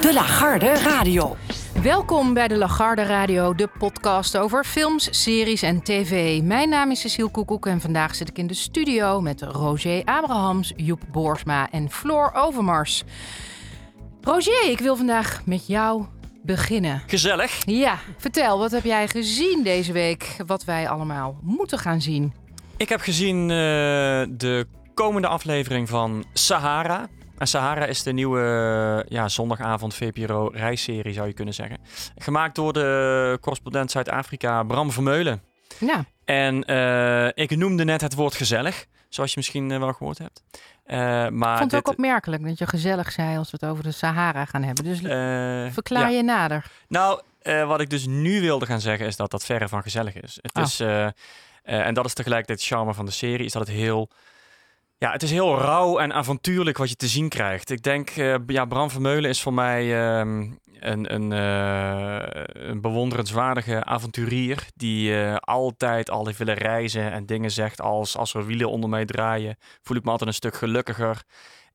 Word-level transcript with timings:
De 0.00 0.12
Lagarde 0.12 0.74
Radio. 0.74 1.36
Welkom 1.82 2.34
bij 2.34 2.48
de 2.48 2.56
Lagarde 2.56 3.02
Radio, 3.02 3.54
de 3.54 3.68
podcast 3.78 4.36
over 4.36 4.64
films, 4.64 5.22
series 5.22 5.62
en 5.62 5.82
tv. 5.82 6.42
Mijn 6.42 6.68
naam 6.68 6.90
is 6.90 7.00
Cecile 7.00 7.28
Koekoek 7.28 7.66
en 7.66 7.80
vandaag 7.80 8.14
zit 8.14 8.28
ik 8.28 8.38
in 8.38 8.46
de 8.46 8.54
studio 8.54 9.20
met 9.20 9.42
Roger 9.42 10.04
Abrahams, 10.04 10.72
Joep 10.76 11.00
Boersma 11.12 11.70
en 11.70 11.90
Floor 11.90 12.30
Overmars. 12.34 13.04
Roger, 14.20 14.70
ik 14.70 14.78
wil 14.78 14.96
vandaag 14.96 15.42
met 15.44 15.66
jou 15.66 16.04
beginnen. 16.42 17.02
Gezellig. 17.06 17.62
Ja, 17.66 17.98
vertel, 18.18 18.58
wat 18.58 18.70
heb 18.70 18.84
jij 18.84 19.08
gezien 19.08 19.62
deze 19.62 19.92
week? 19.92 20.36
Wat 20.46 20.64
wij 20.64 20.88
allemaal 20.88 21.38
moeten 21.42 21.78
gaan 21.78 22.00
zien. 22.00 22.32
Ik 22.76 22.88
heb 22.88 23.00
gezien 23.00 23.40
eh, 23.42 23.56
de 24.28 24.66
komende 24.94 25.28
aflevering 25.28 25.88
van 25.88 26.24
Sahara. 26.32 27.08
En 27.40 27.46
Sahara 27.46 27.84
is 27.84 28.02
de 28.02 28.12
nieuwe 28.12 28.40
eh, 28.40 29.10
ja, 29.16 29.28
zondagavond 29.28 29.94
VPRO 29.94 30.50
reisserie, 30.52 31.12
zou 31.12 31.26
je 31.26 31.32
kunnen 31.32 31.54
zeggen. 31.54 31.78
Gemaakt 32.16 32.54
door 32.54 32.72
de 32.72 33.38
correspondent 33.40 33.90
Zuid-Afrika 33.90 34.62
Bram 34.62 34.90
Vermeulen. 34.90 35.42
Ja, 35.78 36.04
En 36.24 36.64
eh, 36.64 37.44
ik 37.44 37.56
noemde 37.56 37.84
net 37.84 38.00
het 38.00 38.14
woord 38.14 38.34
gezellig, 38.34 38.86
zoals 39.08 39.30
je 39.30 39.36
misschien 39.36 39.70
eh, 39.70 39.78
wel 39.78 39.92
gehoord 39.92 40.18
hebt. 40.18 40.42
Maar 41.32 41.52
ik 41.52 41.58
vond 41.58 41.58
het 41.58 41.70
dit, 41.70 41.78
ook 41.78 41.88
opmerkelijk 41.88 42.44
dat 42.44 42.58
je 42.58 42.66
gezellig 42.66 43.12
zei 43.12 43.38
als 43.38 43.50
we 43.50 43.56
het 43.60 43.70
over 43.70 43.84
de 43.84 43.92
Sahara 43.92 44.44
gaan 44.44 44.62
hebben. 44.62 44.84
Dus 44.84 44.98
verklaar 45.72 46.10
ja. 46.10 46.16
je 46.16 46.22
nader. 46.22 46.70
Nou, 46.88 47.20
wat 47.66 47.80
ik 47.80 47.90
dus 47.90 48.06
nu 48.06 48.40
wilde 48.40 48.66
gaan 48.66 48.80
zeggen 48.80 49.06
is 49.06 49.16
dat 49.16 49.30
dat 49.30 49.44
verre 49.44 49.68
van 49.68 49.82
gezellig 49.82 50.14
is. 50.14 50.38
Het 50.42 50.52
Ah. 50.52 50.62
is 50.62 50.80
en 51.62 51.94
dat 51.94 52.04
is 52.04 52.14
tegelijkertijd 52.14 52.58
het 52.58 52.68
charme 52.68 52.94
van 52.94 53.04
de 53.04 53.12
serie, 53.12 53.46
is 53.46 53.52
dat 53.52 53.66
het 53.66 53.76
heel... 53.76 54.10
Ja, 55.02 55.12
het 55.12 55.22
is 55.22 55.30
heel 55.30 55.58
rauw 55.58 55.98
en 55.98 56.12
avontuurlijk 56.12 56.78
wat 56.78 56.88
je 56.88 56.96
te 56.96 57.08
zien 57.08 57.28
krijgt. 57.28 57.70
Ik 57.70 57.82
denk, 57.82 58.10
eh, 58.10 58.34
ja, 58.46 58.64
Bram 58.64 58.90
Vermeulen 58.90 59.30
is 59.30 59.42
voor 59.42 59.54
mij 59.54 60.02
ehm, 60.02 60.50
een, 60.78 61.14
een, 61.14 61.32
eh, 61.32 62.44
een 62.68 62.80
bewonderenswaardige 62.80 63.84
avonturier 63.84 64.66
die 64.74 65.22
eh, 65.22 65.36
altijd 65.36 66.10
al 66.10 66.26
heeft 66.26 66.38
willen 66.38 66.54
reizen 66.54 67.12
en 67.12 67.26
dingen 67.26 67.50
zegt 67.50 67.80
als 67.80 68.16
als 68.16 68.34
er 68.34 68.46
wielen 68.46 68.70
onder 68.70 68.90
mij 68.90 69.04
draaien, 69.04 69.56
voel 69.82 69.96
ik 69.96 70.04
me 70.04 70.10
altijd 70.10 70.28
een 70.28 70.34
stuk 70.34 70.54
gelukkiger. 70.54 71.22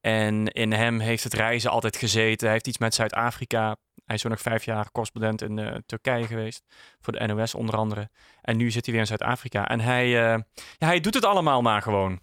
En 0.02 0.48
in 0.48 0.74
hem 0.74 1.00
heeft 1.00 1.24
het 1.24 1.34
reizen 1.34 1.72
altijd 1.72 1.98
gezeten. 1.98 2.46
Hij 2.46 2.54
heeft 2.54 2.68
iets 2.68 2.78
met 2.78 2.94
Zuid-Afrika. 2.94 3.76
Hij 4.06 4.16
is 4.16 4.22
zo 4.22 4.30
nog 4.30 4.42
vijf 4.42 4.66
jaar 4.66 4.92
correspondent 4.92 5.42
in 5.42 5.84
Turkije 5.86 6.28
geweest. 6.28 6.64
Voor 7.02 7.14
de 7.14 7.28
NOS 7.28 7.56
onder 7.56 7.76
andere. 7.76 8.10
En 8.42 8.58
nu 8.58 8.72
zit 8.72 8.86
hij 8.86 8.94
weer 8.94 9.04
in 9.04 9.10
Zuid-Afrika. 9.10 9.68
En 9.68 9.80
hij, 9.80 10.08
ja, 10.08 10.44
hij 10.78 11.00
doet 11.00 11.14
het 11.14 11.26
allemaal 11.26 11.62
maar 11.62 11.82
gewoon. 11.82 12.20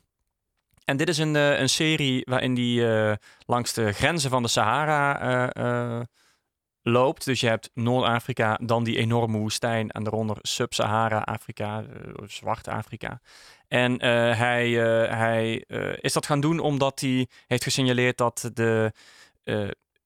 En 0.84 0.96
dit 0.96 1.08
is 1.08 1.18
een, 1.18 1.36
eh, 1.36 1.58
een 1.58 1.68
serie 1.68 2.22
waarin 2.24 2.54
hij 2.56 3.10
eh, 3.10 3.16
langs 3.46 3.72
de 3.72 3.92
grenzen 3.92 4.30
van 4.30 4.42
de 4.42 4.48
Sahara 4.48 5.52
eh, 5.52 6.00
loopt. 6.82 7.24
Dus 7.24 7.40
je 7.40 7.48
hebt 7.48 7.70
Noord-Afrika, 7.74 8.58
dan 8.62 8.84
die 8.84 8.96
enorme 8.96 9.38
woestijn. 9.38 9.90
En 9.90 10.02
daaronder 10.02 10.36
Sub-Sahara-Afrika, 10.40 11.82
eh, 11.82 12.12
Zwart 12.26 12.68
Afrika. 12.68 13.20
En 13.68 14.02
hij, 14.36 14.70
hij 15.08 15.64
is 16.00 16.12
dat 16.12 16.26
gaan 16.26 16.40
doen 16.40 16.58
omdat 16.58 17.00
hij 17.00 17.26
heeft 17.46 17.62
gesignaleerd 17.62 18.16
dat 18.16 18.50
de 18.54 18.92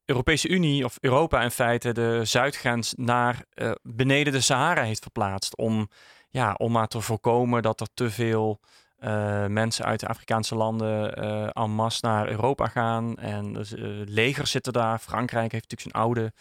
Europese 0.05 0.49
Unie, 0.49 0.85
of 0.85 0.99
Europa 1.01 1.43
in 1.43 1.51
feite, 1.51 1.93
de 1.93 2.21
zuidgrens 2.25 2.95
naar 2.97 3.45
beneden 3.83 4.33
de 4.33 4.41
Sahara 4.41 4.83
heeft 4.83 5.03
verplaatst. 5.03 5.57
Om, 5.57 5.89
ja, 6.31 6.53
om 6.53 6.73
maar 6.73 6.89
te 6.89 7.01
voorkomen 7.01 7.63
dat 7.63 7.81
er 7.81 7.89
te 7.95 8.11
veel 8.11 8.61
eh, 8.97 9.47
mensen 9.47 9.85
uit 9.85 10.01
de 10.01 10.07
Afrikaanse 10.07 10.55
landen 10.55 11.15
eh 11.15 11.63
en 11.63 11.71
masse 11.71 12.07
naar 12.07 12.29
Europa 12.29 12.67
gaan. 12.67 13.17
En 13.17 13.53
dus, 13.53 13.75
eh, 13.75 13.83
legers 14.05 14.51
zitten 14.51 14.73
daar. 14.73 14.99
Frankrijk 14.99 15.53
heeft 15.53 15.71
natuurlijk 15.71 15.93
zijn 15.93 16.05
oude, 16.05 16.33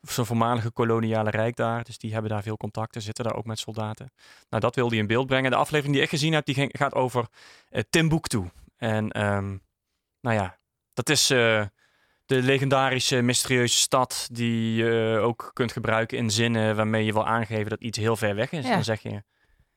zijn 0.00 0.26
voormalige 0.26 0.70
koloniale 0.70 1.30
rijk 1.30 1.56
daar. 1.56 1.84
Dus 1.84 1.98
die 1.98 2.12
hebben 2.12 2.30
daar 2.30 2.42
veel 2.42 2.56
contacten, 2.56 3.02
zitten 3.02 3.24
daar 3.24 3.34
ook 3.34 3.44
met 3.44 3.58
soldaten. 3.58 4.12
Nou, 4.48 4.62
dat 4.62 4.74
wilde 4.74 4.90
hij 4.90 5.00
in 5.00 5.06
beeld 5.06 5.26
brengen. 5.26 5.50
De 5.50 5.56
aflevering 5.56 5.94
die 5.94 6.04
ik 6.04 6.10
gezien 6.10 6.32
heb, 6.32 6.44
die 6.44 6.54
ging, 6.54 6.74
gaat 6.78 6.94
over 6.94 7.26
eh, 7.68 7.82
Timbuktu. 7.90 8.50
En 8.76 9.10
ehm, 9.10 9.56
nou 10.20 10.36
ja, 10.36 10.58
dat 10.92 11.08
is 11.08 11.26
de 11.26 11.70
legendarische, 12.26 13.20
mysterieuze 13.20 13.78
stad 13.78 14.28
die 14.32 14.74
je 14.74 15.20
ook 15.22 15.50
kunt 15.52 15.72
gebruiken 15.72 16.18
in 16.18 16.30
zinnen 16.30 16.76
waarmee 16.76 17.04
je 17.04 17.12
wil 17.12 17.26
aangeven 17.26 17.70
dat 17.70 17.80
iets 17.80 17.98
heel 17.98 18.16
ver 18.16 18.34
weg 18.34 18.52
is. 18.52 18.64
Ja. 18.64 18.74
Dan 18.74 18.84
zeg 18.84 19.02
je, 19.02 19.22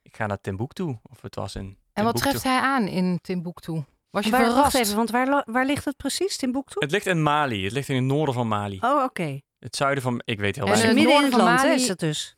ik 0.01 0.15
ga 0.15 0.25
naar 0.25 0.41
Timbuktu. 0.41 0.97
Of 1.03 1.21
het 1.21 1.35
was 1.35 1.55
in 1.55 1.77
En 1.93 2.03
wat 2.03 2.15
treft 2.15 2.43
hij 2.43 2.59
aan 2.59 2.87
in 2.87 3.19
Timbuktu? 3.21 3.83
Was 4.09 4.25
je 4.25 4.31
Waar, 4.31 4.45
verrast? 4.45 4.75
even, 4.75 4.95
want 4.95 5.09
waar, 5.09 5.43
waar 5.45 5.65
ligt 5.65 5.85
het 5.85 5.97
precies, 5.97 6.37
Timbuktu? 6.37 6.75
Het 6.79 6.91
ligt 6.91 7.05
in 7.05 7.23
Mali. 7.23 7.63
Het 7.63 7.71
ligt 7.73 7.89
in 7.89 7.95
het 7.95 8.03
noorden 8.05 8.33
van 8.33 8.47
Mali. 8.47 8.77
Oh, 8.81 9.03
oké. 9.03 9.39
Het 9.59 9.75
zuiden 9.75 10.03
van... 10.03 10.21
Ik 10.25 10.39
weet 10.39 10.55
heel 10.55 10.65
En 10.65 10.71
weinig. 10.71 10.89
het 10.91 10.97
Midden 10.99 11.15
in 11.15 11.21
noorden 11.21 11.39
het 11.39 11.39
van 11.39 11.49
land 11.53 11.67
Mali- 11.69 11.81
is 11.81 11.87
het 11.87 11.99
dus. 11.99 12.35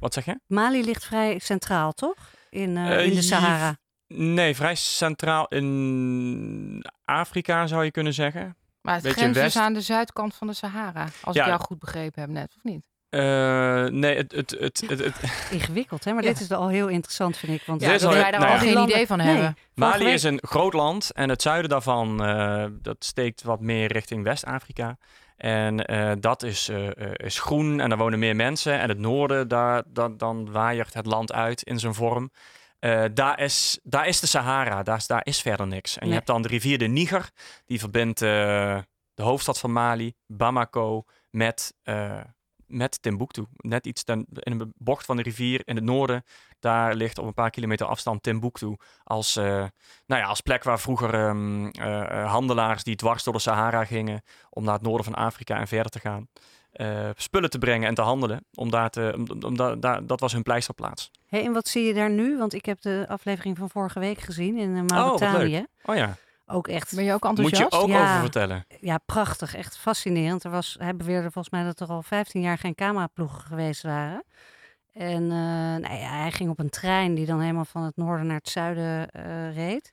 Wat 0.00 0.14
zeg 0.14 0.24
je? 0.24 0.40
Mali 0.46 0.84
ligt 0.84 1.04
vrij 1.04 1.38
centraal, 1.38 1.92
toch? 1.92 2.14
In, 2.50 2.76
eh, 2.76 2.92
Eh, 2.96 3.02
in 3.04 3.08
de 3.10 3.14
je- 3.16 3.22
Sahara. 3.22 3.76
Nee, 4.06 4.54
vrij 4.54 4.74
centraal 4.74 5.46
in 5.48 6.84
Afrika 7.04 7.66
zou 7.66 7.84
je 7.84 7.90
kunnen 7.90 8.14
zeggen. 8.14 8.56
Maar 8.80 8.94
het 8.94 9.02
Beetje 9.02 9.20
grenst 9.20 9.40
dus 9.40 9.56
aan 9.56 9.72
de 9.72 9.80
zuidkant 9.80 10.34
van 10.34 10.46
de 10.46 10.52
Sahara. 10.52 11.08
Als 11.22 11.36
Ja. 11.36 11.42
ik 11.42 11.48
jou 11.48 11.60
goed 11.60 11.78
begrepen 11.78 12.20
heb 12.20 12.30
net, 12.30 12.54
of 12.56 12.62
niet? 12.62 12.86
Eh, 13.10 13.84
nee, 13.84 14.16
het... 14.16 14.32
het, 14.32 14.50
het, 14.58 14.82
het, 14.86 14.98
het- 15.04 15.14
Ingewikkeld, 15.50 16.04
hè? 16.04 16.12
Maar 16.12 16.22
Ja. 16.22 16.28
dit 16.28 16.40
is 16.40 16.50
al 16.50 16.68
heel 16.68 16.88
interessant, 16.88 17.36
vind 17.36 17.52
ik. 17.52 17.62
Want 17.66 17.80
Ja, 17.80 17.92
dat 17.92 18.02
al- 18.04 18.12
wij 18.12 18.30
daar 18.30 18.40
nou 18.40 18.44
al 18.44 18.50
ja. 18.52 18.58
geen 18.58 18.72
landen- 18.72 18.94
idee 18.94 19.06
van 19.06 19.18
Nee. 19.18 19.26
hebben. 19.26 19.56
Mali 19.74 20.06
is 20.06 20.22
een 20.22 20.38
groot 20.42 20.72
land 20.72 21.10
en 21.12 21.28
het 21.28 21.42
zuiden 21.42 21.70
daarvan 21.70 22.24
eh, 22.24 22.64
dat 22.72 22.96
steekt 23.04 23.42
wat 23.42 23.60
meer 23.60 23.92
richting 23.92 24.24
West-Afrika. 24.24 24.96
En 25.36 25.84
eh, 25.84 26.12
dat 26.20 26.42
is, 26.42 26.70
is 27.12 27.38
groen 27.40 27.80
en 27.80 27.88
daar 27.88 27.98
wonen 27.98 28.18
meer 28.18 28.36
mensen. 28.36 28.78
En 28.80 28.88
het 28.88 28.98
noorden, 28.98 29.48
daar, 29.48 29.82
dan 29.86 30.16
dan 30.16 30.50
waaiert 30.52 30.94
het 30.94 31.06
land 31.06 31.32
uit 31.32 31.62
in 31.62 31.78
zijn 31.78 31.94
vorm. 31.94 32.30
Eh, 32.78 33.04
daar, 33.14 33.40
is, 33.40 33.78
daar 33.82 34.06
is 34.06 34.20
de 34.20 34.26
Sahara, 34.26 34.82
daar, 34.82 34.96
is- 34.96 35.06
daar 35.06 35.20
is 35.24 35.40
verder 35.40 35.66
niks. 35.66 35.98
En 35.98 36.08
je 36.08 36.14
hebt 36.14 36.26
dan 36.26 36.42
de 36.42 36.48
rivier 36.48 36.78
de 36.78 36.86
Niger, 36.86 37.30
die 37.66 37.78
verbindt 37.78 38.22
eh, 38.22 38.28
de 39.14 39.22
hoofdstad 39.22 39.58
van 39.58 39.72
Mali, 39.72 40.14
Bamako, 40.26 41.04
met, 41.30 41.74
eh, 41.82 42.20
met 42.68 43.02
Timbuktu. 43.02 43.44
Net 43.56 43.86
iets 43.86 44.04
ten, 44.04 44.26
in 44.32 44.60
een 44.60 44.72
bocht 44.76 45.04
van 45.04 45.16
de 45.16 45.22
rivier 45.22 45.62
in 45.64 45.76
het 45.76 45.84
noorden, 45.84 46.24
daar 46.60 46.94
ligt 46.94 47.18
op 47.18 47.26
een 47.26 47.34
paar 47.34 47.50
kilometer 47.50 47.86
afstand 47.86 48.22
Timbuktu. 48.22 48.76
Als, 49.04 49.36
eh, 49.36 49.44
nou 50.06 50.20
ja, 50.20 50.22
als 50.22 50.40
plek 50.40 50.64
waar 50.64 50.80
vroeger 50.80 51.14
ehm, 51.14 51.66
eh, 51.66 52.30
handelaars 52.32 52.84
die 52.84 52.96
dwars 52.96 53.24
door 53.24 53.32
de 53.32 53.38
Sahara 53.38 53.84
gingen 53.84 54.22
om 54.50 54.64
naar 54.64 54.74
het 54.74 54.82
noorden 54.82 55.04
van 55.04 55.14
Afrika 55.14 55.58
en 55.58 55.68
verder 55.68 55.90
te 55.90 56.00
gaan, 56.00 56.28
eh, 56.72 57.08
spullen 57.16 57.50
te 57.50 57.58
brengen 57.58 57.88
en 57.88 57.94
te 57.94 58.02
handelen. 58.02 58.44
Om 58.54 58.70
daar 58.70 58.90
te, 58.90 59.12
om, 59.16 59.42
om 59.42 59.56
dat 60.06 60.20
was 60.20 60.32
hun 60.32 60.42
pleisterplaats. 60.42 61.10
Hey, 61.26 61.44
en 61.44 61.52
wat 61.52 61.68
zie 61.68 61.84
je 61.84 61.94
daar 61.94 62.10
nu? 62.10 62.38
Want 62.38 62.54
ik 62.54 62.64
heb 62.64 62.80
de 62.80 63.04
aflevering 63.08 63.58
van 63.58 63.70
vorige 63.70 64.00
week 64.00 64.18
gezien 64.18 64.56
in 64.56 64.74
wat 64.74 64.90
Mauritanië. 64.90 65.50
leuk. 65.50 65.66
Oh 65.84 65.96
ja, 65.96 66.16
ook 66.48 66.68
echt 66.68 66.94
Ben 66.94 67.04
je 67.04 67.12
ook 67.12 67.22
moet 67.22 67.38
enthousiast? 67.38 67.72
je 67.72 67.78
ook 67.78 67.88
Ja. 67.88 68.02
over 68.08 68.20
vertellen. 68.20 68.64
ja, 68.80 68.98
prachtig. 69.06 69.54
Echt 69.54 69.76
fascinerend. 69.78 70.44
Er 70.44 70.50
was, 70.50 70.76
hij 70.78 70.96
beweerde 70.96 71.30
volgens 71.30 71.50
mij 71.54 71.64
dat 71.64 71.80
er 71.80 71.88
al 71.88 72.02
15 72.02 72.40
jaar 72.40 72.58
geen 72.58 72.74
cameraploegen 72.74 73.40
geweest 73.40 73.82
waren. 73.82 74.24
En 74.92 75.22
eh, 75.22 75.28
nou 75.88 75.94
ja, 75.94 76.20
hij 76.20 76.32
ging 76.32 76.50
op 76.50 76.58
een 76.58 76.70
trein 76.70 77.14
die 77.14 77.26
dan 77.26 77.40
helemaal 77.40 77.64
van 77.64 77.82
het 77.82 77.96
noorden 77.96 78.26
naar 78.26 78.36
het 78.36 78.48
zuiden 78.48 79.10
eh, 79.10 79.54
reed. 79.54 79.90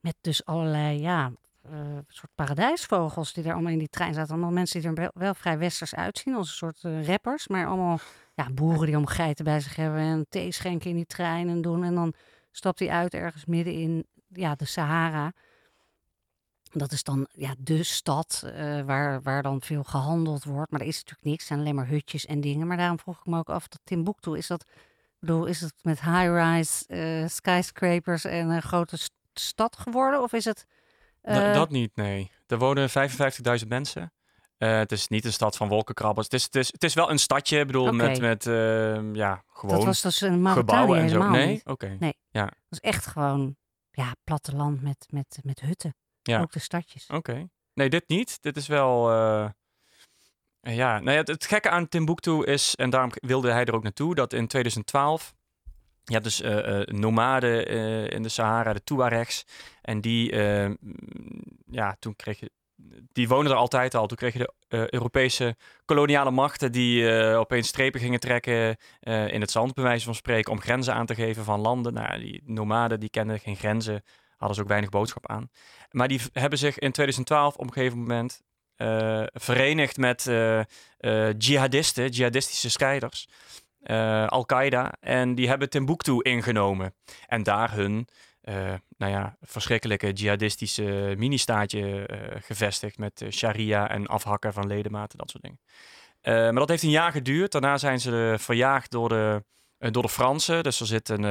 Met 0.00 0.14
dus 0.20 0.44
allerlei, 0.44 1.00
ja, 1.00 1.32
eh, 1.62 1.70
soort 2.08 2.30
paradijsvogels 2.34 3.32
die 3.32 3.44
er 3.44 3.52
allemaal 3.52 3.72
in 3.72 3.78
die 3.78 3.88
trein 3.88 4.14
zaten. 4.14 4.30
Allemaal 4.32 4.50
mensen 4.50 4.80
die 4.80 4.90
er 4.90 5.10
wel, 5.14 5.34
vrij 5.34 5.58
westers 5.58 5.94
uitzien, 5.94 6.34
als 6.34 6.48
een 6.48 6.54
soort 6.72 7.06
rappers. 7.06 7.48
Maar 7.48 7.66
allemaal 7.66 7.98
ja, 8.34 8.50
boeren 8.50 8.86
die 8.86 8.96
allemaal 8.96 9.14
geiten 9.14 9.44
bij 9.44 9.60
zich 9.60 9.76
hebben 9.76 10.00
en 10.00 10.26
thee 10.28 10.52
schenken 10.52 10.90
in 10.90 10.96
die 10.96 11.06
trein 11.06 11.48
en 11.48 11.62
doen. 11.62 11.84
En 11.84 11.94
dan 11.94 12.14
stapt 12.52 12.78
hij 12.78 12.88
uit 12.90 13.14
ergens 13.14 13.44
midden 13.44 13.72
in 13.72 14.06
ja, 14.28 14.54
de 14.54 14.64
Sahara. 14.64 15.32
Dat 16.72 16.92
is 16.92 17.02
dan 17.02 17.26
ja, 17.32 17.54
de 17.58 17.82
stad 17.82 18.42
eh, 18.54 18.80
waar, 18.80 19.22
waar 19.22 19.42
dan 19.42 19.60
veel 19.62 19.82
gehandeld 19.84 20.44
wordt. 20.44 20.70
Maar 20.70 20.80
er 20.80 20.86
is 20.86 20.96
natuurlijk 20.96 21.26
niks. 21.26 21.46
Zijn 21.46 21.58
alleen 21.60 21.74
maar 21.74 21.86
hutjes 21.88 22.26
en 22.26 22.40
dingen. 22.40 22.66
Maar 22.66 22.76
daarom 22.76 22.98
vroeg 22.98 23.18
ik 23.18 23.26
me 23.26 23.38
ook 23.38 23.48
af, 23.50 23.68
dat 23.68 23.80
Timbuktu, 23.84 24.36
is 24.36 24.46
dat... 24.46 24.64
Bedoel, 25.20 25.46
is 25.46 25.60
het 25.60 25.74
met 25.82 26.00
high-rise 26.00 26.86
eh, 26.86 27.28
skyscrapers 27.28 28.24
en 28.24 28.48
een 28.48 28.62
grote 28.62 28.96
st- 28.96 29.12
stad 29.34 29.76
geworden? 29.78 30.22
Of 30.22 30.32
is 30.32 30.44
het... 30.44 30.66
Da- 31.22 31.48
eh, 31.48 31.54
dat 31.54 31.70
niet, 31.70 31.96
nee. 31.96 32.30
Er 32.46 32.58
wonen 32.58 32.88
55.000 32.90 33.66
mensen. 33.68 34.12
Het 34.58 34.92
is 34.92 35.08
niet 35.08 35.24
een 35.24 35.32
stad 35.32 35.56
van 35.56 35.68
wolkenkrabbers. 35.68 36.26
Het 36.26 36.34
is, 36.34 36.44
het 36.44 36.54
is, 36.54 36.72
het 36.72 36.84
is 36.84 36.94
wel 36.94 37.10
een 37.10 37.18
stadje, 37.18 37.58
ik 37.58 37.66
bedoel, 37.66 37.92
met, 37.92 38.20
met 38.20 38.46
eh, 38.46 39.14
ja, 39.14 39.42
gewoon 39.52 39.74
dat 39.76 39.84
was 39.84 40.00
dus 40.00 40.20
een 40.20 40.48
gebouwen 40.48 40.98
en 40.98 41.08
zo. 41.08 41.30
Nee? 41.30 41.60
Oké. 41.64 41.96
Nee. 41.98 42.16
Dat 42.30 42.50
is 42.70 42.80
echt 42.80 43.06
gewoon 43.06 43.56
ja, 43.90 44.12
platteland 44.24 44.82
met, 44.82 45.06
met, 45.10 45.38
met 45.42 45.60
hutten. 45.60 45.94
Ja. 46.28 46.40
Ook 46.40 46.52
de 46.52 46.58
stadjes. 46.58 47.06
Oké. 47.06 47.48
Nee, 47.74 47.88
dit 47.88 48.08
niet. 48.08 48.42
Dit 48.42 48.56
is 48.56 48.66
wel... 48.66 49.10
eh, 49.10 49.50
ja, 50.60 50.98
nou 50.98 51.10
ja, 51.10 51.16
het, 51.16 51.28
het 51.28 51.44
gekke 51.44 51.70
aan 51.70 51.88
Timbuktu 51.88 52.44
is, 52.44 52.74
en 52.74 52.90
daarom 52.90 53.10
wilde 53.14 53.50
hij 53.50 53.64
er 53.64 53.74
ook 53.74 53.82
naartoe, 53.82 54.14
dat 54.14 54.32
in 54.32 54.46
2012... 54.46 55.36
Je 56.08 56.14
hebt 56.14 56.24
dus 56.24 56.40
eh, 56.40 56.80
eh, 56.80 56.86
nomaden 56.86 57.66
in 58.10 58.22
de 58.22 58.28
Sahara, 58.28 58.72
de 58.72 58.84
Tuaregs. 58.84 59.44
En 59.82 60.00
die, 60.00 60.30
eh, 60.30 60.66
mm, 60.66 61.42
ja, 61.70 61.96
toen 61.98 62.16
kreeg 62.16 62.40
je... 62.40 62.50
Die 63.12 63.28
wonen 63.28 63.50
er 63.50 63.56
altijd 63.56 63.94
al. 63.94 64.06
Toen 64.06 64.16
kreeg 64.16 64.32
je 64.32 64.52
de 64.68 64.94
Europese 64.94 65.56
koloniale 65.84 66.30
machten 66.30 66.72
die 66.72 67.10
opeens 67.36 67.68
strepen 67.68 68.00
gingen 68.00 68.20
trekken 68.20 68.76
in 69.00 69.40
het 69.40 69.50
zand, 69.50 69.74
bij 69.74 69.84
wijze 69.84 70.04
van 70.04 70.14
spreken, 70.14 70.52
om 70.52 70.60
grenzen 70.60 70.94
aan 70.94 71.06
te 71.06 71.14
geven 71.14 71.44
van 71.44 71.60
landen. 71.60 71.92
Nou, 71.92 72.18
die 72.18 72.42
nomaden 72.44 73.00
die 73.00 73.10
kenden 73.10 73.40
geen 73.40 73.56
grenzen, 73.56 74.02
hadden 74.38 74.56
ze 74.56 74.62
ook 74.62 74.68
weinig 74.68 74.90
boodschap 74.90 75.28
aan. 75.28 75.50
Maar 75.90 76.08
die 76.08 76.20
hebben 76.32 76.58
zich 76.58 76.78
in 76.78 76.92
2012 76.92 77.56
op 77.56 77.66
een 77.66 77.72
gegeven 77.72 77.98
moment 77.98 78.42
eh, 78.78 79.22
verenigd 79.32 79.96
met 79.96 80.26
eh, 80.26 80.58
eh, 80.98 81.34
jihadisten, 81.38 82.08
jihadistische 82.08 82.70
strijders, 82.70 83.28
Al-Qaeda. 84.26 84.92
En 85.00 85.34
die 85.34 85.48
hebben 85.48 85.70
Timbuktu 85.70 86.22
ingenomen. 86.22 86.94
En 87.26 87.42
daar 87.42 87.72
hun, 87.74 88.08
nou 88.96 89.12
ja, 89.12 89.36
verschrikkelijke 89.40 90.12
jihadistische 90.12 91.14
mini-staatje 91.16 92.08
gevestigd 92.40 92.98
met 92.98 93.24
sharia 93.30 93.88
en 93.88 94.06
afhakken 94.06 94.52
van 94.52 94.66
ledematen, 94.66 95.18
dat 95.18 95.30
soort 95.30 95.42
dingen. 95.42 95.60
Maar 96.22 96.60
dat 96.60 96.68
heeft 96.68 96.82
een 96.82 96.90
jaar 96.90 97.12
geduurd. 97.12 97.52
Daarna 97.52 97.78
zijn 97.78 98.00
ze 98.00 98.34
verjaagd 98.38 98.90
door 98.90 99.08
de, 99.08 99.44
door 99.78 100.02
de 100.02 100.08
Fransen. 100.08 100.62
Dus 100.62 100.80
er 100.80 100.86
zit 100.86 101.08
een, 101.08 101.22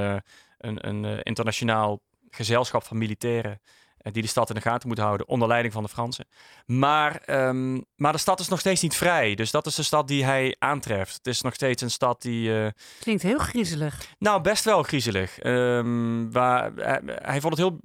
een, 0.57 0.87
een 0.87 1.21
internationaal 1.21 2.01
gezelschap 2.29 2.83
van 2.83 2.97
militairen 2.97 3.61
eh, 3.97 4.13
die 4.13 4.21
de 4.21 4.27
stad 4.27 4.49
in 4.49 4.55
de 4.55 4.61
gaten 4.61 4.87
moet 4.87 4.97
houden 4.97 5.27
onder 5.27 5.47
leiding 5.47 5.73
van 5.73 5.83
de 5.83 5.89
Fransen. 5.89 6.27
Maar, 6.65 7.15
ehm, 7.15 7.81
maar 7.95 8.11
de 8.11 8.17
stad 8.17 8.39
is 8.39 8.47
nog 8.47 8.59
steeds 8.59 8.81
niet 8.81 8.95
vrij. 8.95 9.35
Dus 9.35 9.51
dat 9.51 9.65
is 9.65 9.75
de 9.75 9.83
stad 9.83 10.07
die 10.07 10.23
hij 10.25 10.55
aantreft. 10.59 11.13
Het 11.13 11.27
is 11.27 11.41
nog 11.41 11.53
steeds 11.53 11.81
een 11.81 11.91
stad 11.91 12.21
die, 12.21 12.63
eh, 12.63 12.71
Klinkt 12.99 13.23
heel 13.23 13.37
griezelig. 13.37 14.07
nou, 14.19 14.41
best 14.41 14.63
wel 14.63 14.83
griezelig. 14.83 15.39
Ehm, 15.39 16.31
waar, 16.31 16.71
hij, 16.75 17.01
hij 17.05 17.41
vond 17.41 17.57
het 17.57 17.67
heel. 17.67 17.79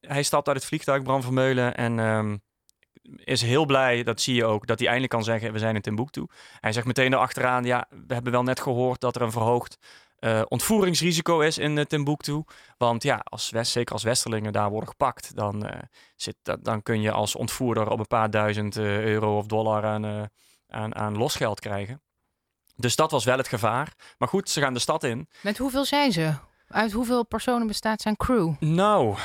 Hij 0.00 0.22
stapt 0.22 0.46
uit 0.46 0.56
het 0.56 0.66
vliegtuig, 0.66 1.02
Bram 1.02 1.22
Vermeulen, 1.22 1.76
en 1.76 1.98
ehm, 1.98 2.36
is 3.24 3.42
heel 3.42 3.64
blij, 3.66 4.02
dat 4.02 4.20
zie 4.20 4.34
je 4.34 4.44
ook, 4.44 4.66
dat 4.66 4.78
hij 4.78 4.88
eindelijk 4.88 5.14
kan 5.14 5.24
zeggen: 5.24 5.52
We 5.52 5.58
zijn 5.58 5.74
in 5.74 5.80
Timbuktu. 5.80 6.26
Hij 6.60 6.72
zegt 6.72 6.86
meteen 6.86 7.12
erachteraan: 7.12 7.64
Ja, 7.64 7.86
we 8.06 8.14
hebben 8.14 8.32
wel 8.32 8.42
net 8.42 8.60
gehoord 8.60 9.00
dat 9.00 9.16
er 9.16 9.22
een 9.22 9.32
verhoogd 9.32 9.78
eh, 10.22 10.42
ontvoeringsrisico 10.48 11.40
is 11.40 11.58
in 11.58 11.76
uh, 11.76 11.84
Timbuktu. 11.84 12.42
Want 12.78 13.02
ja, 13.02 13.20
als 13.24 13.50
West, 13.50 13.72
zeker 13.72 13.92
als 13.92 14.02
Westerlingen 14.02 14.52
daar 14.52 14.70
worden 14.70 14.88
gepakt, 14.88 15.36
dan, 15.36 15.66
eh, 15.66 15.82
zit, 16.16 16.36
dat, 16.42 16.64
dan 16.64 16.82
kun 16.82 17.00
je 17.00 17.10
als 17.10 17.36
ontvoerder 17.36 17.90
op 17.90 17.98
een 17.98 18.06
paar 18.06 18.30
duizend 18.30 18.76
euro 18.76 19.36
of 19.36 19.46
dollar 19.46 19.84
aan, 19.84 20.28
aan, 20.68 20.94
aan 20.94 21.16
losgeld 21.16 21.60
krijgen. 21.60 22.02
Dus 22.76 22.96
dat 22.96 23.10
was 23.10 23.24
wel 23.24 23.36
het 23.36 23.48
gevaar. 23.48 23.94
Maar 24.18 24.28
goed, 24.28 24.50
ze 24.50 24.60
gaan 24.60 24.74
de 24.74 24.80
stad 24.80 25.04
in. 25.04 25.28
Met 25.40 25.58
hoeveel 25.58 25.84
zijn 25.84 26.12
ze? 26.12 26.34
Uit 26.68 26.92
hoeveel 26.92 27.26
personen 27.26 27.66
bestaat 27.66 28.00
zijn 28.00 28.16
crew? 28.16 28.54
Nou, 28.60 29.16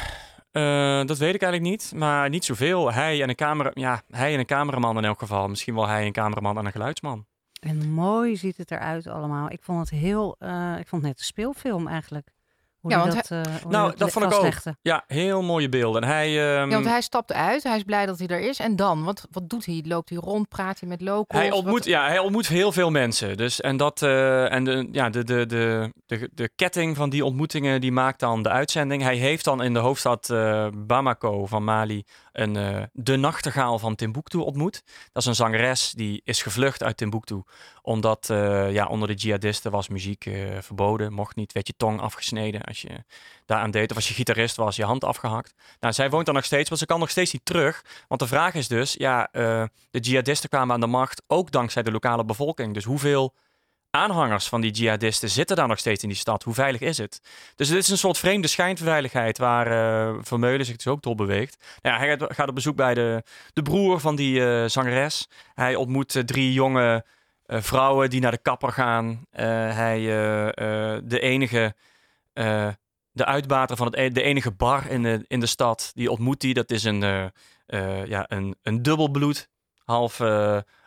dat 1.05 1.17
weet 1.17 1.35
ik 1.35 1.41
eigenlijk 1.41 1.71
niet. 1.71 1.91
Maar 1.95 2.29
niet 2.29 2.45
zoveel. 2.45 2.93
Hij 2.93 3.21
en 3.21 3.29
een 3.29 3.35
camera, 3.35 3.71
ja, 3.73 4.01
hij 4.09 4.33
en 4.33 4.39
een 4.39 4.45
cameraman 4.45 4.97
in 4.97 5.05
elk 5.05 5.19
geval. 5.19 5.47
Misschien 5.47 5.75
wel 5.75 5.87
hij 5.87 6.05
een 6.05 6.11
cameraman 6.11 6.57
en 6.57 6.65
een 6.65 6.71
geluidsman. 6.71 7.25
En 7.67 7.89
mooi 7.89 8.35
ziet 8.35 8.57
het 8.57 8.71
eruit 8.71 9.07
allemaal. 9.07 9.51
Ik 9.51 9.63
vond 9.63 9.79
het 9.79 9.99
heel, 9.99 10.35
eh, 10.39 10.75
ik 10.79 10.87
vond 10.87 11.01
het 11.01 11.11
net 11.11 11.19
een 11.19 11.25
speelfilm 11.25 11.87
eigenlijk. 11.87 12.31
Hoe 12.87 12.95
Ja, 12.95 13.01
want 13.07 13.13
dat, 13.29 13.31
eh, 13.45 13.53
hoe 13.61 13.71
Nou, 13.71 13.93
dat 13.95 14.11
vond 14.11 14.25
ik 14.25 14.33
ook. 14.33 14.53
Ja, 14.81 15.03
heel 15.07 15.41
mooie 15.41 15.69
beelden. 15.69 16.01
En 16.01 16.07
hij, 16.07 16.27
ehm, 16.27 16.69
Ja, 16.69 16.75
want 16.75 16.85
hij 16.85 17.01
stapt 17.01 17.33
uit, 17.33 17.63
hij 17.63 17.75
is 17.77 17.83
blij 17.83 18.05
dat 18.05 18.19
hij 18.19 18.27
er 18.27 18.39
is. 18.39 18.59
En 18.59 18.75
dan, 18.75 19.03
wat, 19.03 19.27
wat 19.31 19.49
doet 19.49 19.65
hij? 19.65 19.83
Loopt 19.85 20.09
hij 20.09 20.17
rond, 20.17 20.49
praat 20.49 20.79
hij 20.79 20.89
met 20.89 21.01
locals? 21.01 21.41
Hij 21.41 21.51
ontmoet, 21.51 21.73
Wat- 21.73 21.85
ja, 21.85 22.07
hij 22.07 22.19
ontmoet 22.19 22.47
heel 22.47 22.71
veel 22.71 22.91
mensen. 22.91 23.37
Dus, 23.37 23.61
en 23.61 23.77
dat, 23.77 24.01
eh, 24.01 24.51
en 24.51 24.63
de, 24.63 24.87
ja, 24.91 25.09
de, 25.09 25.23
de, 25.23 25.45
de, 25.45 25.93
de, 26.05 26.29
de 26.33 26.49
ketting 26.55 26.95
van 26.95 27.09
die 27.09 27.25
ontmoetingen 27.25 27.81
die 27.81 27.91
maakt 27.91 28.19
dan 28.19 28.43
de 28.43 28.49
uitzending. 28.49 29.01
Hij 29.03 29.15
heeft 29.15 29.43
dan 29.43 29.63
in 29.63 29.73
de 29.73 29.79
hoofdstad 29.79 30.29
eh, 30.29 30.67
Bamako 30.73 31.45
van 31.45 31.63
Mali 31.63 32.03
een, 32.31 32.55
eh, 32.55 32.83
de 32.93 33.15
nachtegaal 33.15 33.79
van 33.79 33.95
Timbuktu 33.95 34.37
ontmoet. 34.37 34.83
Dat 35.11 35.21
is 35.23 35.25
een 35.29 35.35
zangeres 35.35 35.91
die 35.95 36.21
is 36.23 36.41
gevlucht 36.41 36.83
uit 36.83 36.97
Timbuktu. 36.97 37.41
Omdat 37.81 38.29
eh, 38.29 38.71
ja, 38.71 38.85
onder 38.85 39.07
de 39.07 39.13
jihadisten 39.13 39.71
was 39.71 39.87
muziek 39.89 40.25
eh, 40.25 40.33
verboden. 40.59 41.13
Mocht 41.13 41.35
niet, 41.35 41.53
werd 41.53 41.67
je 41.67 41.73
tong 41.77 42.01
afgesneden 42.01 42.63
als 42.83 42.93
je 42.93 43.03
daaraan 43.45 43.71
deed. 43.71 43.89
Of 43.89 43.95
als 43.95 44.07
je 44.07 44.13
gitarist 44.13 44.55
was, 44.55 44.75
je 44.75 44.83
hand 44.83 45.03
afgehakt. 45.03 45.53
Nou, 45.79 45.93
zij 45.93 46.09
woont 46.09 46.25
daar 46.25 46.35
nog 46.35 46.45
steeds, 46.45 46.69
maar 46.69 46.77
ze 46.77 46.85
kan 46.85 46.99
nog 46.99 47.09
steeds 47.09 47.33
niet 47.33 47.45
terug. 47.45 47.83
Want 48.07 48.21
de 48.21 48.27
vraag 48.27 48.53
is 48.53 48.67
dus, 48.67 48.93
ja, 48.93 49.27
eh, 49.31 49.63
de 49.91 49.99
jihadisten 49.99 50.49
kwamen 50.49 50.73
aan 50.73 50.79
de 50.79 50.87
macht 50.87 51.23
ook 51.27 51.51
dankzij 51.51 51.83
de 51.83 51.91
lokale 51.91 52.25
bevolking. 52.25 52.73
Dus 52.73 52.83
hoeveel 52.83 53.33
aanhangers 53.89 54.47
van 54.47 54.61
die 54.61 54.71
jihadisten 54.71 55.29
zitten 55.29 55.55
daar 55.55 55.67
nog 55.67 55.79
steeds 55.79 56.03
in 56.03 56.09
die 56.09 56.17
stad? 56.17 56.43
Hoe 56.43 56.53
veilig 56.53 56.81
is 56.81 56.97
het? 56.97 57.21
Dus 57.55 57.69
het 57.69 57.77
is 57.77 57.87
een 57.87 57.97
soort 57.97 58.17
vreemde 58.17 58.47
schijnveiligheid 58.47 59.37
waar 59.37 59.67
eh, 59.67 60.15
Vermeulen 60.21 60.65
zich 60.65 60.75
dus 60.75 60.87
ook 60.87 61.01
door 61.01 61.15
beweegt. 61.15 61.63
Nou 61.81 61.97
hij 61.97 62.17
gaat- 62.19 62.49
op 62.49 62.55
bezoek 62.55 62.75
bij 62.75 62.93
de, 62.93 63.23
de 63.53 63.61
broer 63.61 63.99
van 63.99 64.15
die 64.15 64.45
eh, 64.45 64.69
zangeres. 64.69 65.27
Hij 65.53 65.75
ontmoet 65.75 66.21
drie 66.25 66.53
jonge 66.53 67.05
vrouwen 67.49 68.09
die 68.09 68.21
naar 68.21 68.31
de 68.31 68.37
kapper 68.37 68.71
gaan. 68.71 69.25
Hij, 69.31 69.99
de 71.03 71.19
enige... 71.19 71.75
eh, 72.37 72.69
de 73.11 73.25
uitbater 73.25 73.77
van 73.77 73.85
het, 73.85 73.95
e- 73.95 74.09
de 74.09 74.21
enige 74.21 74.51
bar 74.51 74.89
in 74.89 75.03
de, 75.03 75.25
in 75.27 75.39
de 75.39 75.45
stad, 75.45 75.91
die 75.93 76.11
ontmoet 76.11 76.41
hij. 76.41 76.53
Dat 76.53 76.71
is 76.71 76.83
een, 76.83 77.03
eh, 77.03 77.25
eh, 77.65 78.05
ja, 78.05 78.25
een, 78.27 78.55
een 78.61 78.81
dubbelbloed, 78.81 79.49
half, 79.83 80.17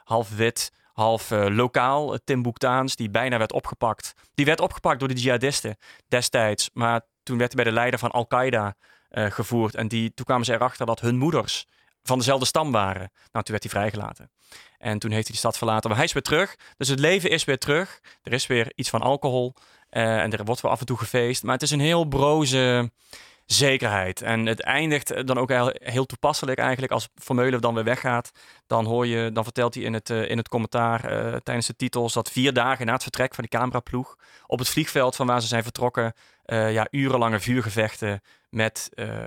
half 0.05 0.37
wit, 0.37 0.73
half 0.93 1.31
lokaal, 1.31 2.19
Timbuktaans, 2.25 2.97
die 2.97 3.11
bijna 3.11 3.39
werd 3.39 3.53
opgepakt. 3.53 4.13
Die 4.35 4.45
werd 4.45 4.61
opgepakt 4.61 4.99
door 4.99 5.09
de 5.09 5.15
jihadisten 5.15 5.77
destijds, 6.09 6.71
maar 6.73 7.01
toen 7.23 7.39
werd 7.39 7.53
hij 7.53 7.63
bij 7.63 7.73
de 7.73 7.79
leider 7.79 7.99
van 7.99 8.11
Al-Qaeda 8.11 8.75
gevoerd. 9.11 9.75
En 9.75 9.89
die, 9.89 10.15
toen 10.15 10.25
kwamen 10.25 10.45
ze 10.45 10.55
erachter 10.55 10.87
dat 10.87 11.01
hun 11.01 11.17
moeders 11.17 11.67
van 12.03 12.19
dezelfde 12.19 12.47
stam 12.47 12.73
waren. 12.73 13.11
Nou, 13.33 13.45
toen 13.45 13.55
werd 13.55 13.63
hij 13.63 13.73
vrijgelaten. 13.73 14.31
En 14.79 14.99
toen 14.99 15.11
heeft 15.11 15.27
hij 15.27 15.33
de 15.33 15.41
stad 15.41 15.59
verlaten. 15.59 15.89
Maar 15.89 15.99
hij 15.99 16.07
is 16.07 16.13
weer 16.13 16.23
terug. 16.23 16.57
Dus 16.77 16.89
het 16.89 16.99
leven 16.99 17.31
is 17.31 17.45
weer 17.45 17.59
terug. 17.59 18.01
Er 18.23 18.33
is 18.33 18.47
weer 18.47 18.73
iets 18.75 18.91
van 18.91 19.01
alcohol. 19.01 19.55
Eh, 19.91 20.23
en 20.23 20.33
er 20.33 20.45
wordt 20.45 20.61
wel 20.61 20.71
af 20.71 20.81
en 20.81 20.87
toe 20.87 20.99
gefeest. 20.99 21.43
Maar 21.43 21.55
het 21.55 21.63
is 21.63 21.71
een 21.71 21.81
heel 21.81 22.05
broze 22.05 22.91
zekerheid. 23.47 24.23
En 24.23 24.47
het 24.47 24.61
eindigt 24.61 25.27
dan 25.27 25.39
ook 25.39 25.51
heel, 25.73 26.07
toepasselijk 26.07 26.59
eigenlijk. 26.59 26.93
Als 26.93 27.09
Vermeulen 27.15 27.61
dan 27.61 27.75
weer 27.75 27.85
weggaat, 27.85 28.31
dan 28.67 28.85
hoor 28.85 29.07
je, 29.07 29.33
dan 29.33 29.45
vertelt 29.45 29.75
hij 29.75 29.83
in 29.83 29.93
het, 29.93 30.11
eh, 30.11 30.31
in 30.31 30.37
het 30.37 30.49
commentaar 30.49 31.05
eh, 31.05 31.37
tijdens 31.37 31.67
de 31.67 31.77
titels 31.77 32.13
dat 32.13 32.31
vier 32.31 32.53
dagen 32.53 32.87
na 32.87 32.93
het 32.93 33.03
vertrek 33.03 33.35
van 33.35 33.45
die 33.49 33.59
cameraploeg 33.59 34.17
op 34.47 34.59
het 34.59 34.69
vliegveld 34.69 35.17
van 35.17 35.27
waar 35.27 35.41
ze 35.41 35.47
zijn 35.47 35.63
vertrokken, 35.63 36.13
eh, 36.45 36.73
ja, 36.73 36.87
urenlange 36.91 37.41
vuurgevechten 37.41 38.21
met 38.51 38.89
eh, 38.95 39.25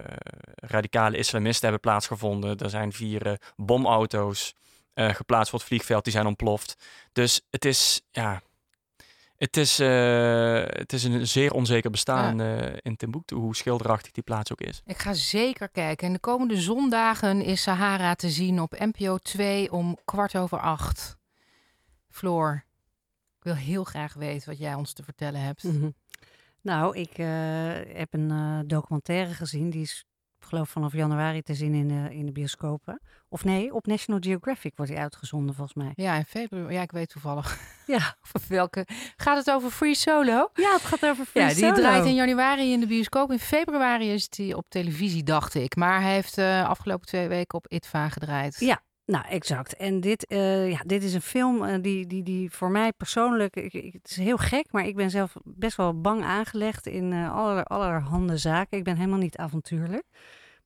radicale 0.55 1.17
islamisten 1.17 1.61
hebben 1.61 1.79
plaatsgevonden. 1.79 2.57
Er 2.57 2.69
zijn 2.69 2.91
vier 2.91 3.27
eh, 3.27 3.33
bomauto's 3.55 4.53
eh, 4.93 5.09
geplaatst 5.09 5.49
voor 5.49 5.59
het 5.59 5.67
vliegveld, 5.67 6.03
die 6.03 6.13
zijn 6.13 6.25
ontploft. 6.25 6.75
Dus 7.11 7.41
het 7.49 7.65
is, 7.65 8.01
ja, 8.11 8.41
het 9.43 9.57
is, 9.57 9.79
eh, 9.79 10.63
het 10.65 10.93
is 10.93 11.03
een 11.03 11.27
zeer 11.27 11.53
onzeker 11.53 11.91
bestaan 11.91 12.41
eh, 12.41 12.73
in 12.81 12.95
Timbuktu, 12.95 13.35
hoe 13.35 13.55
schilderachtig 13.55 14.11
die 14.11 14.23
plaats 14.23 14.51
ook 14.51 14.61
is. 14.61 14.81
Ik 14.85 14.97
ga 14.97 15.13
zeker 15.13 15.69
kijken. 15.69 16.07
En 16.07 16.13
de 16.13 16.19
komende 16.19 16.61
zondagen 16.61 17.41
is 17.41 17.61
Sahara 17.61 18.15
te 18.15 18.29
zien 18.29 18.61
op 18.61 18.79
NPO 18.79 19.17
2 19.17 19.71
om 19.71 19.97
kwart 20.05 20.35
over 20.35 20.59
acht. 20.59 21.17
Floor, 22.09 22.63
ik 23.37 23.43
wil 23.43 23.55
heel 23.55 23.83
graag 23.83 24.13
weten 24.13 24.49
wat 24.49 24.57
jij 24.57 24.73
ons 24.73 24.93
te 24.93 25.03
vertellen 25.03 25.41
hebt. 25.41 25.63
Mhm. 25.63 25.89
Nou, 26.61 26.97
ik 26.97 27.17
eh, 27.17 27.27
heb 27.95 28.13
een 28.13 28.31
eh, 28.31 28.59
documentaire 28.65 29.33
gezien. 29.33 29.69
Die 29.69 29.81
is, 29.81 30.05
geloof 30.45 30.69
vanaf 30.69 30.93
januari 30.93 31.41
te 31.41 31.53
zien 31.53 31.73
in 31.73 31.87
de, 31.87 32.15
in 32.15 32.25
de 32.25 32.31
bioscopen. 32.31 33.01
Of 33.29 33.43
nee, 33.43 33.73
op 33.73 33.85
National 33.85 34.21
Geographic 34.23 34.73
wordt 34.75 34.91
die 34.91 34.99
uitgezonden 35.01 35.55
volgens 35.55 35.77
mij. 35.77 35.91
Ja, 35.95 36.15
in 36.15 36.25
februari. 36.25 36.73
Ja, 36.73 36.81
ik 36.81 36.91
weet 36.91 37.09
toevallig. 37.09 37.57
Ja, 37.85 37.97
Over 38.33 38.49
welke. 38.49 38.85
Gaat 39.17 39.37
het 39.37 39.51
over 39.51 39.69
Free 39.69 39.95
Solo? 39.95 40.49
ja 40.53 40.73
het 40.73 40.81
gaat 40.81 41.05
over 41.05 41.25
Free 41.25 41.43
Ja, 41.43 41.49
die 41.49 41.57
Solo. 41.63 41.73
draait 41.75 42.05
in 42.05 42.13
januari 42.15 42.71
in 42.71 42.79
de 42.79 42.87
bioscoop. 42.87 43.31
In 43.31 43.39
februari 43.39 44.13
is 44.13 44.29
die 44.29 44.57
op 44.57 44.65
televisie, 44.69 45.23
dacht 45.23 45.55
ik. 45.55 45.75
Maar 45.75 46.01
hij 46.01 46.13
heeft 46.13 46.35
de 46.35 46.63
afgelopen 46.67 47.05
twee 47.07 47.27
weken 47.27 47.57
op 47.57 47.67
ITVA 47.67 48.09
gedraaid. 48.09 48.59
Ja. 48.59 48.81
Nou, 49.05 49.25
exact. 49.27 49.75
En 49.75 49.99
dit, 49.99 50.25
eh, 50.25 50.71
ja, 50.71 50.79
dit 50.85 51.03
is 51.03 51.13
een 51.13 51.21
film 51.21 51.63
eh, 51.63 51.81
die, 51.81 52.07
die, 52.07 52.23
die 52.23 52.51
voor 52.51 52.71
mij 52.71 52.91
persoonlijk... 52.93 53.55
Ik, 53.55 53.73
ik- 53.73 53.93
het 53.93 54.09
is 54.09 54.17
heel 54.17 54.37
gek, 54.37 54.65
maar 54.71 54.85
ik 54.85 54.95
ben 54.95 55.09
zelf 55.09 55.33
best 55.43 55.77
wel 55.77 56.01
bang 56.01 56.23
aangelegd 56.23 56.87
in 56.87 57.13
eh 57.13 57.33
aller, 57.35 57.63
allerhande 57.63 58.37
zaken. 58.37 58.77
Ik 58.77 58.83
ben 58.83 58.95
helemaal 58.95 59.19
niet 59.19 59.37
avontuurlijk. 59.37 60.03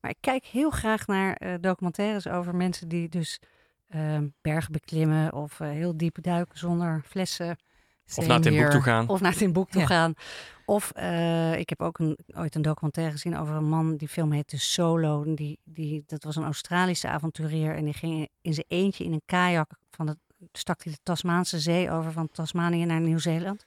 Maar 0.00 0.10
ik 0.10 0.16
kijk 0.20 0.44
heel 0.44 0.70
graag 0.70 1.06
naar 1.06 1.32
eh, 1.34 1.54
documentaires 1.60 2.26
over 2.28 2.54
mensen 2.56 2.88
die 2.88 3.08
dus 3.08 3.38
eh, 3.88 4.18
bergen 4.42 4.72
beklimmen... 4.72 5.32
of 5.32 5.60
eh, 5.60 5.68
heel 5.68 5.96
diep 5.96 6.16
duiken 6.22 6.58
zonder 6.58 7.02
flessen. 7.06 7.56
Of 8.16 8.26
naar 8.26 8.38
het 8.40 8.56
boek 8.56 8.70
toe 8.70 8.82
gaan. 8.82 9.08
Of 9.08 9.20
naar 9.20 9.34
Timbuktu 9.34 9.72
toe 9.72 9.80
Ja. 9.80 9.86
gaan. 9.86 10.14
Of 10.68 10.90
eh, 10.90 11.58
ik 11.58 11.68
heb 11.68 11.80
ook 11.80 11.98
een, 11.98 12.18
ooit 12.34 12.54
een 12.54 12.62
documentaire 12.62 13.12
gezien 13.12 13.36
over 13.38 13.54
een 13.54 13.68
man. 13.68 13.96
Die 13.96 14.08
film 14.08 14.32
heette 14.32 14.58
Solo. 14.58 15.34
Die, 15.34 15.58
die, 15.64 16.02
dat 16.06 16.24
was 16.24 16.36
een 16.36 16.44
Australische 16.44 17.08
avonturier. 17.08 17.74
En 17.74 17.84
die 17.84 17.94
ging 17.94 18.28
in 18.40 18.54
zijn 18.54 18.66
eentje 18.68 19.04
in 19.04 19.12
een 19.12 19.22
kajak. 19.26 19.70
Van 19.90 20.06
de, 20.06 20.16
stak 20.52 20.84
hij 20.84 20.92
de 20.92 20.98
Tasmaanse 21.02 21.58
zee 21.58 21.90
over 21.90 22.12
van 22.12 22.28
Tasmanië 22.32 22.84
naar 22.84 23.00
Nieuw-Zeeland. 23.00 23.64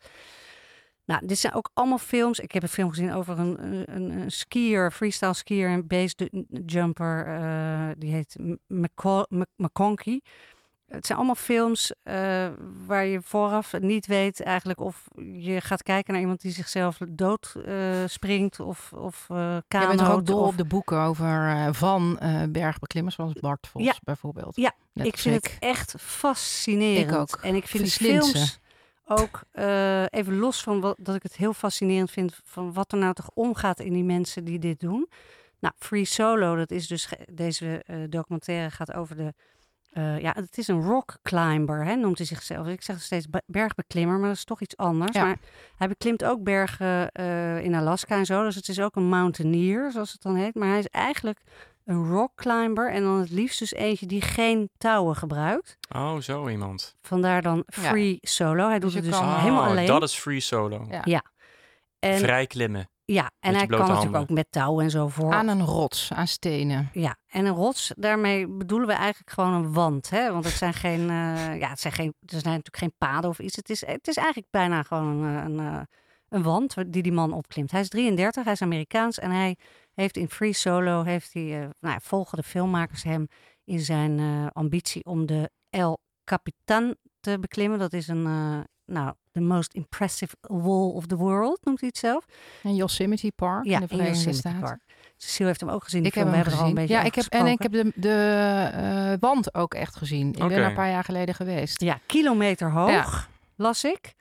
Nou, 1.05 1.25
dit 1.27 1.37
zijn 1.37 1.53
ook 1.53 1.69
allemaal 1.73 1.97
films. 1.97 2.39
Ik 2.39 2.51
heb 2.51 2.63
een 2.63 2.69
film 2.69 2.89
gezien 2.89 3.13
over 3.13 3.39
een, 3.39 3.63
een, 3.95 4.11
een 4.11 4.31
skier, 4.31 4.91
freestyle 4.91 5.33
skier 5.33 5.69
en 5.69 5.87
base 5.87 6.29
jumper. 6.65 7.25
eh, 7.27 7.89
die 7.97 8.11
heet 8.11 8.35
M- 8.39 8.55
McCo- 8.67 9.25
Mc- 9.29 9.49
McConkey. 9.55 10.21
Het 10.91 11.05
zijn 11.05 11.17
allemaal 11.17 11.35
films 11.35 11.93
eh, 12.03 12.47
waar 12.87 13.05
je 13.05 13.21
vooraf 13.21 13.73
niet 13.79 14.05
weet 14.05 14.41
eigenlijk 14.41 14.79
of 14.79 15.07
je 15.37 15.61
gaat 15.61 15.83
kijken 15.83 16.11
naar 16.13 16.21
iemand 16.21 16.41
die 16.41 16.51
zichzelf 16.51 16.97
dood 17.09 17.55
eh, 17.65 17.75
springt 18.05 18.59
of, 18.59 18.93
of 18.93 19.25
bent 19.67 19.97
toch 19.97 20.11
ook 20.11 20.25
dol 20.25 20.39
of- 20.41 20.47
op 20.47 20.57
de 20.57 20.65
boeken 20.65 20.99
over 20.99 21.49
eh, 21.49 21.67
van 21.71 22.19
bergbeklimmers, 22.49 23.15
zoals 23.15 23.33
Bart 23.33 23.67
Vos 23.67 23.83
Ja. 23.83 23.93
bijvoorbeeld. 24.03 24.55
Ja, 24.55 24.71
Net 24.93 25.05
ik 25.07 25.17
vind 25.17 25.35
het 25.35 25.57
echt 25.59 25.95
fascinerend. 25.99 27.11
Ik 27.11 27.17
ook. 27.17 27.39
En 27.41 27.55
ik 27.55 27.67
vind 27.67 27.83
die 27.83 27.91
films 27.91 28.59
ook, 29.05 29.43
even 30.09 30.37
los 30.37 30.63
van 30.63 30.81
wat, 30.81 30.95
dat 30.99 31.15
ik 31.15 31.23
het 31.23 31.35
heel 31.35 31.53
fascinerend 31.53 32.11
vind... 32.11 32.39
van 32.43 32.73
wat 32.73 32.91
er 32.91 32.97
nou 32.97 33.13
toch 33.13 33.29
omgaat 33.33 33.79
in 33.79 33.93
die 33.93 34.03
mensen 34.03 34.43
die 34.43 34.59
dit 34.59 34.79
doen. 34.79 35.09
Nou, 35.59 35.73
Free 35.77 36.05
Solo, 36.05 36.55
dat 36.55 36.71
is 36.71 36.87
dus... 36.87 37.09
Deze 37.31 37.83
documentaire 38.09 38.71
gaat 38.71 38.93
over 38.93 39.15
de... 39.15 39.33
eh, 39.91 40.19
ja, 40.19 40.31
het 40.35 40.57
is 40.57 40.67
een 40.67 40.81
rock 40.81 41.17
climber, 41.21 41.85
hè, 41.85 41.95
noemt 41.95 42.17
hij 42.17 42.27
zichzelf. 42.27 42.67
Ik 42.67 42.81
zeg 42.81 43.01
steeds 43.01 43.27
be- 43.29 43.41
bergbeklimmer, 43.45 44.17
maar 44.17 44.27
dat 44.27 44.37
is 44.37 44.43
toch 44.43 44.61
iets 44.61 44.77
anders. 44.77 45.11
Ja. 45.15 45.23
Maar 45.25 45.37
hij 45.77 45.87
beklimt 45.87 46.23
ook 46.23 46.43
bergen 46.43 47.11
eh, 47.11 47.63
in 47.63 47.75
Alaska 47.75 48.15
en 48.17 48.25
zo. 48.25 48.43
Dus 48.43 48.55
het 48.55 48.67
is 48.67 48.79
ook 48.79 48.95
een 48.95 49.09
mountaineer, 49.09 49.91
zoals 49.91 50.11
het 50.11 50.21
dan 50.21 50.35
heet. 50.35 50.55
Maar 50.55 50.67
hij 50.69 50.79
is 50.79 50.87
eigenlijk 50.87 51.41
een 51.85 52.07
rock 52.09 52.31
climber. 52.35 52.91
En 52.91 53.03
dan 53.03 53.19
het 53.19 53.29
liefst 53.29 53.59
dus 53.59 53.73
eentje 53.73 54.05
die 54.05 54.21
geen 54.21 54.69
touwen 54.77 55.15
gebruikt. 55.15 55.77
Oh, 55.95 56.17
zo 56.17 56.47
iemand. 56.49 56.95
Vandaar 57.01 57.41
dan 57.41 57.63
Ja. 57.65 57.81
free 57.89 58.17
solo. 58.21 58.67
Hij 58.67 58.79
doet 58.79 58.91
je 58.91 58.97
het 58.99 59.05
dus 59.07 59.17
kan- 59.19 59.39
helemaal 59.39 59.63
Oh, 59.63 59.69
alleen. 59.69 59.85
Dat 59.85 60.03
is 60.03 60.15
free 60.15 60.39
solo. 60.39 60.87
Ja. 61.03 61.23
en, 61.99 62.17
Vrij 62.19 62.47
klimmen. 62.47 62.89
Ja, 63.13 63.31
en 63.39 63.55
hij 63.55 63.67
kan 63.67 63.87
natuurlijk 63.87 64.15
ook 64.15 64.29
met 64.29 64.47
touwen 64.49 64.83
en 64.83 64.91
zo 64.91 65.07
voor. 65.07 65.33
Aan 65.33 65.47
een 65.47 65.65
rots, 65.65 66.13
aan 66.13 66.27
stenen. 66.27 66.89
Ja, 66.93 67.17
en 67.27 67.45
een 67.45 67.55
rots, 67.55 67.91
daarmee 67.95 68.47
bedoelen 68.47 68.87
we 68.87 68.93
eigenlijk 68.93 69.29
gewoon 69.29 69.53
een 69.53 69.73
wand. 69.73 70.09
Hè? 70.09 70.31
Want 70.31 70.43
het 70.43 70.53
zijn 70.53 70.73
geen, 70.73 71.09
eh, 71.09 71.59
ja, 71.59 71.69
het 71.69 71.79
zijn 71.79 71.93
geen, 71.93 72.13
er 72.19 72.29
zijn 72.29 72.43
natuurlijk 72.43 72.77
geen 72.77 72.93
paden 72.97 73.29
of 73.29 73.39
iets. 73.39 73.55
Het 73.55 73.69
is, 73.69 73.85
het 73.85 74.07
is 74.07 74.15
eigenlijk 74.15 74.47
bijna 74.51 74.83
gewoon 74.83 75.07
een, 75.07 75.45
een, 75.45 75.59
eh, 75.59 75.81
een 76.29 76.43
wand 76.43 76.75
die 76.87 77.03
die 77.03 77.11
man 77.11 77.33
opklimt. 77.33 77.71
Hij 77.71 77.81
is 77.81 77.89
33, 77.89 78.43
hij 78.43 78.53
is 78.53 78.61
Amerikaans 78.61 79.19
en 79.19 79.31
hij 79.31 79.57
heeft 79.93 80.17
in 80.17 80.29
Free 80.29 80.53
Solo, 80.53 81.03
heeft 81.03 81.33
hij, 81.33 81.43
eh, 81.43 81.69
nou, 81.79 81.93
ja, 81.93 81.99
volgen 81.99 82.37
de 82.37 82.43
filmmakers 82.43 83.03
hem 83.03 83.27
in 83.63 83.79
zijn 83.79 84.19
eh, 84.19 84.47
ambitie 84.53 85.05
om 85.05 85.25
de 85.25 85.49
El 85.69 85.99
Capitan 86.23 86.95
te 87.19 87.39
beklimmen. 87.39 87.79
Dat 87.79 87.93
is 87.93 88.07
een, 88.07 88.25
eh, 88.25 88.59
nou, 88.85 89.15
the 89.31 89.41
most 89.41 89.73
impressive 89.73 90.35
wall 90.41 90.91
of 90.91 91.05
the 91.05 91.15
world, 91.15 91.59
noemt 91.65 91.79
hij 91.79 91.89
het 91.89 91.97
zelf. 91.97 92.25
En 92.63 92.75
Yosemite 92.75 93.31
Park 93.35 93.65
Ja, 93.65 93.75
in 93.75 93.81
de 93.81 93.87
Verenigde 93.87 94.13
Yosemite 94.15 94.39
Staten. 94.39 94.59
Park. 94.61 94.79
Cecile 95.17 95.47
heeft 95.47 95.59
hem 95.59 95.69
ook 95.69 95.83
gezien. 95.83 96.05
Ik 96.05 96.13
heb 96.13 96.25
hem 96.25 96.33
er 96.33 96.45
al 96.45 96.51
gezien. 96.51 96.65
een 96.65 96.73
beetje 96.73 96.93
Ja, 96.93 97.01
ik 97.03 97.15
heb, 97.15 97.25
en 97.25 97.45
ik 97.45 97.61
heb 97.61 97.71
de, 97.71 97.91
de 97.95 98.69
eh, 98.73 99.13
wand 99.19 99.53
ook 99.53 99.73
echt 99.73 99.95
gezien. 99.95 100.27
Ik 100.27 100.37
ben 100.47 100.51
er 100.51 100.65
een 100.65 100.73
paar 100.73 100.89
jaar 100.89 101.03
geleden 101.03 101.35
geweest. 101.35 101.81
Ja, 101.81 101.99
kilometer 102.05 102.71
hoog, 102.71 102.89
Ja. 102.89 103.27
las 103.55 103.83
ik. 103.83 104.13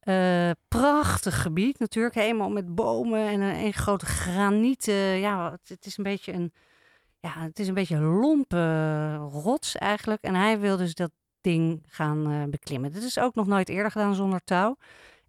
Eh, 0.00 0.50
prachtig 0.68 1.42
gebied 1.42 1.78
natuurlijk, 1.78 2.14
helemaal 2.14 2.50
met 2.50 2.74
bomen 2.74 3.28
en 3.28 3.40
een, 3.40 3.64
een 3.64 3.72
grote 3.72 4.06
granieten. 4.06 4.94
Ja, 4.94 5.50
het, 5.50 5.68
het 5.68 5.86
is 5.86 5.96
een 5.96 6.04
beetje 6.04 6.32
een, 6.32 6.52
ja, 7.20 7.32
het 7.38 7.58
is 7.58 7.68
een 7.68 7.74
beetje 7.74 7.96
een 7.96 8.02
lompe 8.18 9.14
rots 9.16 9.76
eigenlijk. 9.76 10.22
En 10.22 10.34
hij 10.34 10.58
wil 10.58 10.76
dus 10.76 10.94
dat 10.94 11.10
ding 11.40 11.82
gaan 11.86 12.30
eh, 12.30 12.42
beklimmen. 12.50 12.92
Dit 12.92 13.02
is 13.02 13.18
ook 13.18 13.34
nog 13.34 13.46
nooit 13.46 13.68
eerder 13.68 13.90
gedaan 13.90 14.14
zonder 14.14 14.40
touw. 14.44 14.76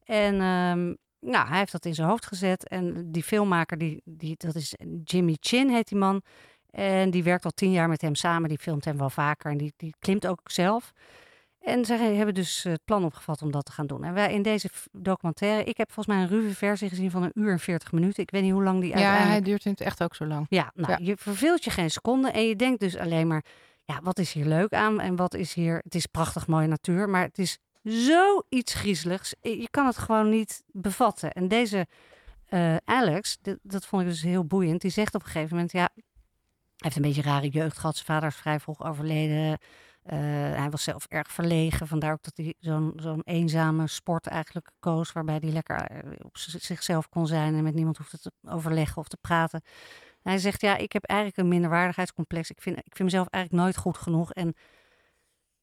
En 0.04 0.34
ehm, 0.34 0.94
nou, 1.32 1.48
hij 1.48 1.58
heeft 1.58 1.72
dat 1.72 1.86
in 1.86 1.96
zijn 1.96 2.08
hoofd 2.08 2.26
gezet. 2.26 2.68
En 2.68 3.12
die 3.12 3.24
filmmaker, 3.24 3.78
die, 3.78 4.02
die, 4.06 4.36
dat 4.38 4.56
is 4.56 4.76
Jimmy 5.04 5.38
Chin 5.40 5.70
heet 5.70 5.88
die 5.88 5.98
man. 5.98 6.22
En 6.70 7.10
die 7.10 7.24
werkt 7.24 7.46
al 7.46 7.52
tien 7.52 7.72
jaar 7.72 7.90
met 7.90 8.02
hem 8.02 8.16
samen. 8.16 8.50
Die 8.50 8.58
filmt 8.58 8.86
hem 8.86 8.98
wel 8.98 9.10
vaker 9.10 9.52
en 9.52 9.58
die, 9.58 9.74
die 9.78 9.94
klimt 10.00 10.28
ook 10.28 10.40
zelf. 10.44 10.94
En 11.60 11.86
zij 11.86 12.16
hebben 12.16 12.36
dus 12.36 12.64
het 12.64 12.82
plan 12.86 13.04
opgevat 13.06 13.42
om 13.42 13.52
dat 13.52 13.66
te 13.66 13.72
gaan 13.72 13.88
doen. 13.88 14.04
En 14.04 14.14
wij 14.14 14.34
in 14.34 14.42
deze 14.42 14.70
documentaire, 14.92 15.64
ik 15.64 15.78
heb 15.78 15.92
volgens 15.92 16.16
mij 16.16 16.24
een 16.24 16.30
ruwe 16.30 16.54
versie 16.54 16.90
gezien 16.90 17.12
van 17.12 17.24
een 17.24 17.32
uur 17.34 17.52
en 17.52 17.60
veertig 17.60 17.92
minuten. 17.92 18.24
Ik 18.24 18.32
weet 18.32 18.42
niet 18.42 18.52
hoe 18.52 18.64
lang 18.64 18.80
die 18.82 18.90
Ja, 18.90 18.96
uiteindelijk... 18.96 19.32
hij 19.32 19.42
duurt 19.42 19.66
in 19.66 19.72
het 19.72 19.82
echt 19.82 20.04
ook 20.04 20.16
zo 20.16 20.26
lang. 20.26 20.46
Ja, 20.50 20.72
nou, 20.76 20.92
Ja. 20.92 20.98
je 21.02 21.18
verveelt 21.18 21.64
je 21.64 21.70
geen 21.70 21.90
seconde 21.90 22.32
en 22.32 22.48
je 22.48 22.56
denkt 22.56 22.80
dus 22.80 22.98
alleen 22.98 23.28
maar, 23.28 23.44
ja, 23.90 24.00
wat 24.04 24.20
is 24.20 24.34
hier 24.34 24.46
leuk 24.46 24.74
aan 24.74 25.00
en 25.00 25.16
wat 25.16 25.34
is 25.34 25.54
hier, 25.54 25.82
het 25.84 25.96
is 25.96 26.06
prachtig 26.06 26.48
mooie 26.48 26.68
natuur, 26.68 27.10
maar 27.10 27.24
het 27.24 27.38
is 27.38 27.58
zoiets 27.84 28.74
griezeligs. 28.74 29.36
Je 29.42 29.68
kan 29.70 29.86
het 29.86 29.98
gewoon 29.98 30.30
niet 30.30 30.64
bevatten. 30.68 31.32
En 31.32 31.48
deze 31.48 31.88
eh, 32.46 32.76
Alex, 32.86 33.38
dat 33.62 33.86
vond 33.86 34.02
ik 34.02 34.08
dus 34.08 34.22
heel 34.22 34.46
boeiend, 34.46 34.82
die 34.82 34.92
zegt 34.92 35.16
op 35.16 35.22
een 35.22 35.28
gegeven 35.28 35.56
moment, 35.56 35.72
ja, 35.72 35.90
hij 35.94 36.04
heeft 36.76 36.96
een 36.96 37.02
beetje 37.02 37.22
rare 37.22 37.50
jeugd 37.50 37.78
gehad. 37.78 37.96
Zijn 37.96 38.08
vader 38.08 38.30
is 38.30 38.36
vrij 38.36 38.60
vroeg 38.60 38.84
overleden. 38.84 39.58
Eh, 40.04 40.18
hij 40.56 40.70
was 40.70 40.84
zelf 40.84 41.06
erg 41.06 41.32
verlegen. 41.32 41.88
Vandaar 41.88 42.12
ook 42.12 42.24
dat 42.24 42.38
hij 42.38 42.54
zo'n 42.60 42.94
zo'n 42.96 43.22
eenzame 43.24 43.88
sport 43.88 44.28
eigenlijk 44.28 44.70
koos. 44.80 45.12
Waarbij 45.12 45.38
hij 45.42 45.52
lekker 45.52 45.76
eh, 45.76 46.26
op 46.26 46.38
zichzelf 46.38 47.10
kon 47.10 47.28
zijn 47.28 47.56
en 47.56 47.64
met 47.64 47.74
niemand 47.74 47.98
hoefde 47.98 48.20
te 48.20 48.32
overleggen 48.48 48.98
of 48.98 49.08
te 49.08 49.18
praten. 49.22 49.62
Hij 50.22 50.38
zegt, 50.38 50.62
ja, 50.62 50.78
ik 50.78 50.92
heb 50.92 51.04
eigenlijk 51.04 51.40
een 51.40 51.48
minderwaardigheidscomplex. 51.48 52.50
Ik 52.50 52.62
vind, 52.62 52.78
ik 52.78 52.96
vind 52.96 53.10
mezelf 53.10 53.28
eigenlijk 53.28 53.64
nooit 53.64 53.78
goed 53.78 53.98
genoeg. 53.98 54.34
En 54.34 54.56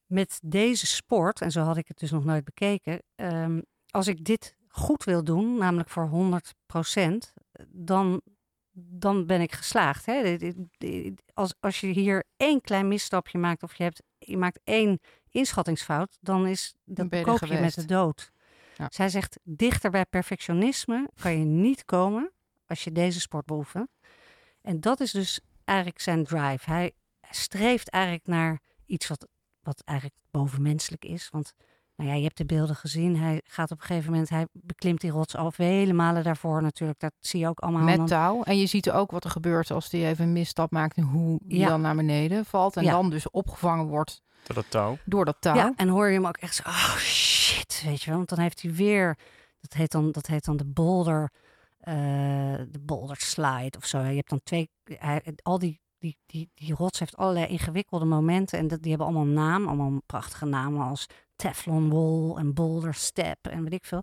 met 0.06 0.38
deze 0.42 0.86
sport, 0.86 1.40
en 1.40 1.50
zo 1.50 1.62
had 1.62 1.76
ik 1.76 1.88
het 1.88 1.98
dus 1.98 2.10
nog 2.10 2.24
nooit 2.24 2.44
bekeken. 2.44 3.02
ehm, 3.14 3.60
als 3.90 4.06
ik 4.06 4.24
dit 4.24 4.56
goed 4.68 5.04
wil 5.04 5.24
doen, 5.24 5.58
namelijk 5.58 5.88
voor 5.88 6.08
100% 6.08 7.32
dan, 7.68 8.20
dan 8.72 9.26
ben 9.26 9.40
ik 9.40 9.52
geslaagd. 9.52 10.06
Hè? 10.06 10.36
Als, 11.34 11.54
als 11.60 11.80
je 11.80 11.86
hier 11.86 12.24
één 12.36 12.60
klein 12.60 12.88
misstapje 12.88 13.38
maakt 13.38 13.62
of 13.62 13.74
je, 13.74 13.82
hebt, 13.82 14.02
je 14.18 14.36
maakt 14.36 14.60
één 14.64 15.00
inschattingsfout, 15.30 16.18
dan 16.20 16.46
is 16.46 16.74
dat 16.84 17.12
er 17.12 17.22
koop 17.22 17.44
je 17.44 17.60
met 17.60 17.74
de 17.74 17.84
dood. 17.84 18.32
Ja. 18.76 18.86
Zij 18.90 19.08
zegt, 19.08 19.38
dichter 19.42 19.90
bij 19.90 20.04
perfectionisme 20.04 21.10
kan 21.20 21.38
je 21.38 21.44
niet 21.44 21.84
komen 21.84 22.32
als 22.66 22.84
je 22.84 22.92
deze 22.92 23.20
sport 23.20 23.46
beoefent. 23.46 23.88
En 24.66 24.80
dat 24.80 25.00
is 25.00 25.10
dus 25.10 25.40
eigenlijk 25.64 26.00
zijn 26.00 26.24
drive. 26.24 26.70
Hij 26.70 26.92
streeft 27.30 27.88
eigenlijk 27.90 28.26
naar 28.26 28.60
iets 28.86 29.06
wat, 29.08 29.26
wat 29.62 29.82
eigenlijk 29.84 30.18
bovenmenselijk 30.30 31.04
is. 31.04 31.28
Want 31.32 31.52
nou 31.96 32.10
ja, 32.10 32.16
je 32.16 32.22
hebt 32.22 32.36
de 32.36 32.44
beelden 32.44 32.76
gezien. 32.76 33.16
Hij 33.16 33.40
gaat 33.44 33.70
op 33.70 33.80
een 33.80 33.86
gegeven 33.86 34.10
moment, 34.10 34.28
hij 34.28 34.46
beklimt 34.52 35.00
die 35.00 35.10
rots 35.10 35.36
al 35.36 35.50
vele 35.52 35.92
malen 35.92 36.24
daarvoor 36.24 36.62
natuurlijk. 36.62 37.00
Dat 37.00 37.12
zie 37.20 37.40
je 37.40 37.48
ook 37.48 37.60
allemaal. 37.60 37.82
Met 37.82 37.96
dan- 37.96 38.06
touw. 38.06 38.42
En 38.42 38.58
je 38.58 38.66
ziet 38.66 38.90
ook 38.90 39.10
wat 39.10 39.24
er 39.24 39.30
gebeurt 39.30 39.70
als 39.70 39.90
hij 39.90 40.06
even 40.08 40.24
een 40.24 40.32
misstap 40.32 40.70
maakt 40.70 40.96
en 40.96 41.02
hoe 41.02 41.40
Ja. 41.48 41.68
dan 41.68 41.80
naar 41.80 41.96
beneden 41.96 42.44
valt. 42.44 42.76
En 42.76 42.84
Ja. 42.84 42.90
dan 42.90 43.10
dus 43.10 43.30
opgevangen 43.30 43.86
wordt 43.86 44.22
Door 44.46 44.54
dat 44.54 44.70
touw. 44.70 44.98
door 45.04 45.24
dat 45.24 45.36
touw. 45.40 45.54
Ja, 45.54 45.72
en 45.76 45.88
hoor 45.88 46.06
je 46.08 46.14
hem 46.14 46.26
ook 46.26 46.36
echt 46.36 46.54
zo, 46.54 46.62
oh 46.68 46.96
shit, 46.96 47.82
weet 47.84 48.00
je 48.02 48.06
wel. 48.08 48.16
Want 48.16 48.28
dan 48.28 48.38
heeft 48.38 48.62
hij 48.62 48.72
weer, 48.72 49.18
dat 49.60 49.72
heet 49.72 49.90
dan, 49.90 50.12
dat 50.12 50.26
heet 50.26 50.44
dan 50.44 50.56
de 50.56 50.64
boulder, 50.66 51.30
de 52.70 52.80
boulder 52.82 53.16
slide 53.16 53.78
of 53.78 53.86
zo. 53.86 54.00
Je 54.00 54.16
hebt 54.16 54.28
dan 54.30 54.40
twee, 54.42 54.70
hij, 54.84 55.22
al 55.42 55.58
die, 55.58 55.80
die, 55.98 56.16
die, 56.26 56.50
die 56.54 56.74
rots 56.74 56.98
heeft 56.98 57.16
allerlei 57.16 57.46
ingewikkelde 57.46 58.04
momenten. 58.04 58.58
En 58.58 58.68
dat, 58.68 58.80
die 58.80 58.88
hebben 58.88 59.06
allemaal 59.08 59.26
een 59.26 59.32
naam, 59.32 59.66
allemaal 59.66 60.00
prachtige 60.06 60.44
namen 60.44 60.86
als 60.86 61.06
Teflon 61.36 61.90
Wall 61.90 62.36
en 62.38 62.54
Boulder 62.54 62.94
Step 62.94 63.38
en 63.46 63.62
weet 63.62 63.72
ik 63.72 63.84
veel. 63.84 64.02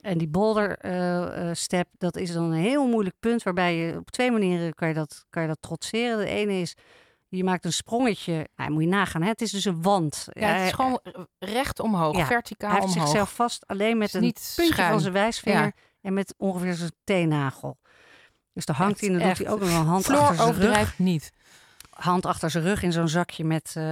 En 0.00 0.18
die 0.18 0.28
boulder 0.28 0.78
eh, 0.78 1.48
eh, 1.48 1.54
step, 1.54 1.88
dat 1.98 2.16
is 2.16 2.32
dan 2.32 2.42
een 2.42 2.58
heel 2.60 2.86
moeilijk 2.86 3.16
punt 3.20 3.42
waarbij 3.42 3.76
je 3.76 3.96
op 3.96 4.10
twee 4.10 4.30
manieren 4.30 4.74
kan 4.74 4.88
je 4.88 4.94
dat, 4.94 5.24
kan 5.30 5.42
je 5.42 5.48
dat 5.48 5.58
trotseren. 5.62 6.18
De 6.18 6.26
ene 6.26 6.60
is, 6.60 6.74
je 7.28 7.44
maakt 7.44 7.64
een 7.64 7.72
sprongetje, 7.72 8.48
nou, 8.56 8.70
moet 8.70 8.82
je 8.82 8.88
nagaan, 8.88 9.22
hè? 9.22 9.28
het 9.28 9.40
is 9.40 9.50
dus 9.50 9.64
een 9.64 9.82
wand. 9.82 10.26
Ja, 10.30 10.48
het 10.48 10.66
is 10.66 10.72
gewoon 10.72 11.00
recht 11.38 11.80
omhoog, 11.80 12.16
Ja, 12.16 12.26
verticaal 12.26 12.70
hij 12.70 12.80
heeft 12.80 12.92
omhoog. 12.92 13.08
zichzelf 13.08 13.34
vast 13.34 13.66
alleen 13.66 13.98
met 13.98 14.14
een 14.14 14.20
puntje 14.20 14.72
schuin. 14.72 14.90
van 14.90 15.00
zijn 15.00 15.12
wijsvinger 15.12 15.62
Ja. 15.64 15.72
En 16.00 16.14
met 16.14 16.34
ongeveer 16.36 16.74
zijn 16.74 16.92
teennagel. 17.04 17.78
Dus 18.52 18.64
dan 18.64 18.76
hangt 18.76 19.00
hij 19.00 19.08
en 19.08 19.18
dan 19.18 19.28
doet 19.28 19.38
hij 19.38 19.48
ook 19.50 19.60
nog 19.60 19.68
een 19.68 19.86
hand 19.86 20.04
Floor 20.04 20.20
achter 20.20 20.36
zijn 20.36 20.48
rug. 20.48 20.56
overdrijft 20.56 20.98
niet. 20.98 21.32
Hand 21.90 22.26
achter 22.26 22.50
zijn 22.50 22.64
rug 22.64 22.82
in 22.82 22.92
zo'n 22.92 23.08
zakje 23.08 23.44
met 23.44 23.72
eh, 23.76 23.82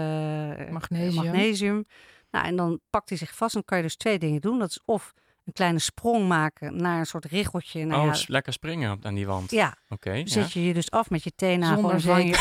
Magnesium. 0.71 1.25
magnesium. 1.25 1.87
Nou, 2.31 2.47
en 2.47 2.57
dan 2.57 2.81
pakt 2.91 3.09
hij 3.09 3.19
zich 3.19 3.35
vast. 3.35 3.55
Dan 3.55 3.65
kan 3.65 3.77
je 3.77 3.83
dus 3.85 3.97
twee 3.97 4.19
dingen 4.19 4.41
doen. 4.41 4.59
Dat 4.59 4.71
is 4.71 4.81
of 4.85 5.13
een 5.47 5.53
kleine 5.53 5.79
sprong 5.79 6.29
maken 6.29 6.77
naar 6.77 6.99
een 6.99 7.07
soort 7.07 7.25
richeltje. 7.25 7.85
Nou 7.85 8.09
oh, 8.09 8.15
ja, 8.15 8.25
lekker 8.27 8.53
springen 8.53 8.93
op- 8.93 9.05
aan 9.05 9.15
die 9.15 9.27
wand. 9.27 9.51
ja, 9.51 9.75
Oké. 9.89 10.13
ja. 10.13 10.27
zet 10.27 10.53
je 10.53 10.65
je 10.65 10.75
dus 10.75 10.91
af 10.91 11.11
met 11.11 11.25
je 11.25 11.33
teennagel 11.37 11.75
Zonder 11.75 11.95
en 11.95 12.01
vang 12.01 12.23
je 12.25 12.35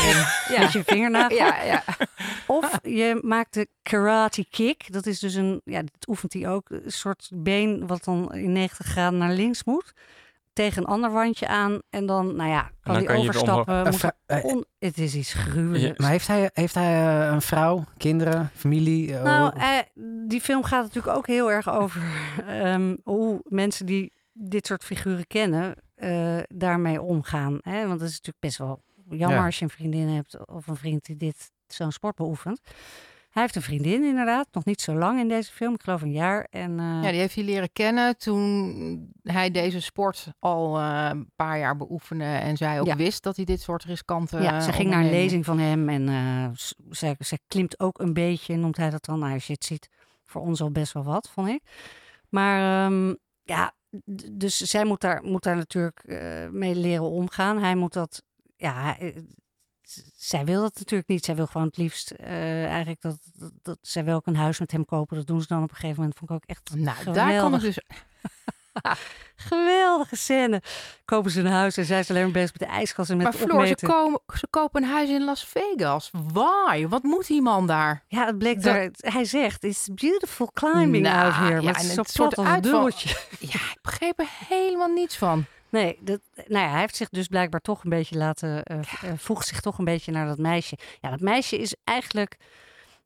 op 0.50 0.58
met 0.58 0.72
je 0.72 0.84
vingernagel. 0.84 1.36
Ja, 1.36 1.62
ja. 1.62 1.84
Of 2.46 2.78
je 2.82 3.18
maakt 3.22 3.54
de 3.54 3.68
karate 3.82 4.46
kick. 4.50 4.92
Dat 4.92 5.06
is 5.06 5.18
dus 5.18 5.34
een, 5.34 5.60
ja, 5.64 5.80
dat 5.80 6.08
oefent 6.08 6.32
hij 6.32 6.48
ook. 6.48 6.70
Een 6.70 6.82
soort 6.92 7.30
been 7.32 7.86
wat 7.86 8.04
dan 8.04 8.34
in 8.34 8.52
90 8.52 8.86
graden 8.86 9.18
naar 9.18 9.32
links 9.32 9.64
moet. 9.64 9.92
Tegen 10.56 10.82
een 10.82 10.88
ander 10.88 11.10
wandje 11.12 11.48
aan. 11.48 11.78
En 11.90 12.06
dan, 12.06 12.36
nou 12.36 12.50
ja, 12.50 12.70
kan 12.80 12.94
dan 12.94 13.04
hij 13.06 13.16
overstappen. 13.16 13.82
Moet 13.90 14.04
eh, 14.26 14.44
on- 14.44 14.64
het 14.78 14.98
is 14.98 15.14
iets 15.14 15.32
gruwelijks. 15.32 15.98
Maar 15.98 16.10
heeft 16.10 16.26
hij, 16.26 16.50
heeft 16.52 16.74
hij 16.74 17.24
eh, 17.26 17.32
een 17.32 17.42
vrouw, 17.42 17.84
kinderen, 17.96 18.50
familie? 18.54 19.16
eh, 19.16 19.22
Nou, 19.22 19.58
eh, 19.58 19.78
die 20.28 20.40
film 20.40 20.64
gaat 20.64 20.82
natuurlijk 20.82 21.16
ook 21.16 21.26
heel 21.26 21.50
erg 21.52 21.68
over 21.70 22.02
ehm, 22.46 22.96
hoe 23.04 23.40
mensen 23.44 23.86
die 23.86 24.12
dit 24.32 24.66
soort 24.66 24.84
figuren 24.84 25.26
kennen, 25.26 25.74
eh, 25.94 26.38
daarmee 26.46 27.02
omgaan. 27.02 27.58
Hè? 27.60 27.86
Want 27.86 28.00
het 28.00 28.08
is 28.10 28.16
natuurlijk 28.16 28.40
best 28.40 28.58
wel 28.58 28.82
jammer 29.08 29.38
Ja. 29.38 29.44
als 29.44 29.58
je 29.58 29.64
een 29.64 29.70
vriendin 29.70 30.08
hebt 30.08 30.46
of 30.46 30.66
een 30.66 30.76
vriend 30.76 31.04
die 31.04 31.16
dit 31.16 31.50
zo'n 31.66 31.92
sport 31.92 32.14
beoefent. 32.16 32.60
Hij 33.36 33.44
heeft 33.44 33.56
een 33.56 33.62
vriendin 33.62 34.04
inderdaad, 34.04 34.48
nog 34.52 34.64
niet 34.64 34.80
zo 34.80 34.94
lang 34.94 35.20
in 35.20 35.28
deze 35.28 35.52
film, 35.52 35.74
ik 35.74 35.82
geloof 35.82 36.02
een 36.02 36.12
jaar. 36.12 36.46
En, 36.50 36.78
eh, 36.78 36.84
Ja, 37.02 37.10
die 37.10 37.20
heeft 37.20 37.34
hij 37.34 37.44
leren 37.44 37.72
kennen 37.72 38.16
toen 38.18 39.10
hij 39.22 39.50
deze 39.50 39.80
sport 39.80 40.26
al 40.38 40.78
eh, 40.78 41.08
een 41.10 41.30
paar 41.36 41.58
jaar 41.58 41.76
beoefende. 41.76 42.24
En 42.24 42.56
zij 42.56 42.80
ook 42.80 42.86
Ja. 42.86 42.96
wist 42.96 43.22
dat 43.22 43.36
hij 43.36 43.44
dit 43.44 43.60
soort 43.60 43.84
riskante 43.84 44.40
ja, 44.40 44.60
ze 44.60 44.72
ging 44.72 44.90
naar 44.90 45.04
een 45.04 45.10
lezing 45.10 45.44
van 45.44 45.58
hem 45.58 45.88
en 45.88 46.08
eh, 46.08 46.48
z- 46.54 46.72
zij, 46.90 47.14
zij 47.18 47.38
klimt 47.46 47.80
ook 47.80 47.98
een 47.98 48.12
beetje, 48.12 48.56
noemt 48.56 48.76
hij 48.76 48.90
dat 48.90 49.04
dan. 49.04 49.18
Nou, 49.18 49.32
als 49.32 49.46
je 49.46 49.52
het 49.52 49.64
ziet, 49.64 49.88
voor 50.24 50.40
ons 50.42 50.60
al 50.60 50.70
best 50.70 50.92
wel 50.92 51.04
wat, 51.04 51.30
vond 51.30 51.48
ik. 51.48 51.60
Maar 52.28 52.86
ehm, 52.86 53.14
ja, 53.42 53.72
dus 54.32 54.56
zij 54.56 54.84
moet 54.84 55.00
daar, 55.00 55.22
moet 55.22 55.42
daar 55.42 55.56
natuurlijk 55.56 56.02
mee 56.52 56.74
leren 56.74 57.10
omgaan. 57.10 57.58
Hij 57.58 57.74
moet 57.74 57.92
dat, 57.92 58.22
ja, 58.56 58.96
zij 60.16 60.44
wil 60.44 60.60
dat 60.62 60.74
natuurlijk 60.78 61.08
niet. 61.08 61.24
Zij 61.24 61.34
wil 61.36 61.46
gewoon 61.46 61.66
het 61.66 61.76
liefst 61.76 62.10
eh, 62.10 62.64
eigenlijk 62.66 63.00
dat, 63.00 63.18
dat, 63.34 63.52
dat 63.62 63.78
zij 63.82 64.04
wil 64.04 64.14
ook 64.14 64.26
een 64.26 64.36
huis 64.36 64.58
met 64.58 64.72
hem 64.72 64.84
kopen. 64.84 65.16
Dat 65.16 65.26
doen 65.26 65.40
ze 65.40 65.46
dan 65.46 65.62
op 65.62 65.70
een 65.70 65.74
gegeven 65.76 65.96
moment. 65.98 66.18
Vond 66.18 66.30
ik 66.30 66.36
ook 66.36 66.44
echt 66.46 66.70
Nou, 66.74 66.96
geweldig. 66.96 67.22
daar 67.24 67.40
kan 67.40 67.54
ik 67.54 67.60
dus... 67.60 67.78
Geweldige 69.36 70.16
scène. 70.16 70.62
Kopen 71.04 71.30
ze 71.30 71.40
een 71.40 71.46
huis 71.46 71.76
en 71.76 71.84
zij 71.84 71.98
is 71.98 72.10
alleen 72.10 72.22
maar 72.22 72.32
bezig 72.32 72.58
met 72.58 72.68
de 72.68 72.74
ijskast 72.74 73.10
en 73.10 73.16
met 73.16 73.26
Maar 73.26 73.34
Floor, 73.34 73.66
ze, 73.66 73.74
komen, 73.86 74.20
ze 74.34 74.46
kopen 74.50 74.82
een 74.82 74.88
huis 74.88 75.08
in 75.08 75.24
Las 75.24 75.44
Vegas. 75.44 76.10
Why? 76.32 76.86
Wat 76.86 77.02
moet 77.02 77.26
die 77.26 77.42
man 77.42 77.66
daar? 77.66 78.04
Ja, 78.08 78.26
het 78.26 78.38
bleek 78.38 78.54
Dat- 78.62 78.64
daar. 78.64 78.88
Hij 79.12 79.24
zegt: 79.24 79.64
It's 79.64 79.88
beautiful 79.94 80.50
climbing 80.54 81.04
Nou, 81.04 81.24
out 81.24 81.34
here. 81.34 81.54
ja, 81.54 81.62
Maar 81.62 81.74
het 81.74 81.82
is 81.90 81.96
het 81.96 82.10
soort 82.10 82.36
een 82.38 82.46
uitval-. 82.46 82.90
Ja, 83.38 83.60
ik 83.70 83.78
begreep 83.82 84.18
er 84.20 84.28
helemaal 84.48 84.88
niets 84.92 85.16
van. 85.16 85.44
Nee, 85.76 85.98
dat, 86.00 86.20
nou 86.34 86.64
ja, 86.64 86.70
hij 86.70 86.80
heeft 86.80 86.96
zich 86.96 87.08
dus 87.08 87.26
blijkbaar 87.26 87.60
toch 87.60 87.84
een 87.84 87.90
beetje 87.90 88.16
laten. 88.16 88.62
eh, 88.62 88.80
voegt 89.16 89.46
zich 89.46 89.60
toch 89.60 89.78
een 89.78 89.84
beetje 89.84 90.12
naar 90.12 90.26
dat 90.26 90.38
meisje. 90.38 90.78
Ja, 91.00 91.10
dat 91.10 91.20
meisje 91.20 91.58
is 91.58 91.74
eigenlijk. 91.84 92.36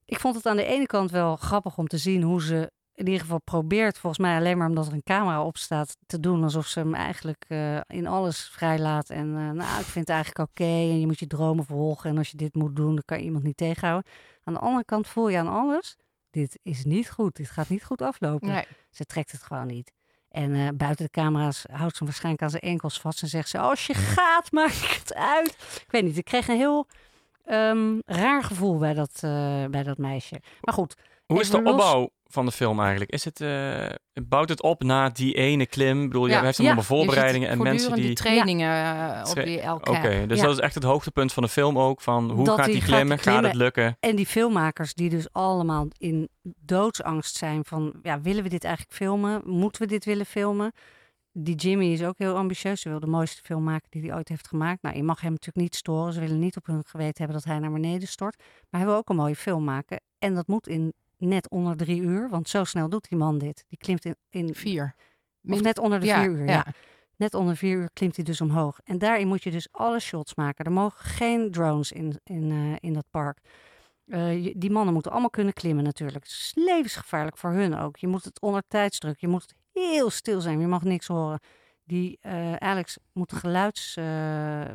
Ik 0.04 0.20
vond 0.20 0.34
het 0.34 0.46
aan 0.46 0.56
de 0.56 0.64
ene 0.64 0.86
kant 0.86 1.10
wel 1.10 1.36
grappig 1.36 1.78
om 1.78 1.86
te 1.86 1.98
zien 1.98 2.22
hoe 2.22 2.42
ze 2.42 2.70
in 2.94 3.06
ieder 3.06 3.20
geval 3.20 3.40
probeert, 3.40 3.98
volgens 3.98 4.22
mij 4.22 4.36
alleen 4.36 4.58
maar 4.58 4.68
omdat 4.68 4.86
er 4.86 4.92
een 4.92 5.02
camera 5.02 5.44
op 5.44 5.56
staat, 5.56 5.96
te 6.06 6.20
doen 6.20 6.42
alsof 6.42 6.66
ze 6.66 6.78
hem 6.78 6.94
eigenlijk 6.94 7.44
eh, 7.48 7.80
in 7.86 8.06
alles 8.06 8.48
vrijlaat. 8.52 9.10
En 9.10 9.32
nou, 9.32 9.80
ik 9.80 9.86
vind 9.86 10.06
het 10.06 10.16
eigenlijk 10.16 10.50
oké 10.50 10.64
en 10.64 11.00
je 11.00 11.06
moet 11.06 11.18
je 11.18 11.26
dromen 11.26 11.64
volgen. 11.64 12.10
En 12.10 12.18
als 12.18 12.30
je 12.30 12.36
dit 12.36 12.54
moet 12.54 12.76
doen, 12.76 12.94
dan 12.94 13.02
kan 13.04 13.18
je 13.18 13.24
iemand 13.24 13.44
niet 13.44 13.56
tegenhouden. 13.56 14.10
Aan 14.44 14.54
de 14.54 14.60
andere 14.60 14.84
kant 14.84 15.06
voel 15.08 15.28
je 15.28 15.38
aan 15.38 15.48
alles, 15.48 15.96
dit 16.30 16.58
is 16.62 16.84
niet 16.84 17.10
goed. 17.10 17.36
Dit 17.36 17.50
gaat 17.50 17.68
niet 17.68 17.84
goed 17.84 18.02
aflopen. 18.02 18.48
Nee. 18.48 18.64
Ze 18.90 19.04
trekt 19.04 19.32
het 19.32 19.42
gewoon 19.42 19.66
niet. 19.66 19.92
En 20.30 20.54
eh, 20.54 20.68
buiten 20.74 21.04
de 21.04 21.10
camera's 21.10 21.64
houdt 21.72 21.96
ze 21.96 22.04
waarschijnlijk 22.04 22.42
aan 22.42 22.50
zijn 22.50 22.62
enkels 22.62 23.00
vast 23.00 23.22
en 23.22 23.28
zegt 23.28 23.48
ze: 23.48 23.58
Als 23.58 23.86
je 23.86 23.94
gaat, 23.94 24.52
maak 24.58 24.70
ik 24.70 25.00
het 25.02 25.14
uit. 25.14 25.56
Ik 25.86 25.90
weet 25.90 26.02
niet, 26.02 26.16
ik 26.16 26.24
kreeg 26.24 26.48
een 26.48 26.56
heel 26.56 26.86
ehm, 27.44 27.98
raar 28.06 28.42
gevoel 28.42 28.78
bij 28.78 28.94
dat, 28.94 29.20
eh, 29.20 29.64
bij 29.64 29.82
dat 29.82 29.98
meisje. 29.98 30.40
Maar 30.60 30.74
goed, 30.74 30.96
Hoe 31.30 31.40
is 31.40 31.50
de 31.50 31.62
opbouw 31.62 32.10
van 32.26 32.46
de 32.46 32.52
film 32.52 32.80
eigenlijk? 32.80 33.10
Is 33.10 33.24
het, 33.24 33.40
eh, 33.40 33.86
bouwt 34.22 34.48
het 34.48 34.62
op 34.62 34.82
na 34.82 35.08
die 35.08 35.34
ene 35.34 35.66
klim? 35.66 36.02
Ik 36.02 36.08
bedoel, 36.08 36.26
ja, 36.26 36.36
hij 36.36 36.44
heeft 36.44 36.56
ja. 36.56 36.64
allemaal 36.64 36.82
Je 36.82 36.88
voorbereidingen 36.88 37.48
en 37.48 37.58
mensen 37.62 37.86
voortdurend 37.86 38.16
die... 38.16 38.26
trainingen 38.26 38.70
eh, 39.14 39.30
op 39.30 39.44
die 39.44 39.66
LK. 39.66 39.88
Oké, 39.88 40.26
dus 40.26 40.38
Ja. 40.38 40.44
dat 40.44 40.54
is 40.54 40.60
echt 40.62 40.74
het 40.74 40.84
hoogtepunt 40.84 41.32
van 41.32 41.42
de 41.42 41.48
film 41.48 41.78
ook. 41.78 42.00
Van 42.00 42.30
hoe 42.30 42.44
Dat 42.44 42.58
gaat 42.58 42.66
die 42.66 42.80
gaat 42.80 42.90
klimmen? 42.90 43.18
Gaat 43.18 43.42
het 43.42 43.54
lukken? 43.54 43.96
En 44.00 44.16
die 44.16 44.26
filmmakers 44.26 44.94
die 44.94 45.10
dus 45.10 45.32
allemaal 45.32 45.86
in 45.96 46.28
doodsangst 46.60 47.36
zijn 47.36 47.64
van... 47.64 47.94
Ja, 48.02 48.20
willen 48.20 48.42
we 48.42 48.48
dit 48.48 48.64
eigenlijk 48.64 48.96
filmen? 48.96 49.42
Moeten 49.44 49.82
we 49.82 49.88
dit 49.88 50.04
willen 50.04 50.26
filmen? 50.26 50.72
Die 51.32 51.54
Jimmy 51.54 51.92
is 51.92 52.02
ook 52.02 52.18
heel 52.18 52.36
ambitieus. 52.36 52.80
Ze 52.80 52.88
wil 52.88 53.00
de 53.00 53.06
mooiste 53.06 53.42
film 53.42 53.64
maken 53.64 53.86
die 53.90 54.02
hij 54.02 54.14
ooit 54.16 54.28
heeft 54.28 54.48
gemaakt. 54.48 54.82
Nou, 54.82 54.96
je 54.96 55.02
mag 55.02 55.20
hem 55.20 55.30
natuurlijk 55.30 55.64
niet 55.64 55.74
storen. 55.74 56.12
Ze 56.12 56.20
willen 56.20 56.38
niet 56.38 56.56
op 56.56 56.66
hun 56.66 56.84
geweten 56.86 57.14
hebben 57.16 57.36
dat 57.36 57.44
hij 57.44 57.58
naar 57.58 57.72
beneden 57.72 58.08
stort. 58.08 58.36
Maar 58.70 58.80
hij 58.80 58.90
wil 58.90 58.98
ook 58.98 59.08
een 59.08 59.16
mooie 59.16 59.36
film 59.36 59.64
maken. 59.64 60.00
En 60.18 60.34
dat 60.34 60.46
moet 60.46 60.68
in 60.68 60.92
net 61.28 61.50
onder 61.50 61.76
drie 61.76 62.00
uur. 62.00 62.28
Want 62.28 62.48
zo 62.48 62.64
snel 62.64 62.88
doet 62.88 63.08
die 63.08 63.18
man 63.18 63.38
dit. 63.38 63.64
Die 63.68 63.78
klimt 63.78 64.04
in... 64.04 64.16
in 64.30 64.54
Vier. 64.54 64.94
of 65.48 65.60
net 65.60 65.78
onder 65.78 66.00
de 66.00 66.06
ja, 66.06 66.22
vier 66.22 66.30
uur, 66.30 66.44
ja. 66.44 66.52
ja. 66.52 66.66
Net 67.16 67.34
onder 67.34 67.56
vier 67.56 67.76
uur 67.76 67.90
klimt 67.92 68.16
hij 68.16 68.24
dus 68.24 68.40
omhoog. 68.40 68.80
En 68.84 68.98
daarin 68.98 69.28
moet 69.28 69.42
je 69.42 69.50
dus 69.50 69.68
alle 69.70 70.00
shots 70.00 70.34
maken. 70.34 70.64
Er 70.64 70.72
mogen 70.72 71.04
geen 71.04 71.50
drones 71.50 71.92
in, 71.92 72.20
in, 72.24 72.50
eh, 72.50 72.88
in 72.88 72.92
dat 72.92 73.04
park. 73.10 73.38
Eh, 74.06 74.52
die 74.56 74.70
mannen 74.70 74.92
moeten 74.92 75.10
allemaal 75.10 75.30
kunnen 75.30 75.52
klimmen 75.52 75.84
natuurlijk. 75.84 76.24
Het 76.24 76.32
is 76.32 76.52
levensgevaarlijk 76.54 77.36
voor 77.36 77.50
hun 77.50 77.78
ook. 77.78 77.96
Je 77.96 78.06
moet 78.06 78.24
het 78.24 78.40
onder 78.40 78.62
tijdsdruk. 78.68 79.20
Je 79.20 79.28
moet 79.28 79.54
heel 79.72 80.10
stil 80.10 80.40
zijn. 80.40 80.60
Je 80.60 80.66
mag 80.66 80.82
niks 80.82 81.06
horen. 81.06 81.40
Die 81.90 82.18
eh, 82.20 82.54
Alex 82.54 82.98
moet 83.12 83.32
geluids... 83.32 83.96
eh, 83.96 84.04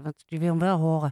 want 0.04 0.24
je 0.26 0.40
wil 0.40 0.50
hem 0.50 0.60
wel 0.60 0.78
horen. 0.78 1.12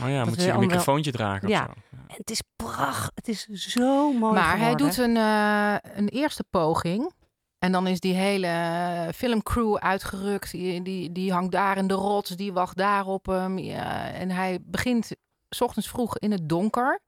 Maar 0.00 0.10
ja, 0.10 0.18
Dat 0.18 0.28
moet 0.28 0.42
je 0.42 0.50
een 0.50 0.58
microfoontje 0.60 1.12
dragen 1.12 1.48
Ja. 1.48 1.62
of 1.62 1.74
zo. 1.74 1.96
En 2.06 2.14
het 2.16 2.30
is 2.30 2.42
prachtig. 2.56 3.10
Het 3.14 3.28
is 3.28 3.44
zo 3.44 4.12
mooi 4.12 4.34
Maar 4.34 4.58
hij 4.58 4.74
doet 4.74 4.96
een, 4.96 5.16
eh, 5.16 5.74
een 5.96 6.08
eerste 6.08 6.44
poging. 6.50 7.12
En 7.58 7.72
dan 7.72 7.86
is 7.86 8.00
die 8.00 8.14
hele 8.14 9.10
filmcrew 9.14 9.76
uitgerukt. 9.76 10.50
Die, 10.50 10.82
die, 10.82 11.12
die 11.12 11.32
hangt 11.32 11.52
daar 11.52 11.76
in 11.76 11.86
de 11.86 11.94
rots, 11.94 12.30
die 12.30 12.52
wacht 12.52 12.76
daar 12.76 13.06
op 13.06 13.26
hem. 13.26 13.58
Ja, 13.58 14.10
en 14.12 14.30
hij 14.30 14.58
begint 14.62 15.10
's 15.50 15.60
ochtends 15.60 15.88
vroeg 15.88 16.18
in 16.18 16.30
het 16.30 16.48
donker. 16.48 17.00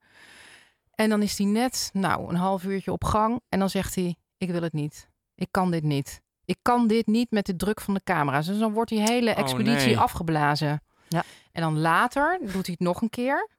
En 0.95 1.09
dan 1.09 1.21
is 1.21 1.37
hij 1.37 1.47
net, 1.47 1.89
nou, 1.93 2.29
een 2.29 2.35
half 2.35 2.63
uurtje 2.63 2.91
op 2.91 3.03
gang. 3.03 3.41
En 3.49 3.59
dan 3.59 3.69
zegt 3.69 3.95
hij, 3.95 4.15
ik 4.37 4.49
wil 4.51 4.61
het 4.61 4.73
niet. 4.73 5.09
Ik 5.35 5.47
kan 5.51 5.71
dit 5.71 5.83
niet. 5.83 6.21
Ik 6.49 6.57
kan 6.61 6.87
dit 6.87 7.07
niet 7.07 7.31
met 7.31 7.45
de 7.45 7.55
druk 7.55 7.81
van 7.81 7.93
de 7.93 8.01
camera's. 8.03 8.45
Dus 8.45 8.57
dan 8.59 8.73
wordt 8.73 8.89
die 8.89 9.01
hele 9.01 9.31
Oh, 9.31 9.37
expeditie 9.37 9.87
nee. 9.87 9.99
afgeblazen. 9.99 10.81
Ja. 11.07 11.23
En 11.51 11.61
dan 11.61 11.79
later 11.79 12.37
doet 12.41 12.51
hij 12.65 12.75
het 12.77 12.79
nog 12.79 13.01
een 13.01 13.09
keer. 13.09 13.49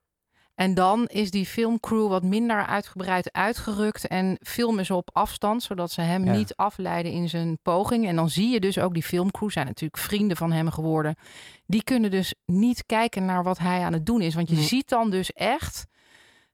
En 0.55 0.74
dan 0.74 1.07
is 1.07 1.31
die 1.31 1.46
filmcrew 1.46 2.09
wat 2.09 2.22
minder 2.22 2.66
uitgebreid 2.66 3.33
uitgerukt 3.33 4.07
en 4.07 4.38
filmen 4.42 4.87
ze 4.87 4.94
op 4.94 5.11
afstand, 5.12 5.62
zodat 5.62 5.90
ze 5.90 6.00
hem 6.00 6.24
Ja. 6.24 6.33
niet 6.33 6.57
afleiden 6.57 7.12
in 7.12 7.29
zijn 7.29 7.59
poging. 7.62 8.07
En 8.07 8.16
dan 8.16 8.31
zie 8.31 8.48
je 8.48 8.61
dus 8.61 8.79
ook 8.79 8.94
die 8.94 9.03
filmcrew, 9.03 9.50
zijn 9.50 9.66
natuurlijk 9.66 10.03
vrienden 10.03 10.37
van 10.37 10.53
hem 10.53 10.70
geworden. 10.70 11.14
Die 11.66 11.85
kunnen 11.85 12.11
dus 12.11 12.35
niet 12.46 12.87
kijken 12.87 13.24
naar 13.24 13.42
wat 13.42 13.59
hij 13.59 13.81
aan 13.83 13.92
het 13.92 14.07
doen 14.07 14.20
is. 14.20 14.35
Want 14.35 14.48
je 14.48 14.55
Nee. 14.57 14.64
ziet 14.64 14.88
dan 14.88 15.11
dus 15.11 15.33
echt 15.33 15.87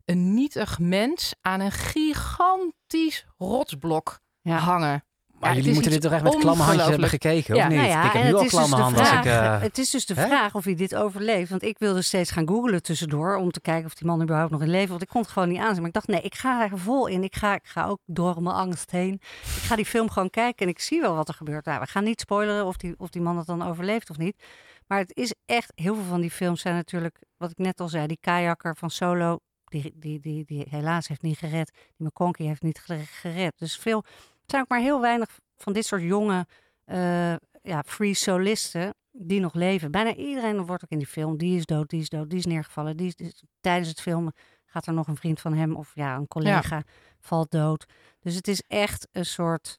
een 0.05 0.35
nietig 0.35 0.79
mens 0.79 1.35
aan 1.41 1.61
een 1.61 1.73
gigantisch 1.73 3.27
rotsblok 3.39 4.21
Ja. 4.41 4.57
hangen. 4.59 5.05
Maar 5.41 5.51
Ja, 5.51 5.57
jullie 5.57 5.73
moeten 5.73 5.91
dit 5.91 6.01
toch 6.01 6.13
echt 6.13 6.23
met 6.23 6.37
klamme 6.37 6.63
handjes 6.63 6.89
hebben 6.89 7.09
gekeken, 7.09 7.55
of 7.55 7.61
Ja, 7.61 7.69
niet? 7.69 7.77
Nou 7.77 7.89
ja, 7.89 8.05
ik 8.07 8.13
heb 8.13 8.23
nu 8.25 8.35
al 8.35 8.43
dus 8.43 8.51
klamme 8.51 8.77
de 8.77 8.83
handen 8.83 9.01
als 9.01 9.11
ik... 9.27 9.63
Het 9.63 9.79
is 9.79 9.91
dus 9.91 10.07
de 10.07 10.15
hè? 10.15 10.27
vraag 10.27 10.55
of 10.55 10.65
hij 10.65 10.75
dit 10.75 10.95
overleeft. 10.95 11.51
Want 11.51 11.63
ik 11.63 11.79
wilde 11.79 12.03
steeds 12.03 12.31
gaan 12.31 12.49
googlen 12.49 12.83
tussendoor 12.83 13.37
om 13.37 13.51
te 13.51 13.61
kijken 13.61 13.87
of 13.87 13.95
die 13.95 14.07
man 14.07 14.23
überhaupt 14.23 14.51
nog 14.51 14.63
in 14.63 14.69
leven. 14.71 14.89
Want 14.89 15.03
ik 15.03 15.09
kon 15.09 15.21
het 15.21 15.31
gewoon 15.31 15.49
niet 15.49 15.59
aanzien. 15.59 15.79
Maar 15.79 15.87
ik 15.89 15.93
dacht, 15.95 16.07
nee, 16.07 16.21
ik 16.21 16.35
ga 16.35 16.63
er 16.71 16.79
vol 16.79 17.07
in. 17.07 17.23
Ik 17.25 17.37
ga, 17.37 17.55
ik 17.55 17.67
ga 17.67 17.87
ook 17.87 17.99
door 18.07 18.43
mijn 18.43 18.55
angst 18.57 18.91
heen. 18.91 19.13
Ik 19.43 19.63
ga 19.63 19.77
die 19.77 19.87
film 19.87 20.11
gewoon 20.11 20.31
kijken 20.31 20.67
en 20.67 20.73
ik 20.73 20.81
zie 20.81 21.01
wel 21.01 21.15
wat 21.15 21.29
er 21.29 21.35
gebeurt. 21.35 21.65
Nou, 21.65 21.81
we 21.81 21.87
gaan 21.87 22.05
niet 22.05 22.21
spoileren 22.21 22.67
of 22.67 22.77
die, 22.77 22.95
of 22.99 23.09
die 23.11 23.23
man 23.23 23.37
het 23.37 23.47
dan 23.47 23.63
overleeft 23.63 24.11
of 24.11 24.19
niet. 24.19 24.43
Maar 24.87 24.99
het 24.99 25.17
is 25.17 25.35
echt, 25.47 25.73
heel 25.75 25.95
veel 25.95 26.05
van 26.05 26.21
die 26.21 26.31
films 26.31 26.61
zijn 26.61 26.75
natuurlijk, 26.75 27.19
wat 27.37 27.51
ik 27.51 27.59
net 27.59 27.81
al 27.81 27.89
zei, 27.89 28.07
die 28.07 28.19
kajakker 28.21 28.77
van 28.77 28.91
Solo, 28.91 29.39
die, 29.65 29.93
die, 29.97 30.21
die, 30.21 30.45
die 30.45 30.67
helaas 30.71 31.09
heeft 31.09 31.23
niet 31.23 31.39
gered. 31.39 31.71
Die 31.97 32.07
McConkie 32.07 32.47
heeft 32.47 32.63
niet 32.63 32.79
gere- 32.85 33.05
gered. 33.05 33.53
Dus 33.59 33.77
veel, 33.77 34.05
zijn 34.51 34.63
ook 34.63 34.69
maar 34.69 34.81
heel 34.81 35.01
weinig 35.01 35.39
van 35.57 35.73
dit 35.73 35.87
soort 35.87 36.03
jonge 36.03 36.47
eh, 36.85 37.35
ja, 37.63 37.83
free 37.87 38.15
solisten 38.15 38.95
die 39.13 39.41
nog 39.41 39.55
leven. 39.55 39.91
Bijna 39.91 40.15
iedereen 40.15 40.67
wordt 40.67 40.85
ook 40.85 40.91
in 40.91 40.99
die 40.99 41.07
film. 41.07 41.37
Die 41.37 41.57
is 41.59 41.65
dood, 41.67 41.89
die 41.89 42.01
is 42.01 42.09
dood, 42.09 42.31
die 42.31 42.39
is 42.39 42.47
neergevallen. 42.47 42.97
Die 42.97 43.07
is, 43.07 43.15
die 43.17 43.27
is- 43.27 43.43
tijdens 43.61 43.89
het 43.89 44.01
filmen 44.01 44.33
gaat 44.67 44.87
er 44.87 44.93
nog 44.93 45.07
een 45.09 45.17
vriend 45.17 45.41
van 45.41 45.53
hem 45.55 45.77
of 45.77 45.91
ja, 45.95 46.17
een 46.17 46.29
collega 46.29 46.83
valt 47.21 47.51
dood. 47.51 47.87
Dus 48.21 48.35
het 48.35 48.49
is 48.49 48.63
echt 48.69 49.09
een 49.13 49.27
soort. 49.27 49.79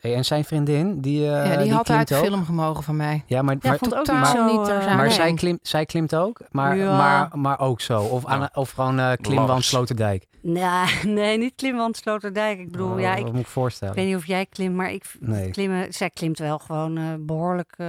hey, 0.00 0.14
en 0.14 0.24
zijn 0.24 0.44
vriendin, 0.44 1.00
die, 1.00 1.20
eh 1.26 1.52
ja, 1.52 1.56
die, 1.62 1.72
had 1.72 1.84
klimt 1.84 1.98
uit 1.98 2.08
de 2.08 2.16
ook. 2.16 2.24
film 2.24 2.44
gemogen 2.44 2.82
van 2.82 2.96
mij. 2.96 3.24
Ja, 3.26 3.42
maar, 3.42 3.56
Ja, 3.60 3.68
maar, 3.68 3.78
vond 3.78 3.94
ook 3.94 4.04
totaal 4.04 4.18
niet 4.44 4.50
zo. 4.52 4.58
niet 4.60 4.68
eh, 4.68 4.86
maar 4.86 4.96
nee. 5.06 5.10
zij, 5.10 5.34
klimt, 5.34 5.68
zij 5.68 5.86
klimt 5.86 6.14
ook, 6.14 6.40
maar, 6.50 6.76
Ja. 6.76 6.96
maar, 6.96 7.38
maar 7.38 7.58
ook 7.60 7.80
zo. 7.80 8.02
Of, 8.02 8.26
aan, 8.26 8.48
of 8.54 8.70
gewoon 8.70 8.98
eh 8.98 9.12
klimwand 9.16 9.48
Ladders. 9.48 9.68
Sloterdijk. 9.68 10.26
Nee, 10.42 10.86
nee, 11.18 11.38
niet 11.38 11.52
klimmen 11.56 11.94
Sloterdijk. 11.94 12.58
Ik 12.58 12.70
bedoel, 12.70 12.92
Oh, 12.92 13.00
ja, 13.00 13.14
ik, 13.14 13.24
moet 13.32 13.40
ik 13.40 13.46
voorstellen? 13.46 13.94
ik 13.94 14.00
weet 14.00 14.08
niet 14.08 14.18
of 14.18 14.26
jij 14.26 14.46
klimt, 14.46 14.74
maar 14.74 14.90
ik 14.92 15.04
Nee. 15.20 15.50
klimmen, 15.50 15.92
zij 15.92 16.10
klimt 16.10 16.38
wel 16.38 16.58
gewoon 16.58 16.96
eh, 16.98 17.04
behoorlijk 17.18 17.74
eh, 17.76 17.86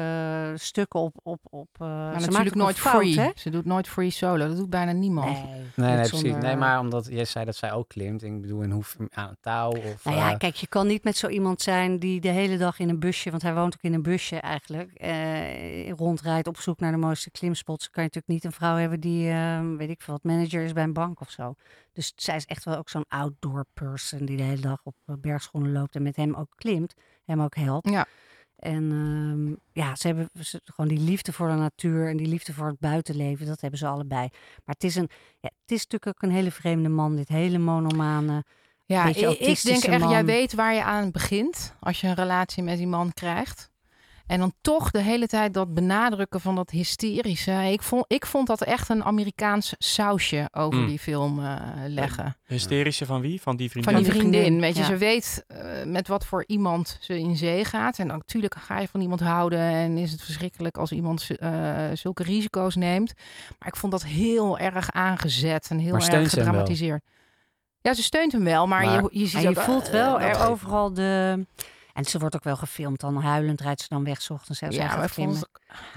stukken 0.56 1.00
op. 1.00 1.16
op, 1.24 1.40
op 1.50 1.68
uh, 1.82 1.88
Maar 1.88 2.12
natuurlijk 2.22 2.56
nooit 2.56 2.80
free. 2.80 3.32
Ze 3.36 3.50
doet 3.50 3.66
nooit 3.66 3.88
free 3.88 4.10
solo. 4.10 4.48
Dat 4.48 4.58
doet 4.58 4.70
bijna 4.70 4.92
niemand. 4.92 5.26
Nee, 5.32 5.44
Nee, 5.76 5.90
nee, 5.90 5.96
precies. 5.96 6.20
zonder- 6.20 6.40
Nee, 6.42 6.56
maar 6.56 6.80
omdat 6.80 7.08
jij 7.10 7.26
zei 7.26 7.46
dat 7.46 7.56
zij 7.56 7.72
ook 7.72 7.88
klimt. 7.88 8.24
Ik 8.24 8.42
bedoel, 8.42 8.62
in 8.62 8.72
hoe 8.72 8.84
aan 9.14 9.30
een 9.30 9.38
touw 9.42 9.70
of... 9.72 10.04
Nou 10.06 10.18
ja, 10.18 10.32
eh, 10.32 10.38
kijk, 10.38 10.56
je 10.56 10.68
kan 10.68 10.88
niet 10.88 11.04
met 11.04 11.18
zo 11.18 11.28
iemand 11.28 11.62
zijn 11.62 12.00
die 12.00 12.22
de 12.22 12.30
hele 12.30 12.58
dag 12.58 12.80
in 12.80 12.90
een 12.90 13.00
busje, 13.00 13.30
want 13.30 13.42
hij 13.42 13.54
woont 13.54 13.74
ook 13.74 13.82
in 13.82 13.94
een 13.94 14.02
busje 14.04 14.36
eigenlijk, 14.38 14.92
eh, 14.94 15.92
rondrijdt 15.92 16.48
op 16.48 16.58
zoek 16.58 16.80
naar 16.80 16.92
de 16.92 16.98
mooiste 16.98 17.32
klimspots. 17.32 17.90
Kan 17.90 18.04
je 18.04 18.10
natuurlijk 18.14 18.34
niet 18.44 18.44
een 18.54 18.60
vrouw 18.60 18.76
hebben 18.76 19.00
die, 19.00 19.30
eh, 19.30 19.60
weet 19.78 19.90
ik 19.90 20.02
veel, 20.02 20.14
wat 20.14 20.24
manager 20.24 20.64
is 20.64 20.74
bij 20.74 20.84
een 20.84 20.94
bank 20.94 21.20
of 21.22 21.30
zo. 21.30 21.56
Dus 21.94 22.12
zij 22.16 22.36
is 22.36 22.46
echt 22.46 22.64
wel 22.66 22.78
ook 22.78 22.90
zo'n 22.90 23.06
outdoor 23.08 23.66
person 23.74 24.26
die 24.26 24.38
de 24.38 24.44
hele 24.44 24.62
dag 24.62 24.80
op 24.84 24.96
eh, 25.06 25.16
bergschoenen 25.20 25.72
loopt 25.72 25.96
en 25.96 26.04
met 26.04 26.16
hem 26.16 26.34
ook 26.36 26.54
klimt, 26.56 26.94
hem 27.26 27.42
ook 27.42 27.56
helpt. 27.56 27.90
Ja. 27.90 28.06
En 28.56 28.92
ehm, 28.92 29.56
ja, 29.86 29.96
ze 29.96 30.08
hebben 30.08 30.30
ze- 30.40 30.62
gewoon 30.64 30.90
die 30.96 31.00
liefde 31.00 31.34
voor 31.34 31.48
de 31.48 31.54
natuur 31.54 32.08
en 32.10 32.18
die 32.18 32.28
liefde 32.28 32.54
voor 32.54 32.68
het 32.68 32.80
buitenleven, 32.80 33.46
dat 33.46 33.62
hebben 33.62 33.80
ze 33.80 33.88
allebei. 33.88 34.28
Maar 34.32 34.76
het 34.76 34.84
is, 34.84 34.96
een, 34.96 35.10
ja, 35.40 35.50
het 35.62 35.72
is 35.72 35.88
natuurlijk 35.88 36.08
ook 36.08 36.22
een 36.30 36.36
hele 36.36 36.52
vreemde 36.52 36.90
man, 36.90 37.16
dit 37.16 37.28
hele 37.28 37.58
monomane. 37.58 38.44
Ja, 38.86 39.04
ik, 39.10 39.16
denk 39.64 39.78
echt, 39.94 40.02
jij 40.12 40.26
weet 40.26 40.54
waar 40.54 40.74
je 40.74 40.84
aan 40.84 41.12
begint 41.12 41.76
als 41.80 42.02
je 42.02 42.08
een 42.08 42.14
relatie 42.14 42.64
met 42.64 42.78
die 42.78 42.88
man 42.88 43.14
krijgt. 43.14 43.71
En 44.32 44.40
dan 44.40 44.54
toch 44.62 44.92
de 44.92 45.02
hele 45.02 45.28
tijd 45.28 45.54
dat 45.54 45.74
benadrukken 45.74 46.42
van 46.42 46.56
dat 46.56 46.70
hysterische. 46.70 47.52
Ik 47.52 47.82
vond, 47.82 48.06
ik 48.08 48.26
vond 48.26 48.48
dat 48.48 48.62
echt 48.64 48.90
een 48.90 49.04
Amerikaans 49.04 49.74
sausje 49.78 50.48
over 50.52 50.80
Mm. 50.80 50.88
die 50.88 51.00
film 51.00 51.40
eh, 51.46 51.56
leggen. 51.88 52.38
Hysterische 52.46 53.06
van 53.06 53.22
wie? 53.22 53.42
Van 53.42 53.56
die 53.56 53.70
vriendin? 53.70 53.94
Van 53.94 54.04
die 54.04 54.12
vriendin. 54.12 54.60
Weet 54.60 54.76
je, 54.76 54.82
ja. 54.82 54.86
ze 54.88 54.98
weet 54.98 55.44
eh, 55.48 55.58
met 55.86 56.08
wat 56.08 56.26
voor 56.26 56.44
iemand 56.48 56.98
ze 57.02 57.20
in 57.20 57.38
zee 57.38 57.66
gaat. 57.66 58.00
En 58.00 58.08
natuurlijk 58.08 58.56
ga 58.60 58.80
je 58.80 58.88
van 58.88 59.02
iemand 59.02 59.20
houden. 59.20 59.60
En 59.60 59.98
is 59.98 60.12
het 60.12 60.22
verschrikkelijk 60.22 60.78
als 60.78 60.92
iemand 60.92 61.28
eh, 61.40 61.50
zulke 61.94 62.24
risico's 62.24 62.76
neemt. 62.76 63.14
Maar 63.60 63.68
ik 63.68 63.76
vond 63.76 63.92
dat 63.92 64.04
heel 64.04 64.58
erg 64.58 64.92
aangezet 64.92 65.68
en 65.70 65.78
heel 65.78 65.92
Maar 65.98 66.10
erg 66.10 66.30
gedramatiseerd. 66.30 67.02
Ja, 67.82 67.94
ze 67.94 68.04
steunt 68.04 68.32
hem 68.32 68.44
wel, 68.44 68.68
maar, 68.68 68.86
Maar- 68.86 69.02
je, 69.04 69.20
je 69.20 69.26
ziet 69.26 69.36
En 69.36 69.42
je 69.42 69.50
ook, 69.50 69.64
voelt 69.64 69.90
wel 69.90 70.22
er 70.22 70.48
overal 70.50 70.94
de. 70.94 71.46
En 72.06 72.10
ze 72.10 72.20
wordt 72.20 72.36
ook 72.36 72.44
wel 72.44 72.56
gefilmd. 72.56 73.00
Dan 73.00 73.16
huilend 73.16 73.62
rijdt 73.62 73.82
ze 73.82 73.88
dan 73.90 74.04
weg 74.04 74.22
's 74.22 74.30
ochtends. 74.30 74.62
En, 74.62 74.72
Ja, 74.72 74.90
vond 74.98 75.12
klimmen. 75.12 75.38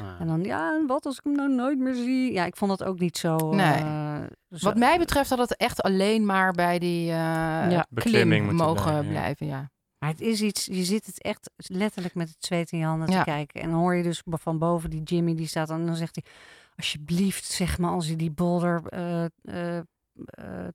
ah. 0.01 0.21
en 0.21 0.27
dan, 0.27 0.43
ja, 0.45 0.75
en 0.75 0.87
wat 0.87 1.07
als 1.07 1.17
ik 1.19 1.25
hem 1.25 1.33
nou 1.35 1.49
nooit 1.55 1.79
meer 1.79 1.95
zie? 1.95 2.33
Ja, 2.33 2.45
ik 2.45 2.57
vond 2.57 2.79
dat 2.79 2.89
ook 2.89 2.99
niet 2.99 3.17
zo. 3.19 3.37
Nee. 3.55 3.75
eh, 3.75 4.21
zo- 4.51 4.67
Wat 4.67 4.77
mij 4.77 4.99
betreft 4.99 5.31
had 5.31 5.39
het 5.39 5.57
echt 5.57 5.83
alleen 5.83 6.27
maar 6.27 6.53
bij 6.53 6.79
die 6.79 7.11
eh 7.11 7.17
Ja. 7.71 7.87
Beklimming 7.91 8.29
klim 8.43 8.45
moeten 8.57 8.67
mogen 8.67 8.83
blijven, 8.85 9.09
blijven. 9.11 9.47
ja. 9.47 9.57
Ja. 9.57 9.71
Maar 9.99 10.11
het 10.13 10.21
is 10.21 10.41
iets, 10.43 10.65
je 10.65 10.85
zit 10.85 11.07
het 11.07 11.23
echt 11.23 11.51
letterlijk 11.57 12.15
met 12.15 12.29
het 12.29 12.45
zweet 12.45 12.73
in 12.73 12.79
je 12.79 12.85
handen 12.85 13.11
Ja. 13.11 13.19
te 13.19 13.31
kijken. 13.31 13.61
En 13.61 13.71
dan 13.71 13.79
hoor 13.79 13.95
je 13.95 14.03
dus 14.03 14.23
van 14.25 14.59
boven 14.59 14.91
die 14.91 15.03
Jimmy, 15.03 15.35
die 15.35 15.47
staat 15.47 15.71
en 15.71 15.87
dan 15.87 15.97
zegt 15.97 16.15
hij... 16.23 16.33
Alsjeblieft, 16.77 17.45
zeg 17.45 17.79
maar, 17.79 17.91
als 17.91 18.07
hij 18.07 18.17
die 18.17 18.31
boulder 18.31 18.83
eh, 18.89 19.25
eh, 19.25 19.77
eh, 19.79 19.85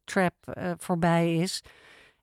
trap 0.04 0.34
eh, 0.54 0.72
voorbij 0.78 1.36
is. 1.36 1.62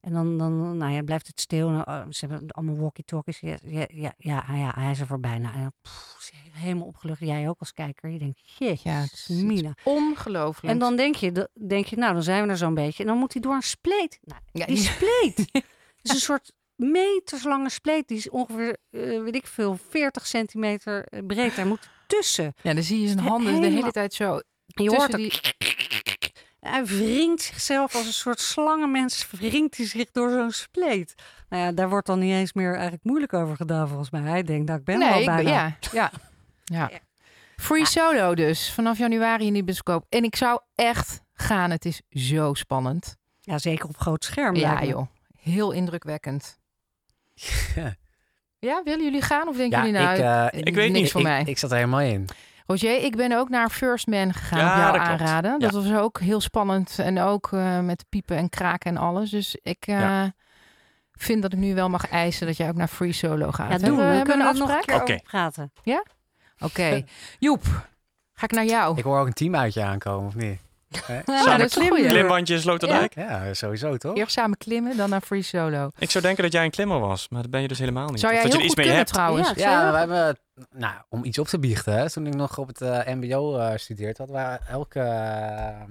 En 0.06 0.12
dan, 0.12 0.38
dan 0.38 0.76
nou 0.76 0.92
ja, 0.92 1.02
blijft 1.02 1.26
het 1.26 1.40
stil. 1.40 1.68
En, 1.68 1.86
oh, 1.86 2.02
ze 2.10 2.26
hebben 2.26 2.50
allemaal 2.50 2.76
walkie-talkies. 2.76 3.40
Ja, 3.40 3.56
ja, 3.62 4.12
ja, 4.18 4.44
ja, 4.52 4.72
hij 4.74 4.90
is 4.90 5.00
er. 5.00 5.18
Nou, 5.20 5.40
en 5.42 5.72
pff, 5.82 6.16
ze 6.20 6.32
is 6.32 6.60
helemaal 6.60 6.86
opgelucht. 6.86 7.20
Jij 7.20 7.48
ook 7.48 7.58
als 7.58 7.72
kijker. 7.72 8.10
Je 8.10 8.18
denkt, 8.18 8.40
jeetje, 8.58 8.90
Ja, 8.90 9.00
het 9.00 9.12
is 9.12 9.28
Mina. 9.28 9.74
Ongelooflijk. 9.84 10.72
En 10.72 10.78
dan 10.78 10.96
denk 10.96 11.14
je, 11.14 11.32
de- 11.32 11.50
denk 11.66 11.86
je, 11.86 11.96
nou, 11.96 12.12
dan 12.12 12.22
zijn 12.22 12.44
we 12.44 12.50
er 12.50 12.56
zo'n 12.56 12.74
beetje. 12.74 13.02
En 13.02 13.08
dan 13.08 13.18
moet 13.18 13.32
hij 13.32 13.42
door 13.42 13.54
een 13.54 13.62
spleet. 13.62 14.18
Nou, 14.22 14.40
Ja, 14.52 14.66
die 14.66 14.76
spleet. 14.76 15.36
Het 15.52 15.64
is 16.02 16.10
een 16.10 16.16
soort 16.16 16.52
meterslange 16.74 17.70
spleet. 17.70 18.08
Die 18.08 18.16
is 18.16 18.30
ongeveer, 18.30 18.76
eh, 18.90 19.22
weet 19.22 19.34
ik 19.34 19.46
veel, 19.46 19.78
40 19.88 20.26
centimeter 20.26 21.04
eh, 21.04 21.20
breed. 21.26 21.56
Daar 21.56 21.66
moet 21.66 21.88
tussen. 22.06 22.54
ja, 22.62 22.74
dan 22.74 22.82
zie 22.82 23.00
je 23.00 23.06
zijn 23.06 23.18
handen 23.18 23.60
de 23.60 23.66
hele 23.66 23.90
tijd 23.90 24.14
zo. 24.14 24.40
En 24.66 24.84
je 24.84 24.90
hoort 24.90 25.16
die... 25.16 25.32
Hij 26.66 26.84
wringt 26.84 27.42
zichzelf 27.42 27.94
als 27.94 28.06
een 28.06 28.12
soort 28.12 28.40
slangenmens. 28.40 29.30
Wringt 29.30 29.76
hij 29.76 29.86
zich 29.86 30.10
door 30.12 30.30
zo'n 30.30 30.50
spleet. 30.50 31.14
Nou 31.48 31.62
ja, 31.62 31.72
daar 31.72 31.88
wordt 31.88 32.06
dan 32.06 32.18
niet 32.18 32.32
eens 32.32 32.52
meer 32.52 32.72
eigenlijk 32.72 33.04
moeilijk 33.04 33.32
over 33.32 33.56
gedaan 33.56 33.88
volgens 33.88 34.10
mij. 34.10 34.20
Hij 34.20 34.42
denkt, 34.42 34.66
nou, 34.66 34.78
ik 34.78 34.84
ben 34.84 35.00
er 35.00 35.06
al 35.06 35.10
Nee, 35.10 35.20
ik 35.20 35.26
ben- 35.26 35.34
bijna. 35.44 35.50
ja, 35.50 35.76
ja, 35.92 36.10
ja. 36.64 36.90
Free 37.56 37.86
Solo 37.86 38.34
dus, 38.34 38.72
vanaf 38.72 38.98
januari 38.98 39.46
in 39.46 39.52
die 39.52 39.64
bioscoop. 39.64 40.04
En 40.08 40.24
ik 40.24 40.36
zou 40.36 40.60
echt 40.74 41.20
gaan. 41.34 41.70
Het 41.70 41.84
is 41.84 42.00
zo 42.10 42.54
spannend. 42.54 43.16
Ja, 43.40 43.58
zeker 43.58 43.88
op 43.88 43.96
groot 43.96 44.24
scherm. 44.24 44.54
Ja, 44.54 44.84
joh. 44.84 45.06
Heel 45.40 45.70
indrukwekkend. 45.72 46.58
Ja. 47.74 47.94
Ja, 48.58 48.82
willen 48.84 49.04
jullie 49.04 49.22
gaan 49.22 49.48
of 49.48 49.56
denken 49.56 49.78
Ja, 49.78 49.84
jullie 49.86 50.00
nou, 50.00 50.16
ik, 50.46 50.52
eh, 50.52 50.60
ik 50.66 50.74
weet 50.74 50.88
niks 50.90 51.00
niet. 51.02 51.10
voor 51.10 51.20
ik, 51.20 51.26
mij? 51.26 51.42
ik 51.46 51.58
zat 51.58 51.70
er 51.70 51.76
helemaal 51.76 52.00
in. 52.00 52.28
Roger, 52.66 53.04
ik 53.04 53.16
ben 53.16 53.32
ook 53.32 53.48
naar 53.48 53.70
First 53.70 54.06
Man 54.06 54.32
gegaan 54.32 54.58
Ja, 54.58 54.78
jou 54.78 54.92
dat 54.98 55.06
klopt. 55.06 55.20
aanraden. 55.20 55.58
Dat 55.60 55.72
Ja. 55.72 55.80
was 55.80 55.92
ook 56.00 56.20
heel 56.20 56.40
spannend 56.40 56.98
en 56.98 57.20
ook 57.20 57.48
eh, 57.52 57.80
met 57.80 58.04
piepen 58.08 58.36
en 58.36 58.48
kraken 58.48 58.90
en 58.90 58.96
alles. 59.02 59.30
Dus 59.30 59.58
ik 59.62 59.86
eh, 59.86 60.00
Ja. 60.00 60.32
vind 61.12 61.42
dat 61.42 61.52
ik 61.52 61.58
nu 61.58 61.74
wel 61.74 61.88
mag 61.88 62.08
eisen 62.10 62.46
dat 62.46 62.56
jij 62.56 62.68
ook 62.68 62.74
naar 62.76 62.88
Free 62.88 63.12
Solo 63.12 63.50
gaat. 63.52 63.70
Ja, 63.80 63.86
doen 63.86 63.96
we. 63.96 64.02
we. 64.18 64.22
Kunnen 64.22 64.46
er 64.46 64.54
nog 64.58 64.68
een 64.70 64.80
keer 64.84 65.02
over 65.02 65.20
praten. 65.22 65.72
Oké. 66.58 67.04
Joep, 67.38 67.62
ga 68.34 68.44
ik 68.44 68.52
naar 68.52 68.64
jou. 68.64 68.98
Ik 68.98 69.04
hoor 69.04 69.18
ook 69.18 69.26
een 69.26 69.32
team 69.32 69.56
uit 69.56 69.74
je 69.74 69.82
aankomen, 69.82 70.26
of 70.26 70.34
niet? 70.34 70.60
Ja, 71.26 71.68
Samen. 71.68 72.08
Klimbandjes 72.08 72.62
Sloterdijk? 72.62 73.14
Ja, 73.14 73.54
sowieso 73.54 73.96
toch? 73.96 74.16
Eerst 74.16 74.32
samen 74.32 74.58
klimmen, 74.58 74.96
dan 74.96 75.10
naar 75.10 75.20
Free 75.20 75.42
Solo. 75.42 75.90
Ik 75.98 76.10
zou 76.10 76.24
denken 76.24 76.42
dat 76.42 76.52
jij 76.52 76.64
een 76.64 76.70
klimmer 76.70 77.00
was, 77.00 77.28
maar 77.28 77.42
dat 77.42 77.50
ben 77.50 77.62
je 77.62 77.68
dus 77.68 77.78
helemaal 77.78 78.08
niet. 78.08 78.20
Zou 78.20 78.32
jij 78.32 78.42
dat 78.42 78.52
heel 78.52 78.60
je 78.60 78.66
er 78.66 78.70
goed 78.70 78.80
iets 78.80 78.86
mee 78.88 79.06
kunnen 79.06 79.30
hebt. 79.36 79.44
trouwens. 79.44 79.64
Ja, 79.64 79.84
Ja, 79.84 79.92
we 79.92 79.98
hebben, 79.98 80.38
nou, 80.70 80.94
om 81.08 81.24
iets 81.24 81.38
op 81.38 81.46
te 81.46 81.58
biechten, 81.58 81.92
hè, 81.98 82.10
toen 82.10 82.26
ik 82.26 82.34
nog 82.34 82.58
op 82.58 82.66
het 82.68 82.80
eh, 82.80 83.14
MBO 83.14 83.58
eh 83.58 83.76
studeerde, 83.76 84.14
hadden 84.18 84.36
we 84.36 84.58
elke, 84.68 85.00
eh, 85.00 85.82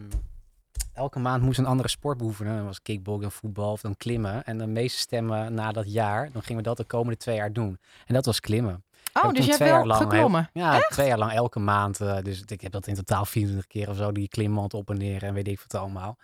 elke 0.93 1.19
maand 1.19 1.43
moest 1.43 1.59
een 1.59 1.65
andere 1.65 1.89
sport 1.89 2.17
beoefenen. 2.17 2.55
Dat 2.57 2.65
was 2.65 2.81
kickboksen, 2.81 3.21
dan 3.21 3.31
voetbal 3.31 3.71
of 3.71 3.81
dan 3.81 3.97
klimmen. 3.97 4.43
En 4.43 4.57
de 4.57 4.67
meeste 4.67 4.99
stemmen 4.99 5.53
na 5.53 5.71
dat 5.71 5.91
jaar, 5.93 6.29
dan 6.31 6.41
gingen 6.41 6.63
we 6.63 6.67
dat 6.67 6.77
de 6.77 6.83
komende 6.83 7.17
twee 7.17 7.35
jaar 7.35 7.53
doen. 7.53 7.79
En 8.05 8.13
dat 8.13 8.25
was 8.25 8.39
klimmen. 8.39 8.83
Oh, 9.23 9.31
dus 9.31 9.45
je 9.45 9.51
hebt 9.51 9.63
wel 9.63 9.95
geklommen. 9.95 10.49
Ja, 10.53 10.79
twee 10.89 11.07
jaar 11.07 11.17
lang 11.17 11.31
elke 11.31 11.59
maand. 11.59 12.01
eh, 12.01 12.17
dus 12.23 12.41
ik 12.45 12.61
heb 12.61 12.71
dat 12.71 12.87
in 12.87 12.95
totaal 12.95 13.25
24 13.25 13.67
keer 13.71 13.89
of 13.89 13.97
zo, 13.97 14.11
die 14.11 14.27
klimmand 14.27 14.73
op 14.73 14.89
en 14.89 14.97
neer 14.97 15.23
en 15.23 15.33
weet 15.33 15.47
ik 15.47 15.61
wat 15.67 15.81
allemaal. 15.81 16.17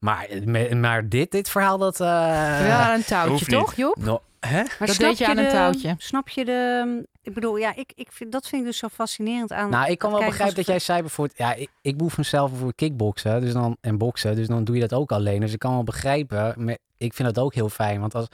Maar, 0.00 0.24
eh, 0.24 0.72
maar 0.72 1.08
dit, 1.08 1.30
dit 1.30 1.48
verhaal, 1.50 1.78
dat... 1.78 2.00
eh, 2.00 2.06
Ja, 2.06 2.94
een 2.94 3.04
touwtje, 3.04 3.46
toch, 3.46 3.74
Joep? 3.74 3.96
no, 3.96 4.22
hè? 4.40 4.56
Maar 4.62 4.76
Dat 4.78 4.88
snap 4.90 5.08
deed 5.08 5.18
je 5.18 5.26
aan 5.26 5.36
een 5.38 5.44
de- 5.44 5.50
touwtje. 5.50 5.94
Snap 5.98 6.28
je 6.28 6.44
de... 6.44 7.08
Ik 7.22 7.34
bedoel, 7.34 7.56
ja, 7.56 7.76
ik, 7.76 7.92
ik 7.94 8.08
vind, 8.12 8.32
dat 8.32 8.46
vind 8.48 8.60
ik 8.62 8.66
dus 8.68 8.78
zo 8.78 8.88
fascinerend 8.88 9.52
aan... 9.52 9.70
Nou, 9.70 9.90
ik 9.90 9.98
kan 9.98 10.10
wel 10.12 10.24
begrijpen 10.24 10.56
dat 10.56 10.66
jij 10.66 10.78
zei 10.78 11.00
bijvoorbeeld, 11.00 11.38
ja, 11.38 11.54
ik, 11.54 11.70
ik 11.82 11.96
beoefen 11.96 12.24
zelf 12.24 12.50
voor 12.58 12.74
kickboksen 12.74 13.40
dus 13.40 13.52
dan, 13.52 13.76
en 13.80 13.98
boksen, 13.98 14.36
dus 14.36 14.46
dan 14.46 14.64
doe 14.64 14.74
je 14.74 14.80
dat 14.80 14.92
ook 14.92 15.12
alleen. 15.12 15.40
Dus 15.40 15.52
ik 15.52 15.58
kan 15.58 15.72
wel 15.72 15.84
begrijpen, 15.84 16.54
maar 16.64 16.76
ik 16.96 17.14
vind 17.14 17.34
dat 17.34 17.44
ook 17.44 17.54
heel 17.54 17.68
fijn, 17.68 18.00
want 18.00 18.14
als, 18.14 18.26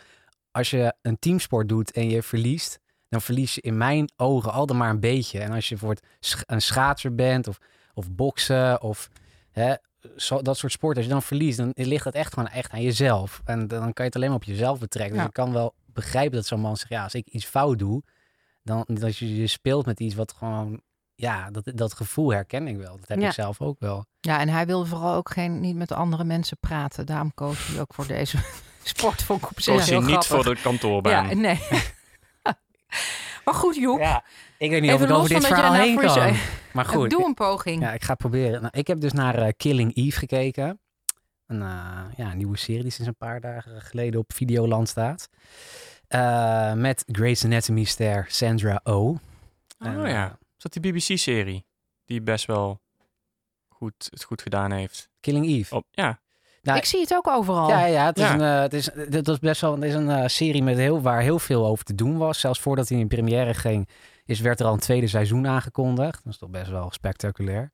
als 0.50 0.70
je 0.70 0.92
een 1.02 1.18
teamsport 1.18 1.68
doet 1.68 1.90
en 1.92 2.08
je 2.10 2.22
verliest, 2.22 2.78
dan 3.16 3.24
verlies 3.24 3.54
je 3.54 3.60
in 3.60 3.76
mijn 3.76 4.10
ogen 4.16 4.52
altijd 4.52 4.78
maar 4.78 4.90
een 4.90 5.00
beetje. 5.00 5.38
En 5.40 5.52
als 5.52 5.68
je 5.68 5.76
voor 5.78 5.96
een 6.46 6.62
schaatser 6.62 7.14
bent 7.14 7.48
of, 7.48 7.58
of 7.94 8.10
boksen 8.10 8.82
of 8.82 9.08
hè, 9.52 9.74
zo, 10.16 10.42
dat 10.42 10.56
soort 10.58 10.72
sporten, 10.72 10.96
als 10.98 11.06
je 11.06 11.12
dan 11.12 11.22
verliest, 11.22 11.58
dan 11.58 11.70
ligt 11.74 12.04
dat 12.04 12.14
echt 12.14 12.32
gewoon 12.34 12.48
echt 12.48 12.70
aan 12.72 12.82
jezelf. 12.82 13.40
En 13.44 13.68
dan 13.68 13.80
kan 13.80 13.92
je 13.94 14.02
het 14.02 14.16
alleen 14.16 14.28
maar 14.28 14.36
op 14.38 14.44
jezelf 14.44 14.78
betrekken. 14.78 15.12
Dus 15.12 15.20
Ja. 15.22 15.28
ik 15.28 15.34
kan 15.34 15.52
wel 15.52 15.74
begrijpen 15.86 16.36
dat 16.36 16.46
zo'n 16.46 16.60
man 16.60 16.76
zegt, 16.76 16.90
ja, 16.90 17.02
als 17.02 17.14
ik 17.14 17.26
iets 17.26 17.44
fout 17.44 17.78
doe, 17.78 18.02
dan 18.62 18.84
dat 18.86 19.16
je, 19.16 19.36
je 19.36 19.46
speelt 19.46 19.86
met 19.86 20.00
iets 20.00 20.14
wat 20.14 20.32
gewoon 20.38 20.80
ja, 21.14 21.50
dat, 21.50 21.70
dat 21.74 21.92
gevoel 21.94 22.32
herken 22.32 22.66
ik 22.68 22.76
wel. 22.76 22.96
Dat 22.96 23.08
heb 23.08 23.20
Ja. 23.20 23.26
ik 23.26 23.32
zelf 23.32 23.60
ook 23.60 23.80
wel. 23.80 24.04
Ja, 24.20 24.40
en 24.40 24.48
hij 24.48 24.66
wilde 24.66 24.86
vooral 24.86 25.14
ook 25.14 25.30
geen, 25.30 25.60
niet 25.60 25.76
met 25.76 25.92
andere 25.92 26.24
mensen 26.24 26.56
praten. 26.60 27.06
Daarom 27.06 27.34
koos 27.34 27.66
hij 27.66 27.80
ook 27.80 27.94
voor 27.94 28.06
deze 28.06 28.38
sport. 28.82 29.22
Vond 29.22 29.42
ik 29.42 29.50
op 29.50 29.60
zich 29.60 29.74
Koos 29.74 29.86
je 29.86 29.94
niet 29.94 30.04
grappig. 30.04 30.26
voor 30.26 30.54
de 30.54 30.60
kantoorbaan. 30.60 31.28
Ja, 31.28 31.34
nee. 31.34 31.60
maar 33.44 33.54
goed, 33.54 33.76
Joep. 33.76 33.98
Ja, 33.98 34.24
ik 34.58 34.70
weet 34.70 34.80
niet 34.80 34.90
Even 34.90 35.04
of 35.04 35.10
ik 35.10 35.16
over 35.16 35.28
dit 35.28 35.46
verhaal 35.46 35.72
heen 35.74 35.96
kan. 35.96 36.26
je- 36.32 36.54
Maar 36.72 36.84
goed, 36.84 37.10
Doe 37.10 37.24
een 37.24 37.34
poging. 37.34 37.82
ja, 37.82 37.92
ik 37.92 38.02
ga 38.02 38.08
het 38.10 38.18
proberen. 38.18 38.60
Nou, 38.60 38.78
ik 38.78 38.86
heb 38.86 39.00
dus 39.00 39.12
naar 39.12 39.38
eh, 39.38 39.48
Killing 39.56 39.96
Eve 39.96 40.18
gekeken. 40.18 40.80
Een 41.46 41.62
eh, 41.62 42.02
ja, 42.16 42.30
een 42.30 42.36
nieuwe 42.36 42.56
serie 42.56 42.82
die 42.82 42.90
sinds 42.90 43.08
een 43.08 43.16
paar 43.16 43.40
dagen 43.40 43.82
geleden 43.82 44.20
op 44.20 44.32
Videoland 44.32 44.88
staat. 44.88 45.28
Eh, 46.08 46.72
met 46.72 47.04
Grey's 47.06 47.44
Anatomy-ster 47.44 48.24
Sandra 48.28 48.80
Oh. 48.84 49.08
Oh 49.78 50.08
ja. 50.08 50.38
Is 50.56 50.62
dat 50.62 50.72
die 50.82 50.92
BBC-serie? 50.92 51.64
Die 52.04 52.22
best 52.22 52.46
wel 52.46 52.80
goed, 53.68 54.08
het 54.10 54.24
goed 54.24 54.42
gedaan 54.42 54.72
heeft. 54.72 55.08
Killing 55.20 55.46
Eve. 55.46 55.74
Op, 55.74 55.86
ja. 55.90 56.20
Nou, 56.66 56.78
ik 56.78 56.84
zie 56.84 57.00
het 57.00 57.14
ook 57.14 57.28
overal. 57.28 57.68
Ja, 57.68 57.84
ja, 57.86 58.06
het 58.06 58.18
is 58.18 58.24
Ja. 58.24 58.34
een, 58.34 58.40
eh, 58.40 58.60
het 58.60 58.72
is, 58.72 58.90
het 58.94 59.28
is 59.28 59.38
best 59.38 59.60
wel 59.60 59.74
het 59.74 59.84
is 59.84 59.94
een 59.94 60.10
eh, 60.10 60.26
serie 60.26 60.62
met 60.62 60.76
heel, 60.76 61.00
waar 61.00 61.20
heel 61.20 61.38
veel 61.38 61.66
over 61.66 61.84
te 61.84 61.94
doen 61.94 62.16
was. 62.16 62.40
Zelfs 62.40 62.60
voordat 62.60 62.88
hij 62.88 62.98
in 62.98 63.08
première 63.08 63.54
ging, 63.54 63.88
is, 64.24 64.40
werd 64.40 64.60
er 64.60 64.66
al 64.66 64.72
een 64.72 64.78
tweede 64.78 65.06
seizoen 65.06 65.46
aangekondigd. 65.46 66.20
Dat 66.24 66.32
is 66.32 66.38
toch 66.38 66.50
best 66.50 66.70
wel 66.70 66.90
spectaculair. 66.90 67.70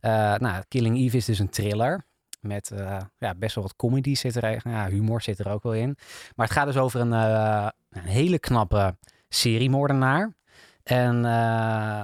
Eh, 0.00 0.34
nou, 0.34 0.62
Killing 0.68 0.96
Eve 0.96 1.16
is 1.16 1.24
dus 1.24 1.38
een 1.38 1.50
thriller 1.50 2.04
met 2.40 2.70
eh, 2.70 2.98
ja, 3.18 3.34
best 3.34 3.54
wel 3.54 3.64
wat 3.64 3.76
comedy 3.76 4.14
zit 4.14 4.36
er, 4.36 4.42
eigenlijk- 4.42 4.76
ja, 4.76 4.88
humor 4.88 5.22
zit 5.22 5.38
er 5.38 5.48
ook 5.50 5.62
wel 5.62 5.74
in. 5.74 5.96
Maar 6.34 6.46
het 6.46 6.54
gaat 6.56 6.66
dus 6.66 6.76
over 6.76 7.00
een, 7.00 7.12
eh, 7.12 7.68
een 7.90 8.02
hele 8.08 8.38
knappe 8.38 8.96
seriemoordenaar. 9.28 10.32
En 10.82 11.24
eh, 11.24 12.02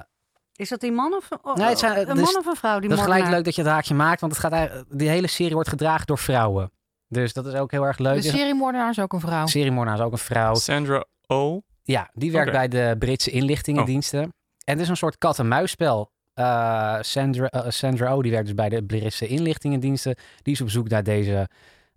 Is 0.56 0.68
dat 0.68 0.80
die 0.80 0.92
man 0.92 1.14
of 1.14 1.28
oh, 1.42 1.54
Nee, 1.54 1.66
het 1.66 1.78
zijn- 1.78 2.08
een 2.10 2.16
dus- 2.16 2.32
man 2.32 2.36
of 2.36 2.46
een 2.46 2.56
vrouw? 2.56 2.78
Die 2.78 2.88
dat 2.88 2.98
is 2.98 3.04
gelijk 3.04 3.28
leuk 3.28 3.44
dat 3.44 3.54
je 3.54 3.62
het 3.62 3.70
haakje 3.70 3.94
maakt, 3.94 4.20
want 4.20 4.32
het 4.32 4.40
gaat 4.40 4.52
eigenlijk, 4.52 4.98
die 4.98 5.08
hele 5.08 5.26
serie 5.26 5.54
wordt 5.54 5.68
gedragen 5.68 6.06
door 6.06 6.18
vrouwen. 6.18 6.72
Dus 7.08 7.32
dat 7.32 7.46
is 7.46 7.54
ook 7.54 7.70
heel 7.70 7.86
erg 7.86 7.98
leuk. 7.98 8.22
De 8.22 8.28
seriemoordenaar 8.28 8.90
is 8.90 8.98
ook 8.98 9.12
een 9.12 9.20
vrouw. 9.20 9.46
seriemoordenaar 9.46 9.98
is 10.00 10.04
ook 10.04 10.12
een 10.12 10.18
vrouw. 10.18 10.54
Sandra 10.54 11.04
Oh. 11.26 11.62
Ja, 11.82 12.10
die 12.12 12.32
werkt 12.32 12.52
bij 12.52 12.68
de 12.68 12.96
Britse 12.98 13.30
inlichtingendiensten. 13.30 14.20
En 14.20 14.32
het 14.72 14.80
is 14.80 14.88
een 14.88 14.96
soort 14.96 15.18
kat-en-muisspel. 15.18 16.10
Eh, 16.34 16.96
Sandra, 17.00 17.46
eh, 17.48 17.70
Sandra 17.70 18.16
Oh, 18.16 18.22
die 18.22 18.30
werkt 18.30 18.46
dus 18.46 18.54
bij 18.54 18.68
de 18.68 18.84
Britse 18.84 19.26
inlichtingendiensten. 19.26 20.16
Die 20.42 20.54
is 20.54 20.60
op 20.60 20.70
zoek 20.70 20.88
naar 20.88 21.02
deze 21.02 21.48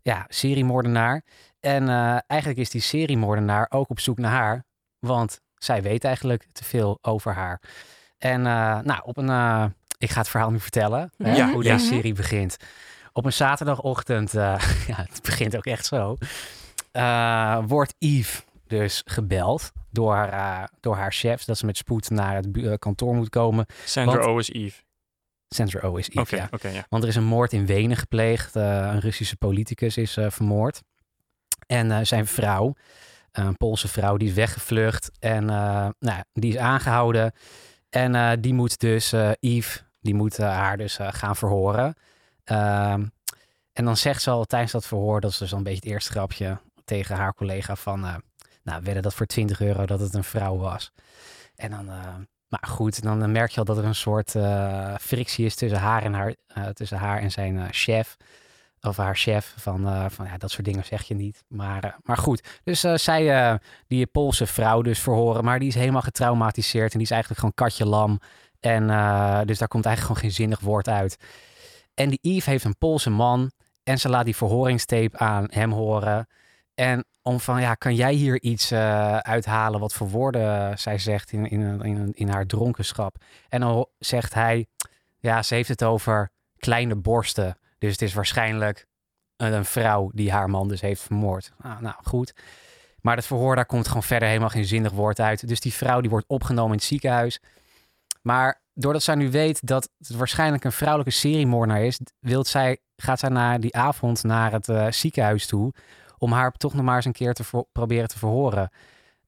ja, 0.02 0.26
seriemoordenaar. 0.28 1.24
En 1.60 1.90
eh, 1.90 2.18
eigenlijk 2.28 2.60
is 2.60 2.70
die 2.70 2.82
seriemoordenaar 2.82 3.68
ook 3.70 3.90
op 3.90 4.00
zoek 4.00 4.18
naar 4.18 4.32
haar. 4.32 4.64
Want 5.00 5.40
zij 5.56 5.82
weet 5.82 6.04
eigenlijk 6.04 6.48
te 6.52 6.64
veel 6.64 6.98
over 7.02 7.34
haar. 7.34 7.62
En 8.18 8.46
eh, 8.46 8.80
nou, 8.80 9.02
op 9.04 9.18
een... 9.18 9.30
eh, 9.30 9.66
ik 9.98 10.10
ga 10.10 10.20
het 10.20 10.30
verhaal 10.30 10.52
nu 10.52 10.60
vertellen. 10.60 11.12
hè, 11.18 11.36
Ja, 11.36 11.52
hoe 11.52 11.64
ja. 11.64 11.74
deze 11.74 11.86
serie 11.88 12.14
begint. 12.14 12.58
Op 13.14 13.26
een 13.26 13.34
zaterdagochtend, 13.34 14.34
eh, 14.36 14.42
ja, 14.88 14.96
het 14.96 15.20
begint 15.24 15.56
ook 15.58 15.66
echt 15.66 15.86
zo, 15.86 16.18
wordt 17.66 17.96
Eve 18.00 18.42
dus 18.68 19.02
gebeld 19.06 19.72
door 19.92 20.16
haar, 20.16 20.70
door 20.80 20.96
haar 20.96 21.12
chefs 21.12 21.46
dat 21.46 21.58
ze 21.58 21.66
met 21.66 21.78
spoed 21.78 22.10
naar 22.10 22.36
het 22.36 22.80
kantoor 22.80 23.16
moet 23.16 23.30
komen. 23.30 23.66
Sandra 23.86 24.16
Want- 24.18 24.26
Oh 24.28 24.40
is 24.40 24.50
Eve. 24.52 24.84
Sandra 25.48 25.90
Oh 25.90 26.00
is 26.00 26.10
Eve, 26.10 26.20
Oké, 26.20 26.36
ja. 26.36 26.48
oké, 26.52 26.68
ja. 26.68 26.86
Want 26.90 27.04
er 27.04 27.10
is 27.10 27.16
een 27.16 27.24
moord 27.24 27.54
in 27.54 27.66
Wenen 27.66 27.98
gepleegd. 27.98 28.56
een 28.56 29.00
Russische 29.00 29.38
politicus 29.38 29.98
is 29.98 30.18
vermoord. 30.28 30.82
En 31.68 32.08
zijn 32.08 32.28
vrouw, 32.28 32.76
een 33.32 33.58
Poolse 33.58 33.88
vrouw, 33.88 34.18
die 34.18 34.28
is 34.30 34.34
weggevlucht. 34.34 35.12
En 35.20 35.46
nou, 35.46 35.94
ja, 36.00 36.26
die 36.34 36.52
is 36.54 36.58
aangehouden. 36.58 37.34
En 37.96 38.16
eh, 38.16 38.32
die 38.40 38.54
moet 38.54 38.80
dus, 38.80 39.14
eh 39.14 39.32
Yves, 39.40 39.84
die 40.02 40.16
moet 40.16 40.40
eh, 40.40 40.48
haar 40.48 40.78
dus 40.78 40.98
gaan 41.02 41.36
verhoren. 41.36 41.96
Ehm, 42.44 43.06
en 43.74 43.86
dan 43.86 43.98
zegt 43.98 44.22
ze 44.22 44.30
al 44.30 44.46
tijdens 44.46 44.72
dat 44.72 44.86
verhoor, 44.86 45.22
dat 45.22 45.32
is 45.32 45.38
dus 45.38 45.52
een 45.52 45.64
beetje 45.64 45.80
het 45.80 45.90
eerste 45.90 46.12
grapje 46.12 46.58
tegen 46.86 47.16
haar 47.16 47.34
collega 47.34 47.76
van... 47.76 48.00
nou, 48.64 48.82
wedden 48.84 49.04
dat 49.04 49.14
voor 49.14 49.26
20 49.26 49.62
euro 49.62 49.86
dat 49.86 50.00
het 50.00 50.14
een 50.14 50.24
vrouw 50.24 50.58
was. 50.58 50.92
En 51.56 51.72
dan... 51.72 51.86
maar 52.48 52.68
goed, 52.68 53.04
dan 53.04 53.32
merk 53.32 53.52
je 53.52 53.60
al 53.60 53.66
dat 53.66 53.78
er 53.78 53.86
een 53.86 53.96
soort 53.96 54.36
frictie 55.02 55.46
is 55.46 55.56
tussen 55.56 55.80
haar 55.80 56.04
en, 56.04 56.14
haar, 56.14 56.34
tussen 56.74 56.98
haar 56.98 57.20
en 57.20 57.32
zijn 57.32 57.74
chef. 57.74 58.18
Of 58.86 58.98
haar 58.98 59.16
chef. 59.16 59.54
Van, 59.58 59.88
eh, 59.88 60.06
van 60.10 60.26
ja, 60.26 60.38
dat 60.38 60.52
soort 60.52 60.66
dingen 60.66 60.86
zeg 60.86 61.04
je 61.04 61.16
niet. 61.16 61.44
Maar, 61.48 61.84
eh, 61.84 61.92
maar 62.04 62.18
goed. 62.18 62.60
Dus 62.64 62.84
eh, 62.84 62.96
zij, 62.96 63.60
die 63.88 64.06
Poolse 64.06 64.46
vrouw 64.46 64.82
dus 64.82 65.00
verhoren. 65.00 65.44
Maar 65.44 65.60
die 65.60 65.68
is 65.68 65.76
helemaal 65.76 66.02
getraumatiseerd. 66.02 66.92
En 66.92 66.98
die 66.98 67.08
is 67.08 67.12
eigenlijk 67.12 67.40
gewoon 67.40 67.56
katje 67.56 67.86
lam. 67.86 68.20
En 68.60 68.88
dus 69.46 69.58
daar 69.58 69.68
komt 69.68 69.86
eigenlijk 69.86 70.18
gewoon 70.18 70.18
geen 70.18 70.32
zinnig 70.32 70.60
woord 70.60 70.90
uit. 70.90 71.18
En 71.94 72.10
die 72.10 72.20
Yves 72.22 72.46
heeft 72.46 72.64
een 72.64 72.78
Poolse 72.78 73.10
man. 73.10 73.52
En 73.84 74.00
ze 74.00 74.10
laat 74.10 74.26
die 74.26 74.36
verhoringstape 74.36 75.18
aan 75.18 75.48
hem 75.50 75.72
horen. 75.72 76.28
En 76.76 77.06
om 77.22 77.40
van, 77.40 77.62
ja, 77.62 77.74
kan 77.76 77.96
jij 77.96 78.14
hier 78.14 78.42
iets 78.42 78.72
uithalen 79.22 79.80
wat 79.80 79.94
voor 79.94 80.10
woorden 80.10 80.80
zij 80.80 80.98
zegt 80.98 81.32
in, 81.32 81.50
in, 81.50 81.82
in, 81.82 82.12
in 82.14 82.30
haar 82.30 82.46
dronkenschap? 82.46 83.16
En 83.50 83.60
dan 83.60 83.88
zegt 84.00 84.34
hij, 84.34 84.66
ja, 85.20 85.44
ze 85.44 85.56
heeft 85.56 85.70
het 85.70 85.84
over 85.84 86.32
kleine 86.58 86.96
borsten. 86.96 87.58
Dus 87.86 88.00
het 88.00 88.10
is 88.10 88.14
waarschijnlijk 88.14 88.88
een, 89.38 89.54
een 89.54 89.66
vrouw 89.66 90.12
die 90.14 90.32
haar 90.32 90.50
man 90.50 90.68
dus 90.68 90.82
heeft 90.82 91.02
vermoord. 91.02 91.52
Nou, 91.64 91.82
nou, 91.82 91.96
goed. 92.04 92.34
Maar 93.02 93.16
het 93.16 93.26
verhoor, 93.26 93.56
daar 93.56 93.66
komt 93.66 93.88
gewoon 93.88 94.04
verder 94.04 94.28
helemaal 94.28 94.50
geen 94.50 94.66
zinnig 94.66 94.92
woord 94.92 95.20
uit. 95.20 95.48
Dus 95.48 95.60
die 95.60 95.74
vrouw 95.74 96.02
die 96.02 96.10
wordt 96.10 96.28
opgenomen 96.28 96.72
in 96.72 96.78
het 96.78 96.84
ziekenhuis. 96.88 97.40
Maar 98.22 98.62
doordat 98.74 99.04
zij 99.04 99.16
nu 99.16 99.32
weet 99.32 99.68
dat 99.68 99.90
het 99.98 100.16
waarschijnlijk 100.16 100.64
een 100.64 100.72
vrouwelijke 100.72 101.14
seriemoordenaar 101.14 101.84
is, 101.84 102.00
wilt 102.20 102.48
zij, 102.48 102.78
gaat 102.96 103.20
zij 103.20 103.30
na 103.30 103.58
die 103.58 103.76
avond 103.76 104.24
naar 104.24 104.52
het 104.52 104.70
eh, 104.70 104.92
ziekenhuis 104.92 105.46
toe 105.48 105.74
om 106.18 106.32
haar 106.32 106.52
toch 106.52 106.74
nog 106.74 106.86
maar 106.86 106.96
eens 106.96 107.06
een 107.06 107.12
keer 107.12 107.34
te 107.34 107.66
proberen 107.72 108.08
te 108.08 108.18
verhoren. 108.18 108.70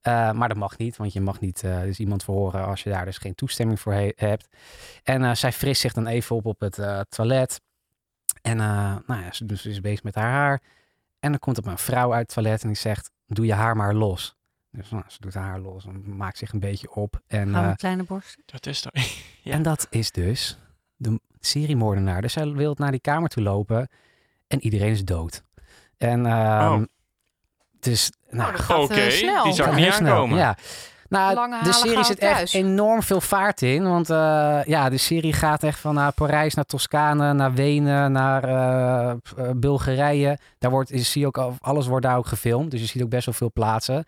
Eh, 0.01 0.31
maar 0.31 0.47
dat 0.47 0.57
mag 0.57 0.77
niet, 0.77 0.97
want 0.97 1.13
je 1.13 1.21
mag 1.21 1.39
niet 1.39 1.63
eh, 1.63 1.81
dus 1.81 1.99
iemand 1.99 2.23
verhoren 2.23 2.65
als 2.65 2.83
je 2.83 2.89
daar 2.89 3.05
dus 3.05 3.17
geen 3.17 3.35
toestemming 3.35 3.79
voor 3.79 3.93
he- 3.93 4.11
hebt. 4.15 4.47
En 5.03 5.23
eh, 5.23 5.33
zij 5.33 5.51
frist 5.51 5.81
zich 5.81 5.93
dan 5.93 6.07
even 6.07 6.35
op 6.35 6.45
op 6.45 6.59
het 6.59 6.77
eh, 6.77 6.99
toilet. 7.09 7.61
En 8.41 8.59
eh, 8.59 8.95
nou 9.07 9.21
ja, 9.23 9.31
ze, 9.31 9.45
dus 9.45 9.61
ze 9.61 9.69
is 9.69 9.81
bezig 9.81 10.03
met 10.03 10.15
haar 10.15 10.31
haar. 10.31 10.61
En 11.19 11.29
dan 11.31 11.39
komt 11.39 11.57
er 11.57 11.67
een 11.67 11.77
vrouw 11.77 12.13
uit 12.13 12.21
het 12.21 12.33
toilet 12.33 12.61
en 12.61 12.67
die 12.67 12.77
zegt, 12.77 13.11
doe 13.27 13.45
je 13.45 13.53
haar 13.53 13.75
maar 13.75 13.93
los. 13.93 14.35
Dus 14.71 14.89
nou, 14.89 15.03
ze 15.07 15.17
doet 15.19 15.33
haar 15.33 15.43
haar 15.43 15.59
los 15.59 15.85
en 15.85 16.15
maakt 16.17 16.37
zich 16.37 16.51
een 16.51 16.59
beetje 16.59 16.93
op. 16.95 17.21
En, 17.27 17.39
Gaan 17.51 17.51
we 17.53 17.59
eh, 17.59 17.67
een 17.69 17.75
kleine 17.75 18.03
borst? 18.03 18.37
Dat 18.45 18.65
is 18.65 18.81
toch... 18.81 18.91
Ja. 19.41 19.53
en 19.53 19.61
dat 19.63 19.87
is 19.89 20.11
dus 20.11 20.57
de 20.95 21.19
seriemoordenaar. 21.39 22.21
Dus 22.21 22.33
zij 22.33 22.51
wil 22.51 22.75
naar 22.77 22.91
die 22.91 22.99
kamer 22.99 23.29
toe 23.29 23.43
lopen 23.43 23.89
en 24.47 24.61
iedereen 24.63 24.91
is 24.91 25.03
dood. 25.05 25.43
En 25.97 26.25
ehm, 26.25 26.73
Oh. 26.73 26.81
dus, 27.79 28.11
nou, 28.29 28.51
dat 28.51 28.61
gaat, 28.61 28.77
Oké, 28.77 28.93
eh, 28.93 29.09
snel. 29.09 29.43
die 29.43 29.53
zou 29.53 29.75
niet 29.75 29.89
aankomen. 29.89 30.37
Ja. 30.37 30.57
Nou, 31.09 31.63
de 31.63 31.73
serie 31.73 32.03
zit 32.03 32.19
echt 32.19 32.53
enorm 32.53 33.03
veel 33.03 33.21
vaart 33.21 33.61
in. 33.61 33.83
Want 33.83 34.09
eh, 34.09 34.59
ja, 34.65 34.89
de 34.89 34.97
serie 34.97 35.33
gaat 35.33 35.63
echt 35.63 35.79
van 35.79 35.93
naar 35.93 36.11
Parijs, 36.11 36.53
naar 36.53 36.65
Toscane, 36.65 37.33
naar 37.33 37.53
Wenen, 37.53 38.11
naar 38.11 38.43
eh, 38.43 39.09
eh, 39.09 39.17
Bulgarije. 39.55 40.37
Daar 40.59 40.71
wordt, 40.71 40.89
je 40.89 40.97
ziet 40.99 41.25
ook, 41.25 41.37
al- 41.37 41.55
alles 41.59 41.87
wordt 41.87 42.05
daar 42.05 42.17
ook 42.17 42.27
gefilmd. 42.27 42.71
Dus 42.71 42.79
je 42.79 42.85
ziet 42.85 43.03
ook 43.03 43.09
best 43.09 43.25
wel 43.25 43.35
veel 43.35 43.51
plaatsen. 43.53 44.05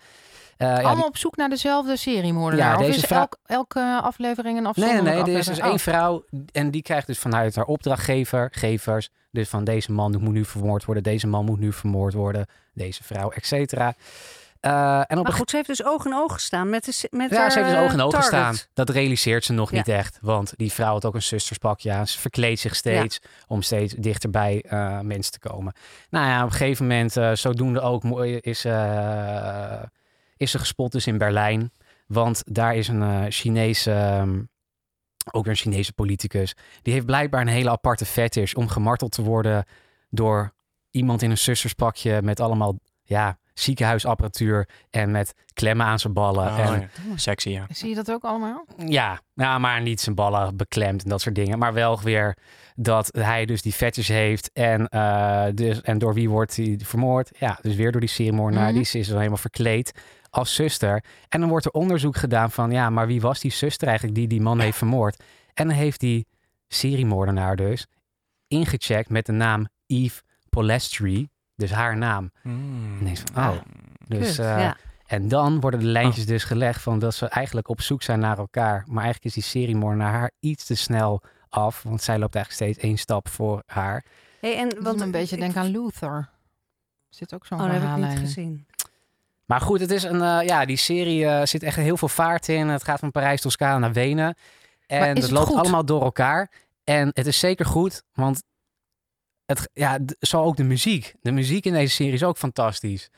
Eh, 0.57 0.67
ja, 0.67 0.75
die- 0.77 0.85
Allemaal 0.85 1.07
op 1.07 1.17
zoek 1.17 1.35
naar 1.35 1.49
dezelfde 1.49 1.97
seriemoordenaar. 1.97 2.67
Ja, 2.71 2.75
of 2.79 2.85
deze 2.85 2.97
is 2.99 3.05
vrouw- 3.05 3.19
elk, 3.19 3.37
elke 3.45 3.99
aflevering 4.03 4.55
een 4.57 4.63
Nee, 4.63 4.71
afzonderlijke 4.71 5.09
nee, 5.13 5.23
nee. 5.23 5.33
Er 5.33 5.39
is 5.39 5.45
dus 5.45 5.59
aflevering? 5.59 5.95
één 5.95 6.03
Oh. 6.13 6.19
vrouw 6.29 6.41
en 6.51 6.71
die 6.71 6.81
krijgt 6.81 7.07
dus 7.07 7.19
vanuit 7.19 7.55
haar 7.55 7.65
opdrachtgever, 7.65 8.49
gevers, 8.51 9.09
dus 9.31 9.49
van 9.49 9.63
deze 9.63 9.91
man 9.91 10.15
moet 10.19 10.33
nu 10.33 10.45
vermoord 10.45 10.85
worden, 10.85 11.03
deze 11.03 11.27
man 11.27 11.45
moet 11.45 11.59
nu 11.59 11.73
vermoord 11.73 12.13
worden, 12.13 12.45
deze 12.73 13.03
vrouw, 13.03 13.29
et 13.29 13.45
cetera. 13.45 13.93
Eh, 14.59 14.95
en 14.97 15.01
op 15.03 15.09
Maar 15.09 15.25
een 15.25 15.31
goed, 15.33 15.49
ze 15.49 15.55
heeft 15.55 15.67
dus 15.67 15.83
oog 15.83 16.05
in 16.05 16.13
oog 16.13 16.33
gestaan 16.33 16.69
met, 16.69 16.85
de, 16.85 17.07
met 17.11 17.29
Ja, 17.29 17.37
haar 17.37 17.51
ze 17.51 17.57
heeft 17.59 17.69
dus 17.69 17.79
eh, 17.79 17.83
oog 17.85 17.93
in 17.93 18.01
oog 18.01 18.11
target. 18.11 18.29
gestaan. 18.29 18.55
Dat 18.73 18.89
realiseert 18.89 19.45
ze 19.45 19.53
nog 19.53 19.71
Ja. 19.71 19.77
niet 19.77 19.87
echt. 19.87 20.17
Want 20.21 20.53
die 20.55 20.71
vrouw 20.71 20.93
had 20.93 21.05
ook 21.05 21.15
een 21.15 21.21
zusterspakje 21.21 21.91
aan. 21.91 22.07
Ze 22.07 22.19
verkleedt 22.19 22.59
zich 22.59 22.75
steeds 22.75 23.19
om 23.47 23.61
steeds 23.61 23.93
dichter 23.93 24.29
bij 24.29 24.61
eh, 24.61 24.99
mensen 24.99 25.31
te 25.31 25.39
komen. 25.39 25.73
Nou 26.09 26.27
ja, 26.27 26.39
op 26.43 26.45
een 26.51 26.55
gegeven 26.57 26.87
moment, 26.87 27.17
eh, 27.17 27.31
zodoende 27.33 27.81
ook, 27.81 28.03
is, 28.41 28.65
eh, 28.65 29.81
is 30.37 30.51
ze 30.51 30.59
gespot 30.59 30.91
dus 30.91 31.07
in 31.07 31.17
Berlijn. 31.17 31.71
Want 32.07 32.41
daar 32.45 32.75
is 32.75 32.87
een 32.87 33.01
eh 33.03 33.23
Chinese, 33.29 33.91
ehm, 33.91 34.41
ook 35.31 35.43
weer 35.43 35.53
een 35.53 35.59
Chinese 35.59 35.93
politicus. 35.93 36.55
Die 36.81 36.93
heeft 36.93 37.05
blijkbaar 37.05 37.41
een 37.41 37.47
hele 37.47 37.69
aparte 37.69 38.05
fetish 38.05 38.53
om 38.53 38.67
gemarteld 38.67 39.11
te 39.11 39.21
worden 39.21 39.65
door 40.09 40.53
iemand 40.91 41.21
in 41.21 41.29
een 41.31 41.37
zusterspakje 41.37 42.21
met 42.21 42.39
allemaal, 42.39 42.79
ja, 43.03 43.37
ziekenhuisapparatuur 43.59 44.69
en 44.89 45.11
met 45.11 45.33
klemmen 45.53 45.85
aan 45.85 45.99
zijn 45.99 46.13
ballen. 46.13 46.47
Oh, 46.47 46.59
en 46.59 46.79
ja. 46.81 47.17
Sexy, 47.17 47.49
ja. 47.49 47.65
Zie 47.69 47.89
je 47.89 47.95
dat 47.95 48.11
ook 48.11 48.23
allemaal? 48.23 48.65
ja, 48.77 49.19
ja, 49.33 49.57
maar 49.57 49.81
niet 49.81 50.01
zijn 50.01 50.15
ballen 50.15 50.57
beklemd 50.57 51.03
en 51.03 51.09
dat 51.09 51.21
soort 51.21 51.35
dingen. 51.35 51.59
Maar 51.59 51.73
wel 51.73 52.01
weer 52.01 52.37
dat 52.75 53.09
hij 53.11 53.45
dus 53.45 53.61
die 53.61 53.73
fetish 53.73 54.07
heeft. 54.07 54.51
En, 54.53 54.87
eh, 54.87 55.45
dus, 55.53 55.81
en 55.81 55.97
door 55.97 56.13
wie 56.13 56.29
wordt 56.29 56.55
hij 56.55 56.79
vermoord? 56.83 57.29
Ja, 57.39 57.59
dus 57.61 57.75
weer 57.75 57.91
door 57.91 58.01
die 58.01 58.09
seriemoordenaar. 58.09 58.73
Mhm. 58.73 58.83
Die 58.83 58.99
is 58.99 59.07
dan 59.07 59.17
helemaal 59.17 59.37
verkleed 59.37 59.91
als 60.29 60.55
zuster. 60.55 61.03
En 61.29 61.39
dan 61.39 61.49
wordt 61.49 61.65
er 61.65 61.71
onderzoek 61.71 62.17
gedaan 62.17 62.51
van... 62.51 62.71
ja, 62.71 62.89
maar 62.89 63.07
wie 63.07 63.21
was 63.21 63.39
die 63.39 63.51
zuster 63.51 63.87
eigenlijk 63.87 64.17
die 64.17 64.27
die 64.27 64.41
man 64.41 64.59
heeft 64.59 64.77
vermoord? 64.77 65.23
En 65.53 65.67
dan 65.67 65.77
heeft 65.77 65.99
die 65.99 66.27
seriemoordenaar 66.67 67.55
dus 67.55 67.87
ingecheckt 68.47 69.09
met 69.09 69.25
de 69.25 69.31
naam 69.31 69.67
Eve 69.85 70.21
Polestri. 70.49 71.29
Dus 71.59 71.71
haar 71.71 71.97
naam. 71.97 72.31
Mm. 72.43 72.93
En 72.95 72.97
ineens 73.01 73.23
van, 73.33 73.43
oh. 73.49 73.57
Dus, 74.07 74.27
Kut, 74.35 74.39
eh, 74.45 74.59
ja. 74.59 74.77
en 75.07 75.27
dan 75.27 75.59
worden 75.59 75.79
de 75.79 75.85
lijntjes 75.85 76.25
dus 76.25 76.43
gelegd 76.43 76.81
van 76.81 76.99
dat 76.99 77.15
ze 77.15 77.27
eigenlijk 77.27 77.67
op 77.69 77.81
zoek 77.81 78.01
zijn 78.03 78.19
naar 78.19 78.37
elkaar. 78.37 78.83
Maar 78.87 79.03
eigenlijk 79.03 79.25
is 79.25 79.33
die 79.33 79.43
seriemoordenaar 79.51 80.11
haar 80.13 80.31
iets 80.39 80.65
te 80.65 80.75
snel 80.75 81.21
af. 81.49 81.83
Want 81.83 82.01
zij 82.01 82.19
loopt 82.19 82.35
eigenlijk 82.35 82.71
steeds 82.73 82.87
één 82.87 82.97
stap 82.97 83.27
voor 83.27 83.63
haar. 83.65 84.03
Hey, 84.41 84.57
en, 84.57 84.69
Want 84.69 84.83
want 84.83 85.01
een 85.01 85.11
beetje 85.11 85.35
ik- 85.35 85.41
denk 85.41 85.55
aan 85.55 85.65
Luther. 85.71 86.29
Zit 87.09 87.33
ook 87.33 87.45
zo'n 87.45 87.57
Oh, 87.61 87.71
dat 87.71 87.81
heb 87.81 87.97
ik 87.97 88.09
niet 88.09 88.19
gezien. 88.19 88.65
Maar 89.45 89.61
goed, 89.61 89.79
het 89.79 89.91
is 89.91 90.03
een, 90.03 90.21
eh, 90.21 90.47
ja, 90.47 90.65
die 90.65 90.77
serie 90.77 91.25
eh, 91.25 91.45
zit 91.45 91.63
echt 91.63 91.75
heel 91.75 91.97
veel 91.97 92.07
vaart 92.07 92.47
in. 92.47 92.67
Het 92.67 92.83
gaat 92.83 92.99
van 92.99 93.11
Parijs, 93.11 93.41
Toscane 93.41 93.79
naar 93.79 93.93
Wenen. 93.93 94.35
Maar 94.87 94.97
En 94.99 95.01
is 95.09 95.13
het 95.13 95.21
het 95.23 95.31
loopt 95.31 95.47
goed? 95.47 95.57
allemaal 95.57 95.85
door 95.85 96.03
elkaar. 96.03 96.51
En 96.83 97.09
het 97.13 97.27
is 97.27 97.39
zeker 97.39 97.65
goed, 97.65 98.03
want 98.13 98.43
het, 99.57 99.69
ja, 99.73 99.99
zo 100.19 100.41
ook 100.43 100.57
de 100.57 100.63
muziek. 100.63 101.13
De 101.21 101.31
muziek 101.31 101.65
in 101.65 101.73
deze 101.73 101.93
serie 101.93 102.13
is 102.13 102.23
ook 102.23 102.37
fantastisch. 102.37 103.09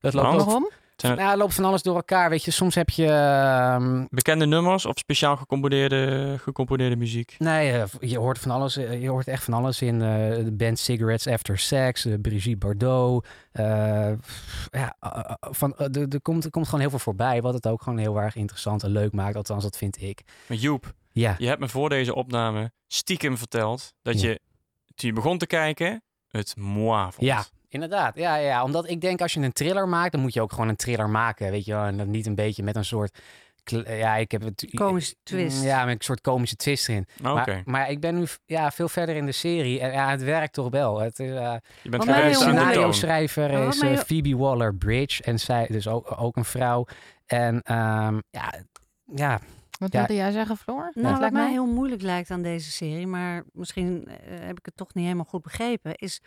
Dat 0.00 0.14
loopt 0.14 0.26
Waarom? 0.44 0.70
Zijn 0.96 1.36
loopt 1.38 1.54
van 1.54 1.64
alles 1.64 1.82
door 1.82 1.94
elkaar. 1.96 2.30
Weet 2.30 2.44
je, 2.44 2.50
soms 2.50 2.74
heb 2.74 2.90
je. 2.90 3.06
ehm, 3.06 4.04
bekende 4.10 4.46
nummers 4.46 4.86
of 4.86 4.98
speciaal 4.98 5.36
gecomponeerde, 5.36 6.34
gecomponeerde 6.38 6.96
muziek? 6.96 7.34
nee, 7.38 7.72
eh, 7.72 7.82
je 8.00 8.18
hoort 8.18 8.38
van 8.38 8.50
alles. 8.50 8.76
eh, 8.76 9.02
Je 9.02 9.08
hoort 9.08 9.28
echt 9.28 9.44
van 9.44 9.54
alles 9.54 9.82
in 9.82 9.94
eh, 10.02 10.44
de 10.44 10.52
band 10.52 10.78
Cigarettes 10.78 11.32
After 11.32 11.58
Sex, 11.58 12.06
Brigitte 12.22 12.58
Bardot. 12.66 13.26
ja, 14.70 14.96
van, 15.40 15.76
er, 15.76 16.20
komt, 16.22 16.44
er 16.44 16.50
komt 16.50 16.64
gewoon 16.64 16.80
heel 16.80 16.90
veel 16.90 16.98
voorbij. 16.98 17.42
Wat 17.42 17.54
het 17.54 17.66
ook 17.66 17.82
gewoon 17.82 17.98
heel 17.98 18.20
erg 18.20 18.36
interessant 18.36 18.82
en 18.82 18.90
leuk 18.90 19.12
maakt. 19.12 19.36
Althans, 19.36 19.62
dat 19.62 19.76
vind 19.76 20.02
ik. 20.02 20.22
Maar 20.46 20.56
Joep, 20.58 20.92
Ja, 21.12 21.34
je 21.38 21.46
hebt 21.46 21.60
me 21.60 21.68
voor 21.68 21.88
deze 21.88 22.14
opname 22.14 22.70
stiekem 22.86 23.38
verteld 23.38 23.92
dat 24.02 24.20
Ja. 24.20 24.28
je, 24.28 24.40
toen 25.00 25.08
je 25.08 25.14
begon 25.14 25.38
te 25.38 25.46
kijken, 25.46 26.02
het 26.28 26.56
moi 26.56 27.12
vond. 27.12 27.26
ja. 27.26 27.44
Inderdaad, 27.68 28.16
ja, 28.16 28.36
ja, 28.36 28.64
omdat 28.64 28.88
ik 28.88 29.00
denk 29.00 29.20
als 29.20 29.32
je 29.32 29.40
een 29.40 29.52
thriller 29.52 29.88
maakt, 29.88 30.12
dan 30.12 30.20
moet 30.20 30.34
je 30.34 30.40
ook 30.40 30.52
gewoon 30.52 30.68
een 30.68 30.76
thriller 30.76 31.08
maken, 31.08 31.50
weet 31.50 31.64
je 31.64 31.72
wel. 31.72 31.84
En 31.84 31.96
dan 31.96 32.10
niet 32.10 32.26
een 32.26 32.34
beetje 32.34 32.62
met 32.62 32.76
een 32.76 32.84
soort, 32.84 33.18
ja, 33.86 34.16
ik 34.16 34.30
heb 34.30 34.42
het... 34.42 34.66
Komische 34.74 35.14
twist. 35.22 35.62
Ja, 35.62 35.84
met 35.84 35.94
een 35.94 36.04
soort 36.04 36.20
komische 36.20 36.56
twist 36.56 36.88
erin. 36.88 37.06
Oké, 37.18 37.32
Maar, 37.32 37.62
maar 37.64 37.90
ik 37.90 38.00
ben 38.00 38.18
nu 38.18 38.26
ja, 38.46 38.70
veel 38.70 38.88
verder 38.88 39.16
in 39.16 39.26
de 39.26 39.32
serie 39.32 39.80
en 39.80 39.92
ja, 39.92 40.10
het 40.10 40.22
werkt 40.22 40.52
toch 40.52 40.70
wel. 40.70 41.00
Het, 41.00 41.18
is, 41.18 41.30
eh, 41.30 41.54
je 41.82 41.88
bent 41.88 42.02
scenario-schrijver 42.36 43.50
is 43.50 43.80
eh, 43.80 43.98
Phoebe 43.98 44.36
Waller-Bridge 44.36 45.22
en 45.22 45.40
zij 45.40 45.66
dus 45.66 45.88
ook, 45.88 46.20
ook 46.20 46.36
een 46.36 46.44
vrouw. 46.44 46.86
En 47.26 47.62
ehm, 47.62 48.18
ja, 48.30 48.54
ja, 49.14 49.40
Wat 49.80 49.92
Ja. 49.92 49.98
wilde 49.98 50.14
jij 50.14 50.30
zeggen, 50.32 50.56
Floor? 50.56 50.90
Nou, 50.94 51.10
wat 51.10 51.18
lijkt 51.18 51.34
mij 51.34 51.50
heel 51.50 51.66
moeilijk 51.66 52.02
lijkt 52.02 52.30
aan 52.30 52.42
deze 52.42 52.70
serie, 52.70 53.06
maar 53.06 53.44
misschien 53.52 54.06
eh, 54.08 54.14
heb 54.46 54.58
ik 54.58 54.64
het 54.64 54.76
toch 54.76 54.94
niet 54.94 55.04
helemaal 55.04 55.24
goed 55.24 55.42
begrepen, 55.42 55.94
is 55.94 56.20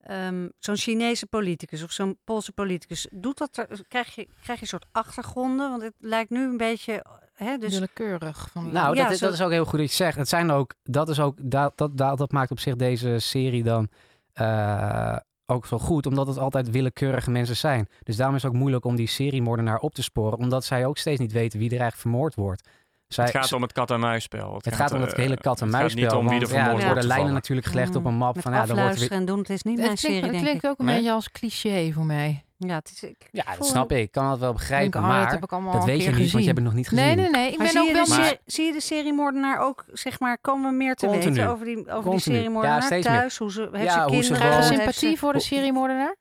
ehm, 0.00 0.48
zo'n 0.58 0.76
Chinese 0.76 1.26
politicus 1.26 1.82
of 1.82 1.90
zo'n 1.92 2.18
Poolse 2.24 2.52
politicus, 2.52 3.06
doet 3.10 3.38
dat 3.38 3.56
er, 3.56 3.68
krijg, 3.88 4.14
je, 4.14 4.28
krijg 4.42 4.58
je 4.58 4.64
een 4.64 4.68
soort 4.70 4.86
achtergronden? 4.92 5.70
Want 5.70 5.82
het 5.82 5.94
lijkt 5.98 6.30
nu 6.30 6.44
een 6.44 6.56
beetje, 6.56 7.04
hè, 7.34 7.56
dus 7.58 7.72
willekeurig. 7.72 8.48
Van, 8.52 8.72
nou, 8.72 8.96
Ja, 8.96 9.02
dat, 9.02 9.12
is, 9.12 9.18
zo- 9.18 9.24
dat 9.24 9.34
is 9.34 9.42
ook 9.42 9.50
heel 9.50 9.64
goed 9.64 9.78
dat 9.78 9.88
je 9.88 9.94
zegt. 9.96 10.16
Het 10.16 10.28
zijn 10.28 10.50
ook, 10.50 10.74
dat 10.82 11.08
is 11.08 11.20
ook, 11.20 11.36
dat, 11.42 11.72
dat, 11.78 11.96
dat, 11.96 12.18
dat 12.18 12.32
maakt 12.32 12.50
op 12.50 12.58
zich 12.60 12.76
deze 12.76 13.18
serie 13.18 13.62
dan 13.62 13.88
eh, 14.32 15.16
ook 15.46 15.66
zo 15.66 15.78
goed, 15.78 16.06
omdat 16.06 16.26
het 16.26 16.38
altijd 16.38 16.70
willekeurige 16.70 17.30
mensen 17.30 17.56
zijn. 17.56 17.88
Dus 18.02 18.16
daarom 18.16 18.36
is 18.36 18.42
het 18.42 18.52
ook 18.52 18.58
moeilijk 18.58 18.84
om 18.84 18.96
die 18.96 19.06
seriemoordenaar 19.06 19.78
op 19.78 19.94
te 19.94 20.02
sporen, 20.02 20.38
omdat 20.38 20.64
zij 20.64 20.86
ook 20.86 20.98
steeds 20.98 21.20
niet 21.20 21.32
weten 21.32 21.58
wie 21.58 21.70
er 21.70 21.80
eigenlijk 21.80 22.00
vermoord 22.02 22.34
wordt. 22.34 22.68
Zij, 23.14 23.24
Het 23.24 23.34
gaat 23.36 23.52
om 23.52 23.62
het 23.62 23.72
kat-en-muisspel. 23.72 24.54
het 24.62 24.74
gaat 24.74 24.92
om 24.92 25.00
het 25.00 25.12
eh, 25.12 25.18
hele 25.18 25.36
kat-en-muisspel. 25.36 26.02
Het 26.02 26.12
gaat 26.12 26.20
niet 26.22 26.30
om 26.30 26.38
wie 26.38 26.40
er 26.48 26.54
ja, 26.54 26.62
vermoord 26.64 26.66
er 26.68 26.72
wordt 26.72 26.84
worden 26.86 27.06
lijnen 27.06 27.32
natuurlijk 27.32 27.66
gelegd 27.66 27.96
op 27.96 28.04
een 28.04 28.14
map. 28.14 28.34
met 28.34 28.42
Van, 28.44 28.52
ja, 28.52 28.66
dan 28.66 28.76
wordt 28.78 28.98
weer- 28.98 29.10
en 29.12 29.24
doen, 29.24 29.38
het 29.38 29.50
is 29.50 29.62
niet 29.62 29.76
mijn 29.76 29.90
het 29.90 29.98
serie, 29.98 30.18
klinkt, 30.18 30.36
het 30.36 30.44
denk 30.44 30.58
klinkt 30.58 30.66
ook 30.78 30.78
een 30.78 30.84
Nee? 30.92 30.94
beetje 30.96 31.12
als 31.12 31.30
cliché 31.30 31.92
voor 31.92 32.04
mij. 32.04 32.44
Ja, 32.58 32.74
het 32.74 32.90
is, 32.94 33.02
ik 33.02 33.28
Ja, 33.32 33.44
dat 33.58 33.66
snap 33.66 33.92
ik. 33.92 33.98
Ik 33.98 34.12
kan 34.12 34.30
het 34.30 34.40
wel 34.40 34.52
begrijpen, 34.52 34.90
denk, 34.90 35.04
oh, 35.04 35.10
dat 35.10 35.20
maar 35.20 35.30
heb 35.32 35.42
ik 35.44 35.52
allemaal 35.52 35.72
dat 35.72 35.84
weet 35.84 36.02
je 36.04 36.10
niet, 36.10 36.30
want 36.32 36.44
je 36.44 36.50
hebt 36.50 36.56
het 36.58 36.66
nog 36.66 36.74
niet 36.74 36.88
gezien. 36.88 37.04
Nee, 37.04 37.14
nee, 37.16 37.30
nee. 37.30 37.50
Ik 37.52 37.58
Maar 37.58 37.66
ben 37.66 37.68
zie, 37.68 37.80
ook 37.80 37.86
je 37.86 37.92
wel 37.92 38.06
Maar- 38.06 38.24
serie- 38.24 38.38
zie 38.46 38.64
je 38.66 38.72
de 38.72 38.80
seriemoordenaar 38.80 39.58
ook, 39.60 39.84
zeg 39.92 40.20
maar, 40.20 40.38
komen 40.40 40.70
we 40.70 40.76
meer 40.76 40.94
te 40.94 41.06
Continu. 41.06 41.34
weten 41.34 41.50
over 41.50 41.64
die, 41.66 41.90
over 41.90 42.10
die 42.10 42.20
seriemoordenaar 42.20 42.80
Ja, 42.80 42.86
steeds 42.86 43.06
meer. 43.08 43.16
thuis? 43.18 43.38
Hoe 43.38 43.52
ze, 43.52 43.68
heeft 43.72 43.84
Ja, 43.84 44.08
ze 44.08 44.10
kinderen? 44.16 44.64
Ze- 44.64 44.74
sympathie 44.74 45.18
voor 45.18 45.32
de 45.32 45.40
seriemoordenaar? 45.40 46.16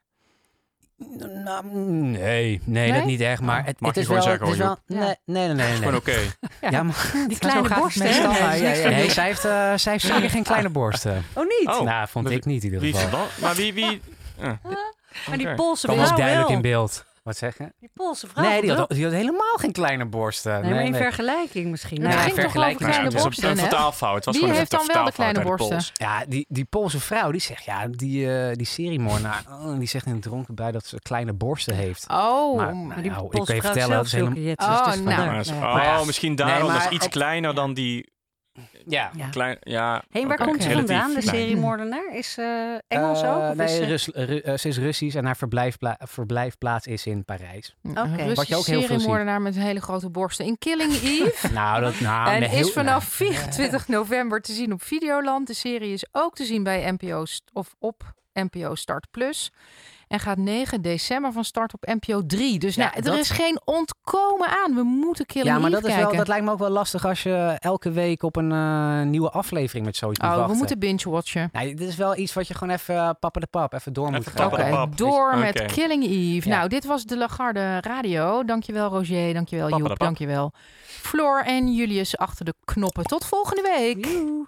Nou, 1.43 1.65
nee, 1.65 2.61
nee, 2.65 2.89
Nee? 2.89 2.93
dat 2.93 3.05
niet 3.05 3.21
echt. 3.21 3.41
Maar 3.41 3.59
Oh, 3.59 3.65
het, 3.65 3.79
mag 3.79 3.89
het 3.89 3.99
is 3.99 4.05
gewoon 4.05 4.21
wel... 4.23 4.29
zeggen, 4.29 4.47
het 4.47 4.55
is 4.55 4.61
wel 4.63 4.77
nee, 4.87 5.15
nee, 5.25 5.47
nee, 5.47 5.55
nee. 5.55 5.67
nee. 5.67 5.77
Gewoon 5.77 5.95
oké. 5.95 6.17
Ja, 6.69 6.83
maar, 6.83 7.11
Die 7.27 7.37
kleine 7.37 7.67
borsten, 7.75 8.05
hè? 8.05 8.27
Nee, 8.59 9.01
doen. 9.01 9.09
zij 9.11 9.25
heeft, 9.25 9.45
uh, 9.45 9.73
zij 9.75 9.91
heeft 9.91 10.05
zeker 10.05 10.29
geen 10.29 10.43
kleine 10.43 10.69
borsten. 10.69 11.23
Oh, 11.33 11.43
niet? 11.59 11.67
Oh. 11.67 11.81
nou, 11.81 12.07
vond 12.07 12.29
ik 12.29 12.45
niet 12.45 12.63
in 12.63 12.65
ieder 12.69 12.79
Wie 12.79 12.93
is 12.93 12.99
geval. 13.01 13.19
dan? 13.19 13.27
Maar 13.41 13.55
wie... 13.55 13.73
wie 13.73 14.01
eh, 14.39 14.51
Maar 15.27 15.37
die 15.37 15.47
oké. 15.47 15.55
Poolse 15.55 15.87
Dat 15.87 15.95
was 15.95 16.09
duidelijk 16.15 16.47
wel. 16.47 16.55
in 16.55 16.61
beeld. 16.61 17.05
Wat 17.23 17.37
zeg 17.37 17.57
je? 17.57 17.73
Die 17.79 17.89
Poolse 17.93 18.27
vrouw 18.27 18.43
Nee, 18.43 18.61
die 18.61 18.71
had, 18.71 18.89
die 18.89 19.03
had 19.03 19.13
helemaal 19.13 19.55
geen 19.55 19.71
kleine 19.71 20.05
borsten. 20.05 20.61
Nee, 20.61 20.73
maar 20.73 20.83
in 20.83 20.95
vergelijking 20.95 21.69
misschien. 21.71 22.01
Nou, 22.01 22.13
ging 22.13 22.23
toch 22.25 22.31
over 22.31 22.41
vergelijking 22.41 22.89
kleine 22.89 23.05
het 23.05 23.13
is 23.17 23.23
borsten, 23.23 23.49
een, 23.49 23.57
vertaalfout. 23.57 24.15
Het 24.15 24.25
was 24.25 24.33
Wie 24.35 24.43
gewoon 24.43 24.59
heeft 24.59 24.73
een 24.73 24.77
dan 24.79 24.95
wel 24.95 25.05
de 25.05 25.11
kleine 25.11 25.41
borsten? 25.41 25.67
Pools. 25.69 25.91
Ja, 25.93 26.25
die, 26.27 26.45
die 26.49 26.65
Poolse 26.65 26.99
vrouw, 26.99 27.31
die 27.31 27.41
zegt, 27.41 27.63
ja, 27.63 27.87
die, 27.87 28.33
eh 28.35 28.55
die 28.55 28.65
seriemoordenaar, 28.65 29.43
oh, 29.61 29.77
die 29.79 29.87
zegt 29.87 30.05
in 30.05 30.13
het 30.13 30.21
dronken 30.21 30.55
bij 30.55 30.71
dat 30.71 30.85
ze 30.85 30.99
kleine 30.99 31.33
borsten 31.33 31.75
heeft. 31.75 32.05
Oh, 32.11 32.57
Maar- 32.57 32.75
Maar 32.75 33.01
die 33.01 33.11
Nou, 33.11 33.23
ik 33.25 33.29
Poolse 33.31 33.45
kan 33.45 33.55
je 33.55 33.61
vrouw 33.61 33.73
vertellen, 33.73 33.87
zelf 33.87 33.97
dat 33.97 34.05
is 34.05 34.11
helemaal- 34.11 34.79
Oh, 34.79 35.37
dus 35.37 35.49
nou. 35.49 35.99
Oh, 35.99 36.05
misschien 36.05 36.35
daarom. 36.35 36.71
Nee, 36.71 36.77
is 36.77 36.89
iets 36.89 37.07
kleiner 37.07 37.55
dan 37.55 37.73
die... 37.73 38.09
Ja. 38.85 39.11
Ja. 39.15 39.29
Klein, 39.29 39.57
ja, 39.61 40.03
Hé, 40.09 40.27
waar 40.27 40.37
komt 40.37 40.63
ze 40.63 40.69
vandaan, 40.71 41.07
de 41.09 41.13
Nee. 41.13 41.23
seriemoordenaar? 41.23 42.15
Is 42.15 42.31
ze 42.31 42.81
Engels 42.87 43.21
Eh, 43.21 43.35
ook? 43.35 43.49
Of 43.49 43.55
nee, 43.55 43.65
is 43.67 43.75
ze... 43.75 43.85
Rus- 43.85 44.07
Ru- 44.13 44.37
eh, 44.37 44.57
ze 44.57 44.67
is 44.67 44.77
Russisch 44.77 45.15
en 45.17 45.25
haar 45.25 45.37
verblijfpla- 45.37 45.97
verblijfplaats 45.99 46.87
is 46.87 47.05
in 47.05 47.25
Parijs. 47.25 47.75
Een 47.83 47.91
Oké. 47.91 48.01
Russische 48.01 48.33
Wat 48.35 48.47
je 48.47 48.55
ook 48.55 48.65
heel 48.65 48.79
veel 48.81 48.89
seriemoordenaar 48.89 49.41
met 49.41 49.55
hele 49.55 49.81
grote 49.81 50.09
borsten 50.09 50.45
in 50.45 50.57
Killing 50.57 50.91
Eve. 50.93 51.49
Nou, 51.53 51.81
dat 51.81 51.99
nou, 51.99 52.29
en 52.35 52.41
heel- 52.43 52.59
is 52.67 52.71
vanaf 52.73 53.03
24 53.05 53.87
november 53.87 54.41
te 54.41 54.53
zien 54.53 54.73
op 54.73 54.83
Videoland. 54.83 55.47
De 55.47 55.53
serie 55.53 55.93
is 55.93 56.05
ook 56.11 56.35
te 56.35 56.45
zien 56.45 56.63
bij 56.63 56.91
NPO 56.91 57.23
of 57.53 57.75
op 57.79 58.13
NPO 58.33 58.75
Start 58.75 59.07
Plus. 59.11 59.51
En 60.11 60.19
gaat 60.19 60.37
9 60.37 60.81
december 60.81 61.31
van 61.31 61.43
start 61.43 61.73
op 61.73 61.85
NPO 61.99 62.25
3. 62.25 62.59
Dus 62.59 62.75
Ja, 62.75 62.83
nou, 62.83 62.95
er 62.95 63.03
dat- 63.03 63.17
is 63.17 63.29
geen 63.29 63.59
ontkomen 63.65 64.47
aan. 64.47 64.75
We 64.75 64.83
moeten 64.83 65.25
Killing 65.25 65.49
Ja, 65.53 65.59
maar 65.59 65.69
dat, 65.69 65.79
is 65.83 65.87
kijken. 65.87 66.07
wel, 66.07 66.17
dat 66.17 66.27
lijkt 66.27 66.45
me 66.45 66.51
ook 66.51 66.59
wel 66.59 66.69
lastig 66.69 67.05
als 67.05 67.23
je 67.23 67.55
elke 67.59 67.91
week 67.91 68.23
op 68.23 68.35
een 68.35 68.51
eh, 68.51 69.01
nieuwe 69.01 69.29
aflevering 69.29 69.85
met 69.85 69.95
zoiets 69.95 70.19
moet 70.19 70.29
oh, 70.29 70.47
we 70.47 70.53
moeten 70.53 70.79
binge-watchen. 70.79 71.49
Nee, 71.51 71.75
dit 71.75 71.87
is 71.87 71.95
wel 71.95 72.17
iets 72.17 72.33
wat 72.33 72.47
je 72.47 72.53
gewoon 72.53 72.73
even 72.73 72.95
uh, 72.95 73.09
papa 73.19 73.39
de 73.39 73.47
pap 73.47 73.73
even 73.73 73.93
door 73.93 74.11
moet 74.11 74.27
gaan. 74.27 74.49
pappen 74.49 74.81
Oké, 74.81 74.95
door 74.95 75.37
met 75.37 75.65
Killing 75.65 76.03
Eve. 76.03 76.49
Ja. 76.49 76.55
Nou, 76.57 76.69
dit 76.69 76.85
was 76.85 77.03
de 77.05 77.17
Lagarde 77.17 77.77
Radio. 77.81 78.43
Dankjewel 78.43 78.89
Roger, 78.89 79.33
dankjewel 79.33 79.69
Joep, 79.77 79.99
dankjewel 79.99 80.51
Floor 80.85 81.41
en 81.45 81.73
Julius 81.73 82.17
achter 82.17 82.45
de 82.45 82.53
knoppen. 82.65 83.03
Tot 83.03 83.25
volgende 83.25 83.61
week. 83.77 84.05
Joe. 84.05 84.47